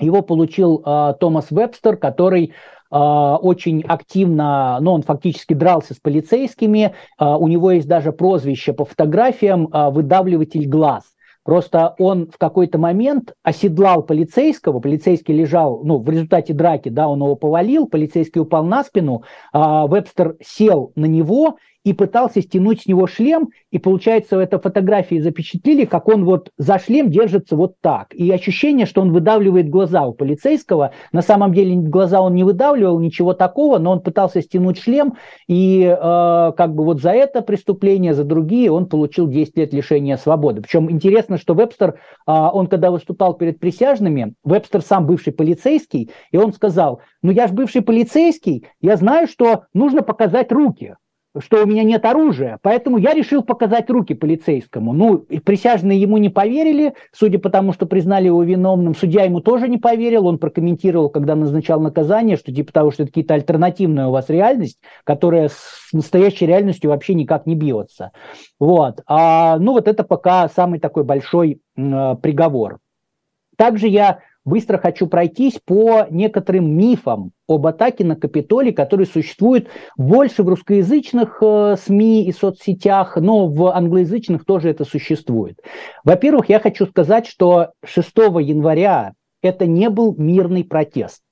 Его 0.01 0.23
получил 0.23 0.85
Томас 1.21 1.53
Вебстер, 1.53 1.97
который 1.97 2.53
очень 2.95 3.83
активно, 3.83 4.79
ну, 4.81 4.93
он 4.93 5.03
фактически 5.03 5.55
дрался 5.55 5.95
с 5.95 5.99
полицейскими. 5.99 6.95
У 7.19 7.49
него 7.49 7.73
есть 7.73 7.89
даже 7.89 8.13
прозвище 8.13 8.73
по 8.73 8.85
фотографиям 8.85 9.69
«выдавливатель 9.73 10.69
глаз». 10.69 11.05
Просто 11.45 11.95
он 11.99 12.31
в 12.31 12.39
какой-то 12.39 12.79
момент 12.79 13.35
оседлал 13.43 14.03
полицейского, 14.03 14.81
полицейский 14.81 15.35
лежал, 15.35 15.83
ну, 15.85 15.99
в 15.99 16.09
результате 16.09 16.55
драки, 16.55 16.89
да, 16.89 17.07
он 17.07 17.19
его 17.19 17.37
повалил, 17.37 17.87
полицейский 17.87 18.41
упал 18.41 18.65
на 18.65 18.83
спину, 18.83 19.25
а 19.53 19.87
Вебстер 19.87 20.37
сел 20.43 20.93
на 20.97 21.05
него 21.05 21.57
и 21.85 21.93
пытался 21.93 22.41
стянуть 22.41 22.83
с 22.83 22.87
него 22.87 23.07
шлем, 23.07 23.51
и 23.71 23.79
получается, 23.79 24.37
в 24.37 24.41
этой 24.41 24.59
фотографии 24.59 25.19
запечатлели, 25.19 25.85
как 25.85 26.09
он 26.09 26.25
вот 26.25 26.51
за 26.57 26.79
шлем 26.79 27.11
держится 27.11 27.57
вот 27.57 27.75
так. 27.81 28.15
И 28.15 28.31
ощущение, 28.31 28.87
что 28.87 29.03
он 29.03 29.13
выдавливает 29.13 29.69
глаза 29.69 30.07
у 30.07 30.15
полицейского. 30.15 30.93
На 31.13 31.23
самом 31.23 31.53
деле 31.53 31.77
глаза 31.77 32.23
он 32.23 32.35
не 32.35 32.43
выдавливал, 32.43 32.99
ничего 32.99 33.35
такого, 33.35 33.79
но 33.79 33.93
он 33.93 34.01
пытался 34.01 34.41
стянуть 34.41 34.79
шлем, 34.79 35.15
и 35.47 35.83
э, 35.85 36.53
как 36.57 36.75
бы 36.75 36.85
вот 36.85 37.01
за 37.01 37.11
это 37.11 37.43
преступление, 37.43 38.15
за 38.15 38.25
другие 38.25 38.73
он 38.73 38.87
получил 38.87 39.29
10 39.29 39.57
лет 39.59 39.75
лишения 39.75 40.17
свободы. 40.17 40.63
Причем 40.63 40.91
интересно, 40.91 41.37
что 41.37 41.55
Вебстер, 41.55 41.91
э, 41.91 41.95
он 42.27 42.67
когда 42.67 42.91
выступал 42.91 43.35
перед 43.35 43.61
присяжными, 43.61 44.35
Вебстер 44.43 44.81
сам 44.81 45.07
бывший 45.07 45.35
полицейский, 45.35 46.11
и 46.31 46.39
он 46.39 46.55
сказал, 46.55 47.01
ну 47.23 47.31
я 47.31 47.47
же 47.47 47.53
бывший 47.53 47.83
полицейский, 47.83 48.67
я 48.81 48.97
знаю, 48.97 49.27
что 49.27 49.65
нужно 49.75 50.03
показать 50.03 50.51
руки 50.51 50.95
что 51.41 51.63
у 51.63 51.67
меня 51.67 51.83
нет 51.83 52.05
оружия, 52.05 52.59
поэтому 52.63 52.97
я 52.97 53.13
решил 53.13 53.43
показать 53.43 53.91
руки 53.91 54.15
полицейскому. 54.15 54.93
Ну, 54.93 55.19
присяжные 55.19 56.01
ему 56.01 56.19
не 56.19 56.29
поверили, 56.29 56.95
судя 57.13 57.39
по 57.39 57.51
тому, 57.51 57.73
что 57.73 57.87
признали 57.87 58.27
его 58.27 58.43
виновным. 58.43 58.95
Судья 58.95 59.25
ему 59.25 59.41
тоже 59.41 59.69
не 59.69 59.79
поверил, 59.79 60.27
он 60.27 60.39
прокомментировал, 60.39 61.09
когда 61.09 61.35
назначал 61.35 61.81
наказание, 61.81 62.37
что 62.37 62.53
типа 62.53 62.73
того, 62.73 62.91
что 62.93 63.03
это 63.03 63.11
какие-то 63.11 63.35
альтернативная 63.35 64.07
у 64.07 64.13
вас 64.13 64.29
реальность, 64.29 64.79
которая 65.03 65.49
с 65.49 65.93
настоящей 65.93 66.47
реальностью 66.47 66.91
вообще 66.91 67.15
никак 67.15 67.47
не 67.47 67.57
бьется. 67.57 68.13
Вот. 68.61 69.01
А, 69.07 69.59
ну, 69.59 69.73
вот 69.73 69.89
это 69.89 70.05
пока 70.05 70.49
самый 70.49 70.79
такой 70.79 71.05
большой 71.05 71.61
э, 71.77 72.17
приговор. 72.23 72.79
Также 73.57 73.89
я 73.89 74.21
быстро 74.45 74.79
хочу 74.79 75.07
пройтись 75.07 75.59
по 75.65 76.07
некоторым 76.11 76.77
мифам 76.77 77.33
об 77.49 77.67
атаке 77.67 78.05
на 78.05 78.17
Капитолий, 78.17 78.73
которые 78.73 79.07
существуют 79.07 79.69
больше 79.97 80.43
в 80.43 80.49
русскоязычных 80.49 81.39
э, 81.41 81.77
СМИ 81.79 82.27
и 82.27 82.33
соцсетях, 82.33 83.17
но 83.17 83.49
в 83.49 83.75
англоязычных 83.75 84.45
тоже 84.45 84.71
это 84.71 84.85
существует. 84.85 85.59
Во-первых, 86.05 86.49
я 86.49 86.61
хочу 86.61 86.87
сказать, 86.87 87.27
что 87.27 87.71
6 87.85 88.07
января 88.41 89.13
это 89.43 89.67
не 89.67 89.91
был 89.91 90.15
мирный 90.17 90.65
протест. 90.65 91.23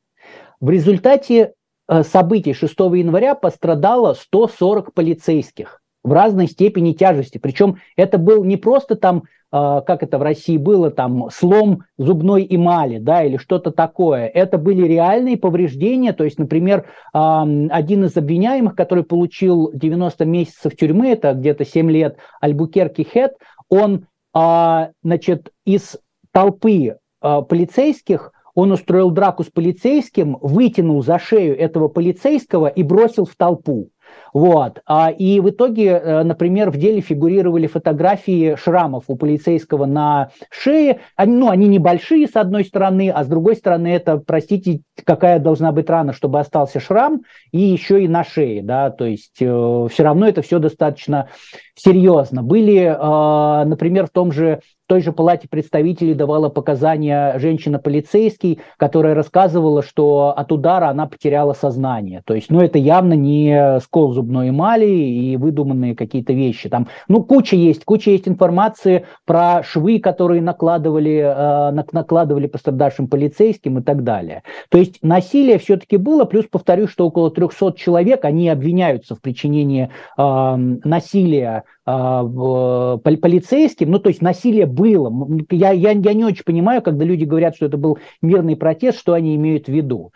В 0.60 0.70
результате 0.70 1.52
э, 1.88 2.02
событий 2.02 2.54
6 2.54 2.78
января 2.78 3.34
пострадало 3.34 4.14
140 4.14 4.94
полицейских 4.94 5.81
в 6.02 6.12
разной 6.12 6.46
степени 6.46 6.92
тяжести. 6.92 7.38
Причем 7.38 7.76
это 7.96 8.18
был 8.18 8.44
не 8.44 8.56
просто 8.56 8.96
там 8.96 9.24
а, 9.54 9.82
как 9.82 10.02
это 10.02 10.18
в 10.18 10.22
России 10.22 10.56
было, 10.56 10.90
там, 10.90 11.28
слом 11.30 11.84
зубной 11.98 12.46
эмали, 12.48 12.98
да, 12.98 13.22
или 13.22 13.36
что-то 13.36 13.70
такое. 13.70 14.26
Это 14.26 14.56
были 14.56 14.86
реальные 14.86 15.36
повреждения, 15.36 16.14
то 16.14 16.24
есть, 16.24 16.38
например, 16.38 16.86
один 17.12 18.04
из 18.04 18.16
обвиняемых, 18.16 18.74
который 18.74 19.04
получил 19.04 19.70
90 19.74 20.24
месяцев 20.24 20.74
тюрьмы, 20.74 21.10
это 21.10 21.34
где-то 21.34 21.66
7 21.66 21.90
лет, 21.90 22.16
Альбукерки 22.40 23.02
Хет, 23.02 23.34
он, 23.68 24.06
а, 24.32 24.90
значит, 25.02 25.52
из 25.66 25.98
толпы 26.32 26.96
а, 27.20 27.42
полицейских 27.42 28.32
он 28.54 28.70
устроил 28.70 29.10
драку 29.10 29.44
с 29.44 29.46
полицейским, 29.46 30.36
вытянул 30.40 31.02
за 31.02 31.18
шею 31.18 31.58
этого 31.58 31.88
полицейского 31.88 32.66
и 32.66 32.82
бросил 32.82 33.24
в 33.24 33.34
толпу. 33.34 33.88
Вот. 34.32 34.80
А, 34.86 35.10
и 35.10 35.40
в 35.40 35.50
итоге, 35.50 35.88
э, 35.88 36.22
например, 36.22 36.70
в 36.70 36.78
деле 36.78 37.00
фигурировали 37.00 37.66
фотографии 37.66 38.56
шрамов 38.56 39.04
у 39.08 39.16
полицейского 39.16 39.84
на 39.84 40.30
шее. 40.50 41.00
Они, 41.16 41.36
ну, 41.36 41.50
они 41.50 41.68
небольшие 41.68 42.26
с 42.26 42.36
одной 42.36 42.64
стороны, 42.64 43.10
а 43.10 43.24
с 43.24 43.26
другой 43.28 43.56
стороны 43.56 43.88
это, 43.88 44.16
простите, 44.18 44.80
какая 45.04 45.38
должна 45.38 45.72
быть 45.72 45.90
рана, 45.90 46.12
чтобы 46.12 46.40
остался 46.40 46.80
шрам, 46.80 47.20
и 47.50 47.60
еще 47.60 48.02
и 48.02 48.08
на 48.08 48.24
шее, 48.24 48.62
да, 48.62 48.90
то 48.90 49.04
есть 49.04 49.36
э, 49.40 49.88
все 49.90 50.02
равно 50.02 50.26
это 50.26 50.40
все 50.42 50.58
достаточно 50.58 51.28
серьезно. 51.74 52.42
Были, 52.42 52.78
э, 52.78 53.64
например, 53.64 54.06
в 54.06 54.10
том 54.10 54.32
же 54.32 54.60
той 54.92 55.00
же 55.00 55.10
палате 55.10 55.48
представителей 55.48 56.12
давала 56.12 56.50
показания 56.50 57.38
женщина-полицейский, 57.38 58.60
которая 58.76 59.14
рассказывала, 59.14 59.82
что 59.82 60.34
от 60.36 60.52
удара 60.52 60.88
она 60.88 61.06
потеряла 61.06 61.54
сознание. 61.54 62.20
То 62.26 62.34
есть, 62.34 62.50
ну, 62.50 62.60
это 62.60 62.76
явно 62.76 63.14
не 63.14 63.80
скол 63.80 64.12
зубной 64.12 64.50
эмали 64.50 64.84
и 64.84 65.38
выдуманные 65.38 65.96
какие-то 65.96 66.34
вещи. 66.34 66.68
Там, 66.68 66.88
ну, 67.08 67.24
куча 67.24 67.56
есть, 67.56 67.86
куча 67.86 68.10
есть 68.10 68.28
информации 68.28 69.06
про 69.24 69.62
швы, 69.62 69.98
которые 69.98 70.42
накладывали, 70.42 71.22
э, 71.24 71.84
накладывали 71.90 72.46
пострадавшим 72.46 73.06
полицейским 73.08 73.78
и 73.78 73.82
так 73.82 74.04
далее. 74.04 74.42
То 74.68 74.76
есть, 74.76 74.98
насилие 75.02 75.56
все-таки 75.56 75.96
было, 75.96 76.26
плюс 76.26 76.44
повторюсь, 76.50 76.90
что 76.90 77.06
около 77.06 77.30
300 77.30 77.72
человек, 77.78 78.26
они 78.26 78.50
обвиняются 78.50 79.14
в 79.14 79.22
причинении 79.22 79.88
э, 80.18 80.56
насилия 80.84 81.64
полицейским, 81.84 83.90
ну 83.90 83.98
то 83.98 84.08
есть 84.08 84.22
насилие 84.22 84.66
было. 84.66 85.12
Я, 85.50 85.72
я, 85.72 85.90
я 85.90 86.14
не 86.14 86.24
очень 86.24 86.44
понимаю, 86.44 86.82
когда 86.82 87.04
люди 87.04 87.24
говорят, 87.24 87.56
что 87.56 87.66
это 87.66 87.76
был 87.76 87.98
мирный 88.20 88.56
протест, 88.56 88.98
что 88.98 89.14
они 89.14 89.34
имеют 89.34 89.66
в 89.66 89.72
виду. 89.72 90.12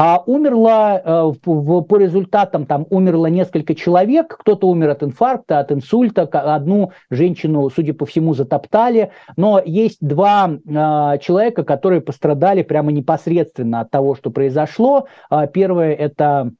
А 0.00 0.22
умерло 0.24 1.02
э, 1.04 1.32
по 1.42 1.96
результатам, 1.96 2.66
там 2.66 2.86
умерло 2.88 3.26
несколько 3.26 3.74
человек, 3.74 4.36
кто-то 4.38 4.68
умер 4.68 4.90
от 4.90 5.02
инфаркта, 5.02 5.58
от 5.58 5.72
инсульта, 5.72 6.22
одну 6.22 6.92
женщину, 7.10 7.68
судя 7.68 7.94
по 7.94 8.06
всему, 8.06 8.32
затоптали, 8.32 9.10
но 9.36 9.60
есть 9.64 9.98
два 10.00 10.50
э, 10.50 11.18
человека, 11.18 11.64
которые 11.64 12.00
пострадали 12.00 12.62
прямо 12.62 12.92
непосредственно 12.92 13.80
от 13.80 13.90
того, 13.90 14.14
что 14.14 14.30
произошло. 14.30 15.08
Э, 15.32 15.48
первое 15.52 15.94
это 15.94 16.52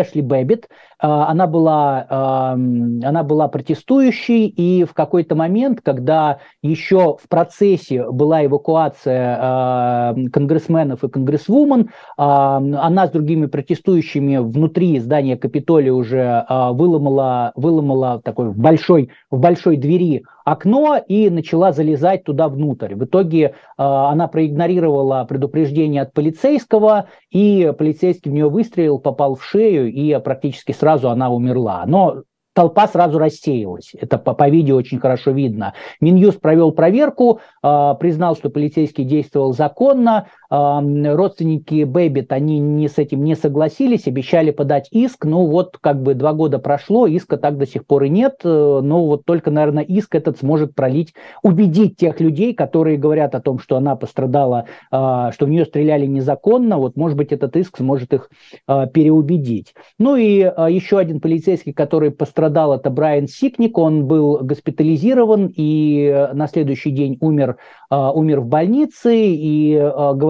Эшли 0.00 0.22
Бэббит, 0.22 0.68
а, 0.98 1.28
она 1.28 1.46
была, 1.46 2.06
она 2.08 3.22
была 3.22 3.48
протестующей, 3.48 4.46
и 4.46 4.84
в 4.84 4.94
какой-то 4.94 5.34
момент, 5.34 5.80
когда 5.82 6.38
еще 6.62 7.16
в 7.22 7.28
процессе 7.28 8.10
была 8.10 8.44
эвакуация 8.44 10.14
конгрессменов 10.32 11.04
и 11.04 11.08
конгрессвумен, 11.08 11.90
она 12.16 13.06
с 13.06 13.10
другими 13.10 13.46
протестующими 13.46 14.38
внутри 14.38 14.98
здания 14.98 15.36
Капитолия 15.36 15.92
уже 15.92 16.44
а, 16.48 16.72
выломала, 16.72 17.52
выломала 17.54 18.20
такой 18.22 18.52
большой, 18.52 19.10
в 19.30 19.38
большой 19.38 19.76
двери 19.76 20.24
окно 20.46 20.96
и 20.96 21.28
начала 21.28 21.72
залезать 21.72 22.22
туда 22.22 22.48
внутрь. 22.48 22.94
В 22.94 23.04
итоге 23.04 23.42
э, 23.42 23.52
она 23.76 24.28
проигнорировала 24.28 25.26
предупреждение 25.28 26.02
от 26.02 26.12
полицейского, 26.12 27.08
и 27.30 27.74
полицейский 27.76 28.30
в 28.30 28.34
нее 28.34 28.48
выстрелил, 28.48 29.00
попал 29.00 29.34
в 29.34 29.44
шею, 29.44 29.92
и 29.92 30.16
практически 30.20 30.70
сразу 30.70 31.10
она 31.10 31.30
умерла. 31.30 31.82
Но 31.86 32.22
толпа 32.54 32.86
сразу 32.86 33.18
рассеялась. 33.18 33.90
Это 34.00 34.18
по, 34.18 34.34
по 34.34 34.48
видео 34.48 34.76
очень 34.76 35.00
хорошо 35.00 35.32
видно. 35.32 35.74
Минюст 36.00 36.40
провел 36.40 36.70
проверку, 36.70 37.40
э, 37.64 37.94
признал, 37.98 38.36
что 38.36 38.48
полицейский 38.48 39.02
действовал 39.02 39.52
законно, 39.52 40.28
родственники 40.50 41.84
Бэббит, 41.84 42.32
они 42.32 42.58
не 42.58 42.88
с 42.88 42.98
этим 42.98 43.24
не 43.24 43.34
согласились, 43.34 44.06
обещали 44.06 44.50
подать 44.50 44.88
иск, 44.90 45.24
ну 45.24 45.46
вот 45.46 45.78
как 45.80 46.02
бы 46.02 46.14
два 46.14 46.32
года 46.32 46.58
прошло, 46.58 47.06
иска 47.06 47.36
так 47.36 47.58
до 47.58 47.66
сих 47.66 47.86
пор 47.86 48.04
и 48.04 48.08
нет, 48.08 48.40
э, 48.44 48.80
но 48.82 49.06
вот 49.06 49.24
только, 49.24 49.50
наверное, 49.50 49.82
иск 49.82 50.14
этот 50.14 50.38
сможет 50.38 50.74
пролить, 50.74 51.14
убедить 51.42 51.96
тех 51.96 52.20
людей, 52.20 52.54
которые 52.54 52.96
говорят 52.96 53.34
о 53.34 53.40
том, 53.40 53.58
что 53.58 53.76
она 53.76 53.96
пострадала, 53.96 54.66
а, 54.90 55.32
что 55.32 55.46
в 55.46 55.48
нее 55.48 55.64
стреляли 55.64 56.06
незаконно, 56.06 56.78
вот 56.78 56.96
может 56.96 57.16
быть 57.16 57.32
этот 57.32 57.56
иск 57.56 57.78
сможет 57.78 58.12
их 58.12 58.30
а, 58.66 58.86
переубедить. 58.86 59.74
Ну 59.98 60.16
и 60.16 60.42
а, 60.42 60.68
еще 60.68 60.98
один 60.98 61.20
полицейский, 61.20 61.72
который 61.72 62.10
пострадал, 62.10 62.74
это 62.74 62.90
Брайан 62.90 63.28
Сикник, 63.28 63.78
он 63.78 64.06
был 64.06 64.38
госпитализирован 64.42 65.52
и 65.56 66.28
на 66.32 66.46
следующий 66.48 66.90
день 66.90 67.18
умер, 67.20 67.56
умер 67.90 68.40
в 68.40 68.46
больнице, 68.46 69.16
и 69.16 69.74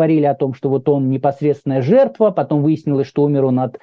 говорили 0.07 0.27
о 0.27 0.35
том, 0.35 0.55
что 0.55 0.69
вот 0.69 0.89
он 0.89 1.11
непосредственная 1.11 1.83
жертва, 1.83 2.31
потом 2.31 2.63
выяснилось, 2.63 3.09
что 3.09 3.25
умер 3.25 3.47
он 3.47 3.59
от 3.59 3.79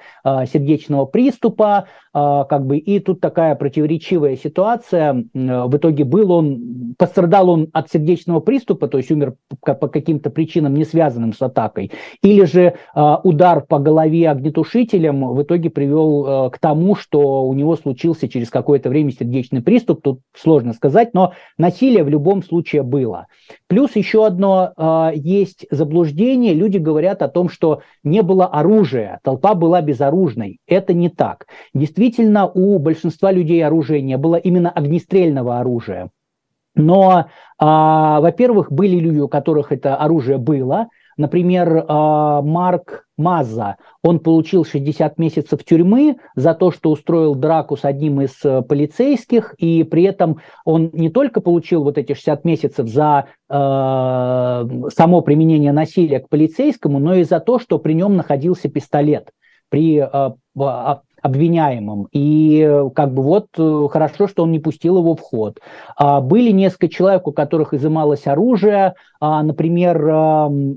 сердечного 0.48 1.04
приступа, 1.04 1.84
как 2.12 2.66
бы, 2.66 2.78
и 2.78 2.98
тут 3.00 3.20
такая 3.20 3.54
противоречивая 3.56 4.36
ситуация. 4.36 5.24
В 5.34 5.76
итоге 5.76 6.04
был 6.04 6.32
он, 6.32 6.94
пострадал 6.96 7.50
он 7.50 7.68
от 7.72 7.90
сердечного 7.90 8.40
приступа, 8.40 8.88
то 8.88 8.98
есть 8.98 9.10
умер 9.10 9.34
по 9.60 9.88
каким-то 9.88 10.30
причинам, 10.30 10.74
не 10.74 10.84
связанным 10.84 11.34
с 11.34 11.42
атакой, 11.42 11.90
или 12.22 12.44
же 12.44 12.74
удар 12.94 13.60
по 13.62 13.78
голове 13.78 14.30
огнетушителем 14.30 15.34
в 15.34 15.42
итоге 15.42 15.68
привел 15.68 16.50
к 16.50 16.58
тому, 16.58 16.94
что 16.94 17.44
у 17.44 17.52
него 17.52 17.76
случился 17.76 18.28
через 18.28 18.48
какое-то 18.48 18.88
время 18.88 19.10
сердечный 19.10 19.60
приступ, 19.60 20.00
тут 20.02 20.20
сложно 20.34 20.72
сказать, 20.72 21.12
но 21.12 21.34
насилие 21.58 22.02
в 22.02 22.08
любом 22.08 22.42
случае 22.42 22.82
было. 22.82 23.26
Плюс 23.66 23.94
еще 23.96 24.24
одно 24.24 25.12
есть 25.14 25.66
заблуждение, 25.70 26.13
люди 26.54 26.78
говорят 26.78 27.22
о 27.22 27.28
том, 27.28 27.48
что 27.48 27.82
не 28.02 28.22
было 28.22 28.46
оружия, 28.46 29.20
толпа 29.22 29.54
была 29.54 29.80
безоружной. 29.80 30.58
Это 30.66 30.94
не 30.94 31.08
так. 31.08 31.46
Действительно, 31.74 32.46
у 32.46 32.78
большинства 32.78 33.32
людей 33.32 33.64
оружия 33.64 34.00
не 34.00 34.16
было, 34.16 34.36
именно 34.36 34.70
огнестрельного 34.70 35.58
оружия. 35.60 36.10
Но, 36.76 37.26
а, 37.58 38.20
во-первых, 38.20 38.72
были 38.72 38.98
люди, 38.98 39.20
у 39.20 39.28
которых 39.28 39.72
это 39.72 39.96
оружие 39.96 40.38
было. 40.38 40.88
Например, 41.16 41.84
а, 41.86 42.42
Марк 42.42 43.06
Маза, 43.16 43.76
он 44.02 44.18
получил 44.18 44.64
60 44.64 45.18
месяцев 45.18 45.64
тюрьмы 45.64 46.16
за 46.34 46.54
то, 46.54 46.72
что 46.72 46.90
устроил 46.90 47.34
драку 47.34 47.76
с 47.76 47.84
одним 47.84 48.20
из 48.20 48.44
э, 48.44 48.62
полицейских, 48.62 49.54
и 49.58 49.84
при 49.84 50.02
этом 50.02 50.40
он 50.64 50.90
не 50.92 51.10
только 51.10 51.40
получил 51.40 51.84
вот 51.84 51.96
эти 51.96 52.14
60 52.14 52.44
месяцев 52.44 52.88
за 52.88 53.26
э, 53.48 53.54
само 53.54 55.20
применение 55.20 55.72
насилия 55.72 56.18
к 56.18 56.28
полицейскому, 56.28 56.98
но 56.98 57.14
и 57.14 57.22
за 57.22 57.38
то, 57.38 57.60
что 57.60 57.78
при 57.78 57.92
нем 57.92 58.16
находился 58.16 58.68
пистолет. 58.68 59.30
При 59.68 59.98
э, 59.98 60.30
обвиняемым. 61.24 62.06
И 62.12 62.60
э, 62.60 62.90
как 62.94 63.14
бы 63.14 63.22
вот 63.22 63.46
э, 63.56 63.88
хорошо, 63.90 64.28
что 64.28 64.42
он 64.42 64.52
не 64.52 64.58
пустил 64.58 64.98
его 64.98 65.16
в 65.16 65.20
ход. 65.20 65.58
А, 65.96 66.20
были 66.20 66.50
несколько 66.50 66.88
человек, 66.88 67.26
у 67.26 67.32
которых 67.32 67.72
изымалось 67.72 68.26
оружие. 68.26 68.94
А, 69.20 69.42
например, 69.42 70.04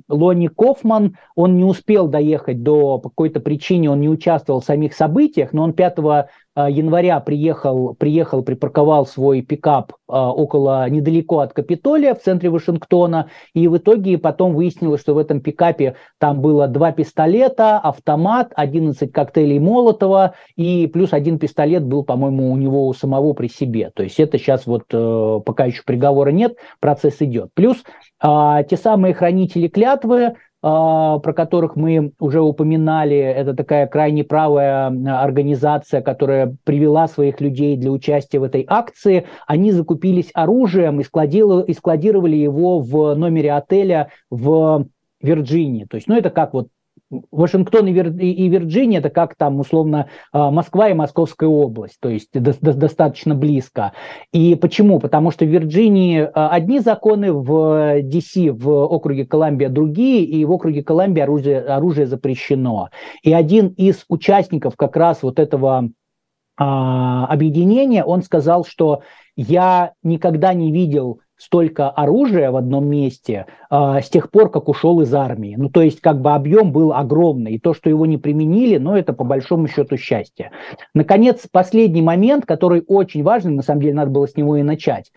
Лони 0.07 0.47
Кофман, 0.47 1.17
он 1.35 1.57
не 1.57 1.65
успел 1.65 2.07
доехать 2.07 2.63
до 2.63 2.97
по 2.97 3.09
какой-то 3.09 3.41
причине, 3.41 3.91
он 3.91 3.99
не 3.99 4.07
участвовал 4.07 4.61
в 4.61 4.65
самих 4.65 4.93
событиях, 4.93 5.51
но 5.51 5.63
он 5.63 5.73
5 5.73 5.99
а, 5.99 6.27
января 6.65 7.19
приехал, 7.19 7.93
приехал, 7.93 8.41
припарковал 8.41 9.05
свой 9.05 9.41
пикап 9.41 9.93
а, 10.09 10.31
около, 10.31 10.89
недалеко 10.89 11.39
от 11.39 11.53
Капитолия, 11.53 12.15
в 12.15 12.21
центре 12.21 12.49
Вашингтона, 12.49 13.29
и 13.53 13.67
в 13.67 13.77
итоге 13.77 14.17
потом 14.17 14.55
выяснилось, 14.55 15.01
что 15.01 15.13
в 15.13 15.17
этом 15.17 15.41
пикапе 15.41 15.95
там 16.17 16.41
было 16.41 16.67
два 16.67 16.93
пистолета, 16.93 17.77
автомат, 17.77 18.53
11 18.55 19.11
коктейлей 19.11 19.59
Молотова, 19.59 20.33
и 20.55 20.87
плюс 20.87 21.11
один 21.11 21.39
пистолет 21.39 21.83
был, 21.83 22.03
по-моему, 22.03 22.51
у 22.51 22.57
него 22.57 22.87
у 22.87 22.93
самого 22.93 23.33
при 23.33 23.47
себе. 23.49 23.91
То 23.93 24.03
есть 24.03 24.19
это 24.19 24.37
сейчас 24.37 24.65
вот, 24.65 24.85
э, 24.93 25.39
пока 25.45 25.65
еще 25.65 25.83
приговора 25.85 26.29
нет, 26.29 26.55
процесс 26.79 27.17
идет. 27.21 27.49
Плюс 27.53 27.83
а, 28.19 28.63
те 28.63 28.77
самые 28.77 29.13
хранители 29.13 29.67
клятвы, 29.67 30.23
а, 30.23 30.33
про 30.61 31.33
которых 31.35 31.75
мы 31.75 32.11
уже 32.19 32.41
упоминали. 32.41 33.17
Это 33.17 33.53
такая 33.53 33.87
крайне 33.87 34.23
правая 34.23 34.87
организация, 35.21 36.01
которая 36.01 36.55
привела 36.63 37.07
своих 37.07 37.39
людей 37.41 37.77
для 37.77 37.91
участия 37.91 38.39
в 38.39 38.43
этой 38.43 38.65
акции. 38.67 39.25
Они 39.45 39.71
закупились 39.71 40.31
оружием 40.33 40.99
и 40.99 41.03
складировали 41.03 42.35
его 42.35 42.79
в 42.79 43.13
номере 43.13 43.53
отеля 43.53 44.09
в 44.29 44.87
Вирджинии. 45.21 45.85
То 45.85 45.95
есть, 45.95 46.07
ну, 46.07 46.15
это 46.15 46.29
как 46.29 46.53
вот 46.53 46.67
Вашингтон 47.31 47.87
и, 47.87 47.93
Вир, 47.93 48.09
Вирджиния 48.09 48.99
это 48.99 49.09
как 49.09 49.35
там 49.35 49.59
условно 49.59 50.09
а, 50.31 50.51
Москва 50.51 50.89
и 50.89 50.93
Московская 50.93 51.47
область, 51.47 51.97
то 52.01 52.09
есть 52.09 52.29
до, 52.33 52.53
до, 52.59 52.73
достаточно 52.73 53.33
близко. 53.33 53.93
И 54.33 54.55
почему? 54.55 54.99
Потому 54.99 55.31
что 55.31 55.45
в 55.45 55.47
Вирджинии 55.47 56.29
а, 56.33 56.49
одни 56.49 56.79
законы, 56.79 57.31
в 57.31 58.01
DC, 58.01 58.51
в 58.51 58.69
округе 58.69 59.25
Колумбия 59.25 59.69
другие, 59.69 60.23
и 60.23 60.43
в 60.43 60.51
округе 60.51 60.83
Колумбия 60.83 61.23
оружие, 61.23 61.61
оружие 61.61 62.07
запрещено. 62.07 62.89
И 63.23 63.31
один 63.31 63.69
из 63.69 64.03
участников 64.09 64.75
как 64.75 64.97
раз 64.97 65.23
вот 65.23 65.39
этого 65.39 65.89
а, 66.57 67.25
объединения, 67.27 68.03
он 68.03 68.21
сказал, 68.21 68.65
что 68.65 69.01
я 69.35 69.93
никогда 70.03 70.53
не 70.53 70.71
видел 70.71 71.21
столько 71.37 71.89
оружия 71.89 72.51
в 72.51 72.55
одном 72.55 72.87
месте 72.87 73.45
э, 73.69 74.01
с 74.01 74.09
тех 74.09 74.31
пор, 74.31 74.49
как 74.49 74.67
ушел 74.67 75.01
из 75.01 75.13
армии. 75.13 75.55
Ну, 75.57 75.69
то 75.69 75.81
есть, 75.81 76.01
как 76.01 76.21
бы 76.21 76.33
объем 76.33 76.71
был 76.71 76.93
огромный, 76.93 77.53
и 77.53 77.59
то, 77.59 77.73
что 77.73 77.89
его 77.89 78.05
не 78.05 78.17
применили, 78.17 78.77
ну, 78.77 78.95
это 78.95 79.13
по 79.13 79.23
большому 79.23 79.67
счету 79.67 79.97
счастье. 79.97 80.51
Наконец, 80.93 81.47
последний 81.51 82.01
момент, 82.01 82.45
который 82.45 82.83
очень 82.87 83.23
важный, 83.23 83.53
на 83.53 83.61
самом 83.61 83.81
деле, 83.81 83.93
надо 83.93 84.11
было 84.11 84.27
с 84.27 84.35
него 84.35 84.57
и 84.57 84.63
начать. 84.63 85.11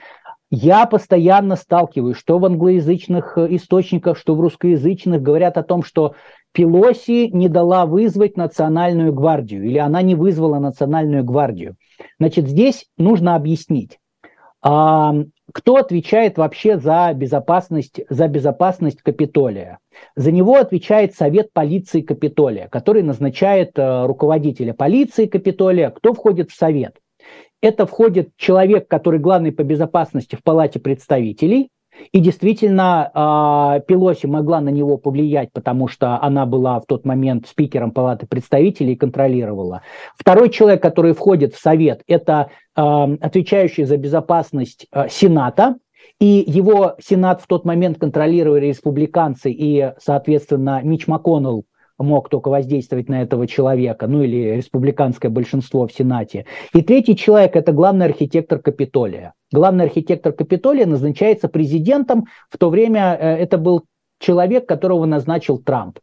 Я 0.50 0.84
постоянно 0.86 1.54
сталкиваюсь, 1.54 2.16
что 2.16 2.38
в 2.38 2.44
англоязычных 2.44 3.38
э, 3.38 3.46
источниках, 3.54 4.18
что 4.18 4.34
в 4.34 4.40
русскоязычных, 4.40 5.22
говорят 5.22 5.56
о 5.56 5.62
том, 5.62 5.82
что 5.82 6.14
Пелоси 6.52 7.28
не 7.32 7.48
дала 7.48 7.86
вызвать 7.86 8.36
национальную 8.36 9.12
гвардию, 9.12 9.64
или 9.64 9.78
она 9.78 10.02
не 10.02 10.16
вызвала 10.16 10.58
национальную 10.58 11.24
гвардию. 11.24 11.76
Значит, 12.18 12.48
здесь 12.48 12.86
нужно 12.98 13.36
объяснить. 13.36 13.98
Кто 15.52 15.76
отвечает 15.76 16.38
вообще 16.38 16.78
за 16.78 17.12
безопасность, 17.14 18.00
за 18.08 18.28
безопасность 18.28 19.02
Капитолия? 19.02 19.78
За 20.16 20.30
него 20.30 20.56
отвечает 20.56 21.14
Совет 21.14 21.52
полиции 21.52 22.02
Капитолия, 22.02 22.68
который 22.68 23.02
назначает 23.02 23.78
э, 23.78 24.06
руководителя 24.06 24.74
полиции 24.74 25.26
Капитолия. 25.26 25.90
Кто 25.90 26.14
входит 26.14 26.50
в 26.50 26.56
Совет? 26.56 26.98
Это 27.62 27.86
входит 27.86 28.30
человек, 28.36 28.88
который 28.88 29.20
главный 29.20 29.52
по 29.52 29.62
безопасности 29.62 30.36
в 30.36 30.42
Палате 30.42 30.78
представителей, 30.78 31.70
и 32.12 32.20
действительно, 32.20 33.10
а, 33.14 33.80
Пелоси 33.80 34.26
могла 34.26 34.60
на 34.60 34.70
него 34.70 34.96
повлиять, 34.96 35.50
потому 35.52 35.88
что 35.88 36.20
она 36.22 36.46
была 36.46 36.80
в 36.80 36.86
тот 36.86 37.04
момент 37.04 37.46
спикером 37.46 37.90
Палаты 37.92 38.26
представителей 38.26 38.94
и 38.94 38.96
контролировала. 38.96 39.82
Второй 40.16 40.50
человек, 40.50 40.82
который 40.82 41.12
входит 41.12 41.54
в 41.54 41.60
Совет, 41.60 42.02
это 42.06 42.50
а, 42.74 43.04
отвечающий 43.20 43.84
за 43.84 43.96
безопасность 43.96 44.86
а, 44.92 45.08
Сената, 45.08 45.76
и 46.18 46.44
его 46.46 46.96
Сенат 47.00 47.40
в 47.40 47.46
тот 47.46 47.64
момент 47.64 47.98
контролировали 47.98 48.66
республиканцы, 48.66 49.50
и, 49.50 49.92
соответственно, 49.98 50.80
Мич 50.82 51.06
МакКоннелл 51.06 51.64
мог 52.02 52.28
только 52.28 52.48
воздействовать 52.48 53.08
на 53.08 53.22
этого 53.22 53.46
человека, 53.46 54.06
ну 54.06 54.22
или 54.22 54.56
республиканское 54.56 55.30
большинство 55.30 55.86
в 55.86 55.92
Сенате. 55.92 56.46
И 56.72 56.82
третий 56.82 57.16
человек– 57.16 57.52
это 57.56 57.72
главный 57.72 58.06
архитектор 58.06 58.58
Капитолия. 58.58 59.34
Главный 59.52 59.84
архитектор 59.84 60.32
Капитолия 60.32 60.86
назначается 60.86 61.48
президентом, 61.48 62.26
в 62.48 62.58
то 62.58 62.70
время 62.70 63.16
э, 63.20 63.36
это 63.36 63.58
был 63.58 63.84
человек, 64.18 64.66
которого 64.66 65.06
назначил 65.06 65.58
Трамп. 65.58 65.98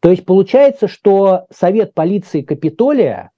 То 0.00 0.10
есть 0.10 0.24
получается, 0.24 0.86
что 0.88 1.46
Совет 1.50 1.94
полиции 1.94 2.42
Капитолия 2.42 3.31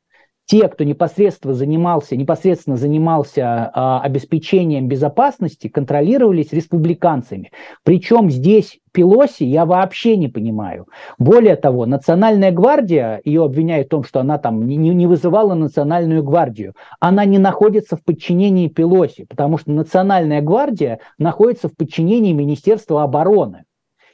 те, 0.46 0.68
кто 0.68 0.84
непосредственно 0.84 1.54
занимался, 1.54 2.16
непосредственно 2.16 2.76
занимался 2.76 3.70
а, 3.72 4.00
обеспечением 4.02 4.88
безопасности, 4.88 5.68
контролировались 5.68 6.52
республиканцами. 6.52 7.50
Причем 7.82 8.30
здесь 8.30 8.78
Пелоси 8.92 9.44
я 9.44 9.64
вообще 9.64 10.16
не 10.16 10.28
понимаю. 10.28 10.86
Более 11.18 11.56
того, 11.56 11.86
Национальная 11.86 12.52
гвардия, 12.52 13.20
ее 13.24 13.44
обвиняют 13.44 13.88
в 13.88 13.90
том, 13.90 14.04
что 14.04 14.20
она 14.20 14.38
там 14.38 14.66
не, 14.66 14.76
не 14.76 15.06
вызывала 15.06 15.54
Национальную 15.54 16.22
гвардию, 16.22 16.74
она 17.00 17.24
не 17.24 17.38
находится 17.38 17.96
в 17.96 18.04
подчинении 18.04 18.68
Пелоси, 18.68 19.24
потому 19.24 19.58
что 19.58 19.72
Национальная 19.72 20.42
гвардия 20.42 21.00
находится 21.18 21.68
в 21.68 21.76
подчинении 21.76 22.32
Министерства 22.32 23.02
обороны. 23.02 23.64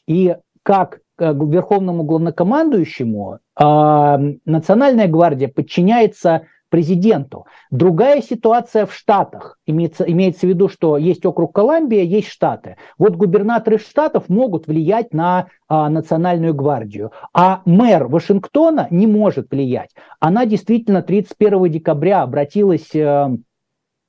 И 0.07 0.37
как 0.63 1.01
верховному 1.21 2.05
главнокомандующему, 2.05 3.41
Национальная 3.61 5.07
гвардия 5.07 5.49
подчиняется 5.49 6.47
президенту. 6.71 7.47
Другая 7.71 8.23
ситуация 8.23 8.87
в 8.87 8.95
Штатах. 8.95 9.59
Имеется, 9.67 10.05
имеется 10.05 10.47
в 10.47 10.49
виду, 10.49 10.69
что 10.69 10.97
есть 10.97 11.27
округ 11.27 11.55
Колумбия, 11.55 12.03
есть 12.03 12.29
Штаты. 12.29 12.77
Вот 12.97 13.17
губернаторы 13.17 13.79
штатов 13.79 14.29
могут 14.29 14.67
влиять 14.67 15.13
на 15.13 15.49
а, 15.69 15.91
Национальную 15.91 16.55
гвардию, 16.55 17.13
а 17.35 17.61
мэр 17.67 18.07
Вашингтона 18.07 18.87
не 18.91 19.07
может 19.07 19.51
влиять. 19.51 19.91
Она 20.21 20.47
действительно 20.47 21.03
31 21.03 21.71
декабря 21.71 22.23
обратилась... 22.23 22.95
Э, 22.95 23.37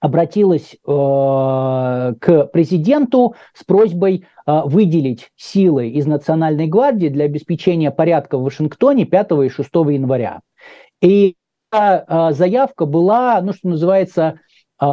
обратилась 0.02 0.74
э, 0.74 0.78
к 0.84 2.46
президенту 2.52 3.36
с 3.54 3.64
просьбой 3.64 4.26
э, 4.46 4.62
выделить 4.66 5.30
силы 5.38 5.90
из 5.90 6.08
Национальной 6.08 6.68
гвардии 6.68 7.08
для 7.08 7.26
обеспечения 7.26 7.92
порядка 7.92 8.38
в 8.38 8.44
Вашингтоне 8.44 9.06
5 9.06 9.32
и 9.46 9.50
6 9.50 9.70
января. 9.74 10.42
И 11.02 11.36
э, 11.72 12.32
заявка 12.32 12.86
была, 12.86 13.40
ну 13.42 13.54
что 13.54 13.70
называется, 13.70 14.40
э, 14.82 14.86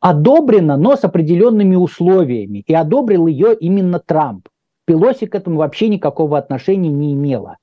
одобрена, 0.00 0.76
но 0.76 0.96
с 0.96 1.04
определенными 1.04 1.76
условиями. 1.76 2.64
И 2.66 2.74
одобрил 2.74 3.26
ее 3.28 3.54
именно 3.54 4.00
Трамп. 4.00 4.48
Пелоси 4.86 5.26
к 5.26 5.34
этому 5.34 5.58
вообще 5.58 5.88
никакого 5.88 6.36
отношения 6.36 6.90
не 6.90 7.12
имела. 7.12 7.56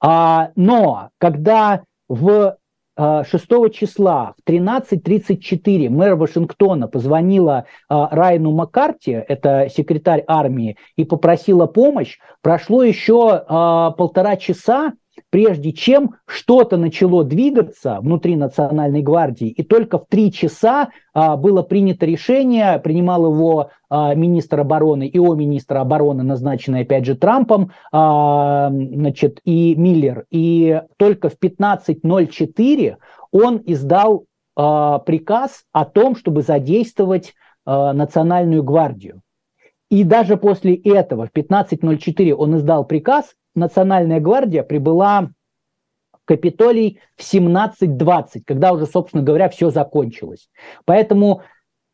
А, 0.00 0.50
но 0.56 1.10
когда 1.18 1.82
в 2.08 2.56
6 2.96 2.96
а, 2.96 3.70
числа 3.70 4.34
в 4.38 4.50
13.34 4.50 5.90
мэр 5.90 6.14
Вашингтона 6.16 6.88
позвонила 6.88 7.66
а, 7.88 8.08
Райну 8.10 8.52
Маккарти, 8.52 9.12
это 9.12 9.68
секретарь 9.74 10.24
армии, 10.26 10.78
и 10.96 11.04
попросила 11.04 11.66
помощь. 11.66 12.18
Прошло 12.40 12.82
еще 12.82 13.44
а, 13.48 13.90
полтора 13.90 14.36
часа, 14.36 14.94
прежде 15.30 15.72
чем 15.72 16.14
что-то 16.26 16.76
начало 16.76 17.24
двигаться 17.24 17.98
внутри 18.00 18.36
Национальной 18.36 19.02
гвардии, 19.02 19.48
и 19.48 19.62
только 19.62 19.98
в 19.98 20.06
три 20.08 20.32
часа 20.32 20.90
а, 21.14 21.36
было 21.36 21.62
принято 21.62 22.06
решение, 22.06 22.78
принимал 22.78 23.32
его 23.32 23.70
а, 23.88 24.14
министр 24.14 24.60
обороны, 24.60 25.08
ИО 25.12 25.34
министра 25.34 25.80
обороны, 25.80 26.22
назначенный 26.22 26.80
опять 26.80 27.04
же 27.04 27.16
Трампом, 27.16 27.70
а, 27.92 28.70
значит, 28.70 29.40
и 29.44 29.74
Миллер, 29.74 30.26
и 30.30 30.82
только 30.96 31.28
в 31.28 31.36
15.04 31.40 32.96
он 33.32 33.62
издал 33.66 34.24
а, 34.56 34.98
приказ 35.00 35.64
о 35.72 35.84
том, 35.84 36.16
чтобы 36.16 36.42
задействовать 36.42 37.34
а, 37.64 37.92
Национальную 37.92 38.62
гвардию. 38.62 39.20
И 39.90 40.02
даже 40.02 40.36
после 40.36 40.74
этого, 40.74 41.26
в 41.26 41.36
15.04 41.36 42.32
он 42.32 42.56
издал 42.56 42.84
приказ, 42.84 43.34
Национальная 43.56 44.20
гвардия 44.20 44.62
прибыла 44.62 45.30
в 46.12 46.24
Капитолий 46.24 47.00
в 47.16 47.22
17.20, 47.22 48.42
когда 48.44 48.72
уже, 48.72 48.86
собственно 48.86 49.22
говоря, 49.22 49.48
все 49.48 49.70
закончилось. 49.70 50.48
Поэтому 50.84 51.42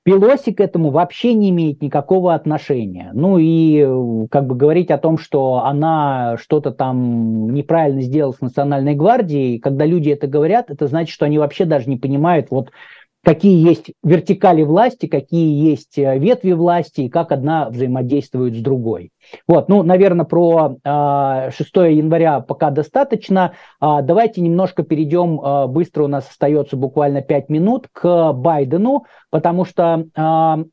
Пелоси 0.04 0.52
к 0.52 0.60
этому 0.60 0.90
вообще 0.90 1.32
не 1.32 1.50
имеет 1.50 1.80
никакого 1.80 2.34
отношения. 2.34 3.10
Ну 3.14 3.38
и 3.38 4.26
как 4.30 4.48
бы 4.48 4.56
говорить 4.56 4.90
о 4.90 4.98
том, 4.98 5.16
что 5.16 5.62
она 5.64 6.36
что-то 6.40 6.72
там 6.72 7.50
неправильно 7.54 8.00
сделала 8.02 8.32
с 8.32 8.40
Национальной 8.40 8.96
гвардией, 8.96 9.60
когда 9.60 9.86
люди 9.86 10.10
это 10.10 10.26
говорят, 10.26 10.70
это 10.70 10.88
значит, 10.88 11.14
что 11.14 11.24
они 11.24 11.38
вообще 11.38 11.66
даже 11.66 11.88
не 11.88 11.98
понимают, 11.98 12.48
вот 12.50 12.72
какие 13.24 13.66
есть 13.66 13.92
вертикали 14.02 14.62
власти, 14.62 15.06
какие 15.06 15.70
есть 15.70 15.98
э, 15.98 16.18
ветви 16.18 16.52
власти 16.52 17.02
и 17.02 17.08
как 17.08 17.32
одна 17.32 17.68
взаимодействует 17.70 18.54
с 18.54 18.60
другой. 18.60 19.10
Вот, 19.46 19.68
ну, 19.68 19.82
наверное, 19.82 20.24
про 20.24 20.76
э, 20.84 21.50
6 21.56 21.76
января 21.76 22.40
пока 22.40 22.70
достаточно. 22.70 23.52
Э, 23.80 23.98
давайте 24.02 24.40
немножко 24.40 24.82
перейдем, 24.82 25.40
э, 25.40 25.66
быстро 25.68 26.04
у 26.04 26.08
нас 26.08 26.28
остается 26.28 26.76
буквально 26.76 27.22
5 27.22 27.48
минут, 27.48 27.88
к 27.92 28.32
Байдену, 28.32 29.04
потому 29.30 29.64
что 29.64 30.06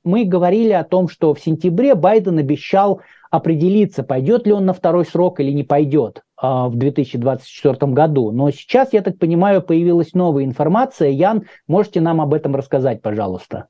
мы 0.04 0.26
говорили 0.26 0.74
о 0.74 0.84
том, 0.84 1.08
что 1.08 1.34
в 1.34 1.39
сентябре 1.39 1.95
Байден 1.95 2.38
обещал 2.38 3.02
определиться, 3.32 4.04
пойдет 4.04 4.47
ли 4.47 4.54
он 4.54 4.66
на 4.66 4.74
второй 4.74 5.06
срок 5.06 5.39
или 5.39 5.52
не 5.52 5.64
пойдет 5.64 6.22
а, 6.29 6.29
в 6.42 6.76
2024 6.76 7.92
году. 7.92 8.32
Но 8.32 8.50
сейчас, 8.52 8.94
я 8.94 9.02
так 9.02 9.18
понимаю, 9.18 9.62
появилась 9.62 10.14
новая 10.14 10.46
информация. 10.46 11.10
Ян, 11.10 11.46
можете 11.68 12.02
нам 12.02 12.22
об 12.22 12.34
этом 12.34 12.56
рассказать, 12.56 13.02
пожалуйста? 13.02 13.68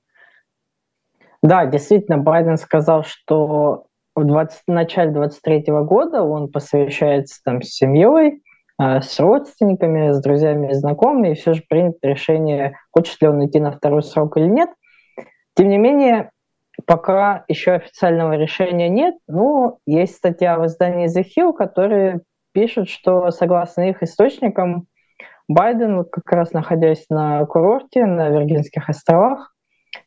Да, 1.42 1.66
действительно, 1.66 2.18
Байден 2.18 2.58
сказал, 2.58 3.04
что 3.04 3.86
в 4.16 4.24
20, 4.24 4.64
начале 4.68 5.12
2023 5.12 5.74
года 5.84 6.24
он 6.24 6.52
посвящается 6.52 7.42
там 7.44 7.62
с 7.62 7.70
семьей, 7.70 8.44
а, 8.78 9.02
с 9.02 9.20
родственниками, 9.20 10.12
с 10.12 10.22
друзьями 10.22 10.72
и 10.72 10.74
знакомыми, 10.74 11.30
и 11.30 11.36
все 11.36 11.54
же 11.54 11.64
принято 11.68 12.00
решение, 12.04 12.76
хочет 12.92 13.22
ли 13.22 13.28
он 13.28 13.46
идти 13.46 13.60
на 13.60 13.72
второй 13.72 14.04
срок 14.04 14.38
или 14.38 14.48
нет. 14.48 14.70
Тем 15.56 15.70
не 15.70 15.78
менее, 15.78 16.30
Пока 16.86 17.44
еще 17.48 17.74
официального 17.74 18.34
решения 18.34 18.90
нет, 18.90 19.16
но 19.28 19.80
есть 19.86 20.16
статья 20.16 20.58
в 20.58 20.66
издании 20.66 21.08
The 21.08 21.26
Hill, 21.26 21.54
которая 21.54 22.22
пишет, 22.54 22.90
что 22.90 23.32
согласно 23.32 23.90
их 23.90 24.04
источникам, 24.04 24.88
Байден, 25.48 26.06
как 26.06 26.32
раз 26.32 26.54
находясь 26.54 27.06
на 27.10 27.44
курорте 27.46 28.06
на 28.06 28.30
Виргинских 28.30 28.88
островах, 28.90 29.54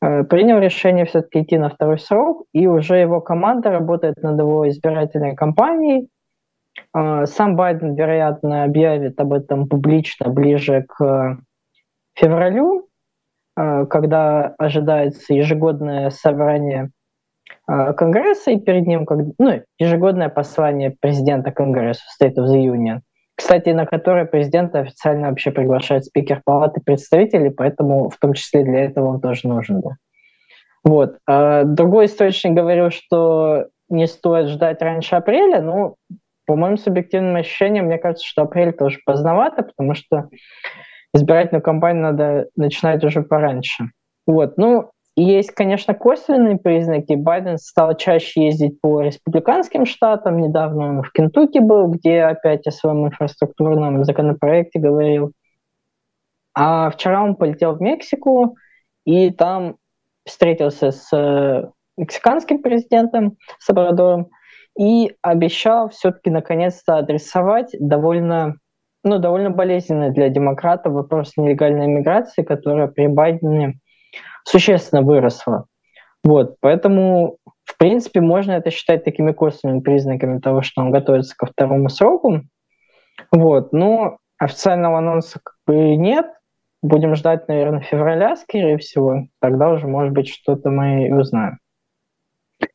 э, 0.01 0.23
принял 0.25 0.59
решение 0.59 1.05
все-таки 1.05 1.43
идти 1.43 1.59
на 1.59 1.69
второй 1.69 1.99
срок, 1.99 2.45
и 2.53 2.67
уже 2.67 2.97
его 2.97 3.21
команда 3.21 3.71
работает 3.71 4.23
над 4.23 4.39
его 4.39 4.69
избирательной 4.69 5.35
кампанией. 5.35 6.09
Э, 6.97 7.27
сам 7.27 7.57
Байден, 7.57 7.95
вероятно, 7.95 8.65
объявит 8.65 9.21
об 9.21 9.33
этом 9.33 9.69
публично 9.69 10.29
ближе 10.29 10.85
к 10.89 11.39
февралю, 12.15 12.89
Э, 13.57 13.87
когда 13.87 14.55
ожидается 14.59 15.35
ежегодное 15.35 16.11
собрание 16.11 16.91
Конгресса, 17.67 18.51
и 18.51 18.61
перед 18.61 18.87
ним 18.87 19.07
как, 19.07 19.19
ну, 19.39 19.63
ежегодное 19.79 20.29
послание 20.29 20.95
президента 21.01 21.53
Конгресса 21.53 22.03
State 22.21 22.35
of 22.35 22.47
the 22.47 22.65
Union, 22.65 23.01
кстати, 23.35 23.71
на 23.71 23.87
которое 23.87 24.25
президент 24.25 24.75
официально 24.75 25.29
вообще 25.29 25.51
приглашает 25.51 26.05
спикер 26.05 26.43
палаты 26.45 26.81
представителей, 26.85 27.51
поэтому 27.51 28.11
в 28.11 28.19
том 28.19 28.35
числе 28.35 28.65
для 28.65 28.85
этого 28.85 29.09
он 29.09 29.21
тоже 29.21 29.49
нужен 29.49 29.81
был. 29.81 29.93
Вот. 30.85 31.19
А 31.27 31.65
другой 31.65 32.07
источник 32.07 32.53
говорил, 32.53 32.91
что 32.91 33.67
не 33.89 34.07
стоит 34.07 34.49
ждать 34.49 34.83
раньше 34.83 35.15
апреля, 35.15 35.61
но 35.61 35.97
по 36.47 36.57
моим 36.57 36.77
субъективным 36.77 37.37
ощущениям, 37.37 37.87
мне 37.87 37.99
кажется, 37.99 38.27
что 38.27 38.43
апрель 38.43 38.73
тоже 38.73 38.99
поздновато, 39.05 39.63
потому 39.63 39.95
что 39.95 40.29
избирательную 41.15 41.63
кампанию 41.63 42.03
надо 42.03 42.49
начинать 42.57 43.05
уже 43.05 43.23
пораньше. 43.23 43.85
Вот. 44.27 44.57
Ну, 44.57 44.91
есть, 45.17 45.51
конечно, 45.53 45.95
косвенные 45.95 46.57
признаки. 46.57 47.15
Байден 47.15 47.59
стал 47.59 47.97
чаще 47.97 48.47
ездить 48.47 48.81
по 48.81 49.03
республиканским 49.03 49.85
штатам. 49.85 50.41
Недавно 50.41 50.89
он 50.89 51.03
в 51.03 51.13
Кентукки 51.13 51.59
был, 51.59 51.89
где 51.89 52.23
опять 52.23 52.67
о 52.67 52.71
своем 52.71 53.07
инфраструктурном 53.07 54.05
законопроекте 54.05 54.79
говорил. 54.79 55.33
А 56.55 56.91
вчера 56.91 57.23
он 57.23 57.37
полетел 57.37 57.77
в 57.77 57.81
Мексику, 57.81 58.57
и 59.05 59.31
там 59.31 59.77
встретился 60.25 60.93
с 60.93 61.09
э, 61.13 61.71
мексиканским 61.97 62.63
президентом 62.63 63.37
Сабрадором 63.59 64.29
и 64.79 65.15
обещал 65.23 65.91
все-таки 65.91 66.31
наконец-то 66.31 66.99
адресовать 66.99 67.75
довольно 67.79 68.57
ну, 69.05 69.19
довольно 69.19 69.51
болезненный 69.51 70.13
для 70.13 70.29
демократов 70.29 70.93
вопрос 70.93 71.33
нелегальной 71.37 71.89
миграции, 71.89 72.43
которая 72.43 72.87
при 72.87 73.09
Байдене 73.09 73.81
существенно 74.45 75.03
выросла. 75.03 75.67
Вот, 76.25 76.57
поэтому, 76.61 77.39
в 77.65 77.77
принципе, 77.79 78.21
можно 78.21 78.53
это 78.53 78.71
считать 78.71 79.05
такими 79.05 79.33
косвенными 79.33 79.81
признаками 79.81 80.39
того, 80.39 80.63
что 80.63 80.83
он 80.83 80.91
готовится 80.91 81.37
ко 81.37 81.47
второму 81.47 81.89
сроку. 81.89 82.43
Вот, 83.31 83.73
но 83.73 84.19
официального 84.39 84.99
анонса 84.99 85.41
как 85.43 85.55
бы 85.67 85.97
нет. 85.97 86.27
Будем 86.83 87.15
ждать, 87.15 87.47
наверное, 87.49 87.81
февраля, 87.81 88.37
скорее 88.37 88.79
всего. 88.79 89.27
Тогда 89.41 89.71
уже, 89.71 89.87
может 89.87 90.13
быть, 90.13 90.29
что-то 90.29 90.71
мы 90.71 91.09
и 91.09 91.13
узнаем. 91.13 91.59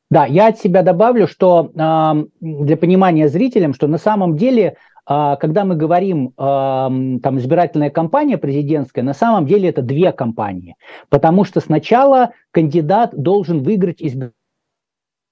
Да, 0.09 0.25
я 0.25 0.47
от 0.47 0.57
себя 0.57 0.83
добавлю, 0.83 1.27
что 1.27 1.71
э, 1.73 2.25
для 2.39 2.77
понимания 2.77 3.27
зрителям, 3.27 3.73
что 3.73 3.87
на 3.87 3.97
самом 3.97 4.37
деле 4.37 4.77
когда 5.07 5.63
мы 5.63 5.75
говорим 5.75 6.33
там 6.35 7.37
избирательная 7.37 7.89
кампания 7.89 8.37
президентская, 8.37 9.03
на 9.03 9.13
самом 9.13 9.45
деле 9.45 9.69
это 9.69 9.81
две 9.81 10.11
кампании, 10.11 10.75
потому 11.09 11.45
что 11.45 11.61
сначала 11.61 12.31
кандидат 12.51 13.11
должен 13.15 13.63
выиграть 13.63 14.01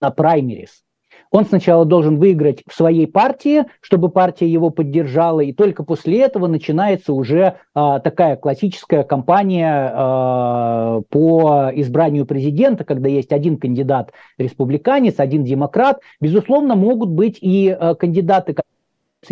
на 0.01 0.11
праймерис. 0.11 0.85
Он 1.31 1.45
сначала 1.45 1.85
должен 1.85 2.17
выиграть 2.17 2.63
в 2.67 2.73
своей 2.73 3.07
партии, 3.07 3.65
чтобы 3.81 4.09
партия 4.09 4.47
его 4.47 4.69
поддержала, 4.69 5.41
и 5.41 5.51
только 5.51 5.83
после 5.83 6.21
этого 6.21 6.47
начинается 6.47 7.13
уже 7.13 7.57
а, 7.73 7.99
такая 7.99 8.37
классическая 8.37 9.03
кампания 9.03 9.91
а, 9.93 11.01
по 11.09 11.71
избранию 11.73 12.25
президента, 12.25 12.85
когда 12.85 13.09
есть 13.09 13.33
один 13.33 13.57
кандидат 13.57 14.11
республиканец, 14.37 15.15
один 15.19 15.43
демократ. 15.43 15.99
Безусловно, 16.21 16.75
могут 16.75 17.09
быть 17.09 17.39
и 17.41 17.69
а, 17.69 17.95
кандидаты, 17.95 18.53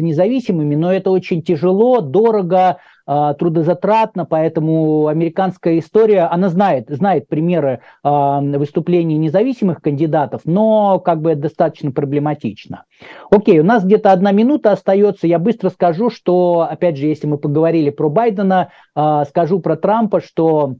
независимыми, 0.01 0.75
но 0.75 0.91
это 0.91 1.11
очень 1.11 1.43
тяжело, 1.43 2.01
дорого, 2.01 2.77
э, 3.05 3.33
трудозатратно, 3.37 4.25
поэтому 4.25 5.07
американская 5.07 5.79
история, 5.79 6.23
она 6.23 6.49
знает, 6.49 6.89
знает 6.89 7.27
примеры 7.27 7.81
э, 8.03 8.57
выступлений 8.57 9.17
независимых 9.17 9.81
кандидатов, 9.81 10.41
но 10.45 10.99
как 10.99 11.21
бы 11.21 11.31
это 11.31 11.41
достаточно 11.43 11.91
проблематично. 11.91 12.85
Окей, 13.29 13.59
у 13.59 13.63
нас 13.63 13.83
где-то 13.83 14.11
одна 14.11 14.31
минута 14.31 14.71
остается, 14.71 15.27
я 15.27 15.39
быстро 15.39 15.69
скажу, 15.69 16.09
что, 16.09 16.67
опять 16.69 16.97
же, 16.97 17.07
если 17.07 17.27
мы 17.27 17.37
поговорили 17.37 17.89
про 17.89 18.09
Байдена, 18.09 18.69
э, 18.95 19.23
скажу 19.27 19.59
про 19.59 19.75
Трампа, 19.75 20.21
что 20.21 20.63
а, 20.67 20.75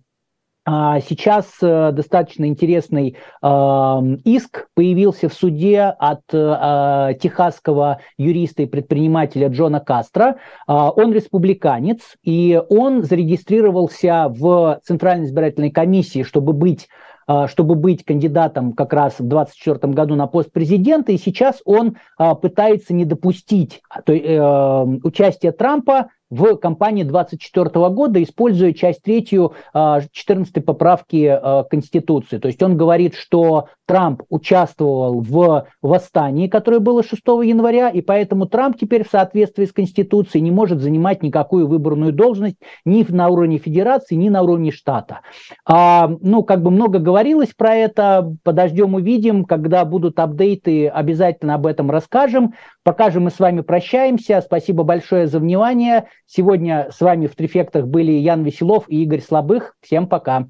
сейчас 0.66 1.48
э, 1.62 1.92
достаточно 1.92 2.46
интересный 2.46 3.18
иск 3.42 4.68
появился 4.76 5.28
в 5.28 5.34
суде 5.34 5.82
от 5.82 6.22
э, 6.32 7.16
техасского 7.22 8.00
юриста 8.18 8.64
и 8.64 8.66
предпринимателя 8.66 9.50
Джона 9.50 9.80
Кастро. 9.80 10.38
А, 10.68 10.92
он 10.92 11.14
республиканец, 11.14 12.00
и 12.24 12.62
он 12.70 13.04
зарегистрировался 13.04 14.28
в 14.30 14.80
Центральной 14.84 15.26
избирательной 15.26 15.72
комиссии, 15.72 16.24
чтобы 16.24 16.54
быть 16.54 16.88
а, 17.26 17.48
чтобы 17.48 17.76
быть 17.76 18.04
кандидатом 18.04 18.74
как 18.74 18.92
раз 18.92 19.14
в 19.14 19.24
2024 19.28 19.94
году 19.94 20.16
на 20.16 20.28
пост 20.28 20.52
президента, 20.52 21.14
и 21.14 21.18
сейчас 21.18 21.62
он 21.64 21.96
пытается 22.42 22.94
не 22.94 23.06
допустить 23.06 23.82
то, 24.06 24.14
э, 24.14 24.84
участия 25.04 25.54
Трампа 25.54 26.10
в 26.34 26.56
кампании 26.58 27.04
24 27.04 27.70
года, 27.90 28.22
используя 28.24 28.74
часть 28.74 29.04
третью 29.04 29.54
14 29.74 30.58
а, 30.58 30.62
поправки 30.62 31.28
а, 31.28 31.64
Конституции. 31.64 32.40
То 32.40 32.48
есть 32.48 32.62
он 32.64 32.76
говорит, 32.76 33.14
что 33.14 33.68
Трамп 33.86 34.24
участвовал 34.30 35.22
в 35.22 35.68
восстании, 35.82 36.48
которое 36.48 36.80
было 36.80 37.04
6 37.04 37.22
января, 37.44 37.90
и 37.90 38.02
поэтому 38.02 38.46
Трамп 38.46 38.78
теперь 38.80 39.06
в 39.06 39.10
соответствии 39.10 39.66
с 39.66 39.74
Конституцией 39.74 40.42
не 40.42 40.52
может 40.52 40.80
занимать 40.80 41.22
никакую 41.22 41.68
выборную 41.68 42.14
должность 42.14 42.58
ни 42.86 43.04
на 43.10 43.28
уровне 43.28 43.58
федерации, 43.58 44.16
ни 44.16 44.30
на 44.30 44.42
уровне 44.42 44.72
штата. 44.72 45.22
А, 45.66 46.10
ну, 46.22 46.44
как 46.44 46.62
бы 46.62 46.72
много 46.72 47.00
говорилось 47.00 47.54
про 47.56 47.76
это, 47.76 48.34
подождем, 48.44 48.96
увидим, 48.96 49.44
когда 49.44 49.84
будут 49.84 50.20
апдейты, 50.20 50.88
обязательно 50.88 51.56
об 51.56 51.66
этом 51.66 51.92
расскажем. 51.92 52.54
Пока 52.84 53.12
же 53.12 53.20
мы 53.20 53.30
с 53.30 53.40
вами 53.40 53.62
прощаемся. 53.62 54.42
Спасибо 54.42 54.84
большое 54.84 55.28
за 55.28 55.40
внимание. 55.40 56.08
Сегодня 56.26 56.90
с 56.92 57.02
вами 57.02 57.28
в 57.28 57.36
Трефектах 57.36 57.88
были 57.88 58.12
Ян 58.12 58.44
Веселов 58.44 58.86
и 58.88 59.04
Игорь 59.04 59.22
Слабых. 59.22 59.76
Всем 59.82 60.08
пока. 60.08 60.48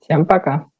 Всем 0.00 0.26
пока. 0.26 0.71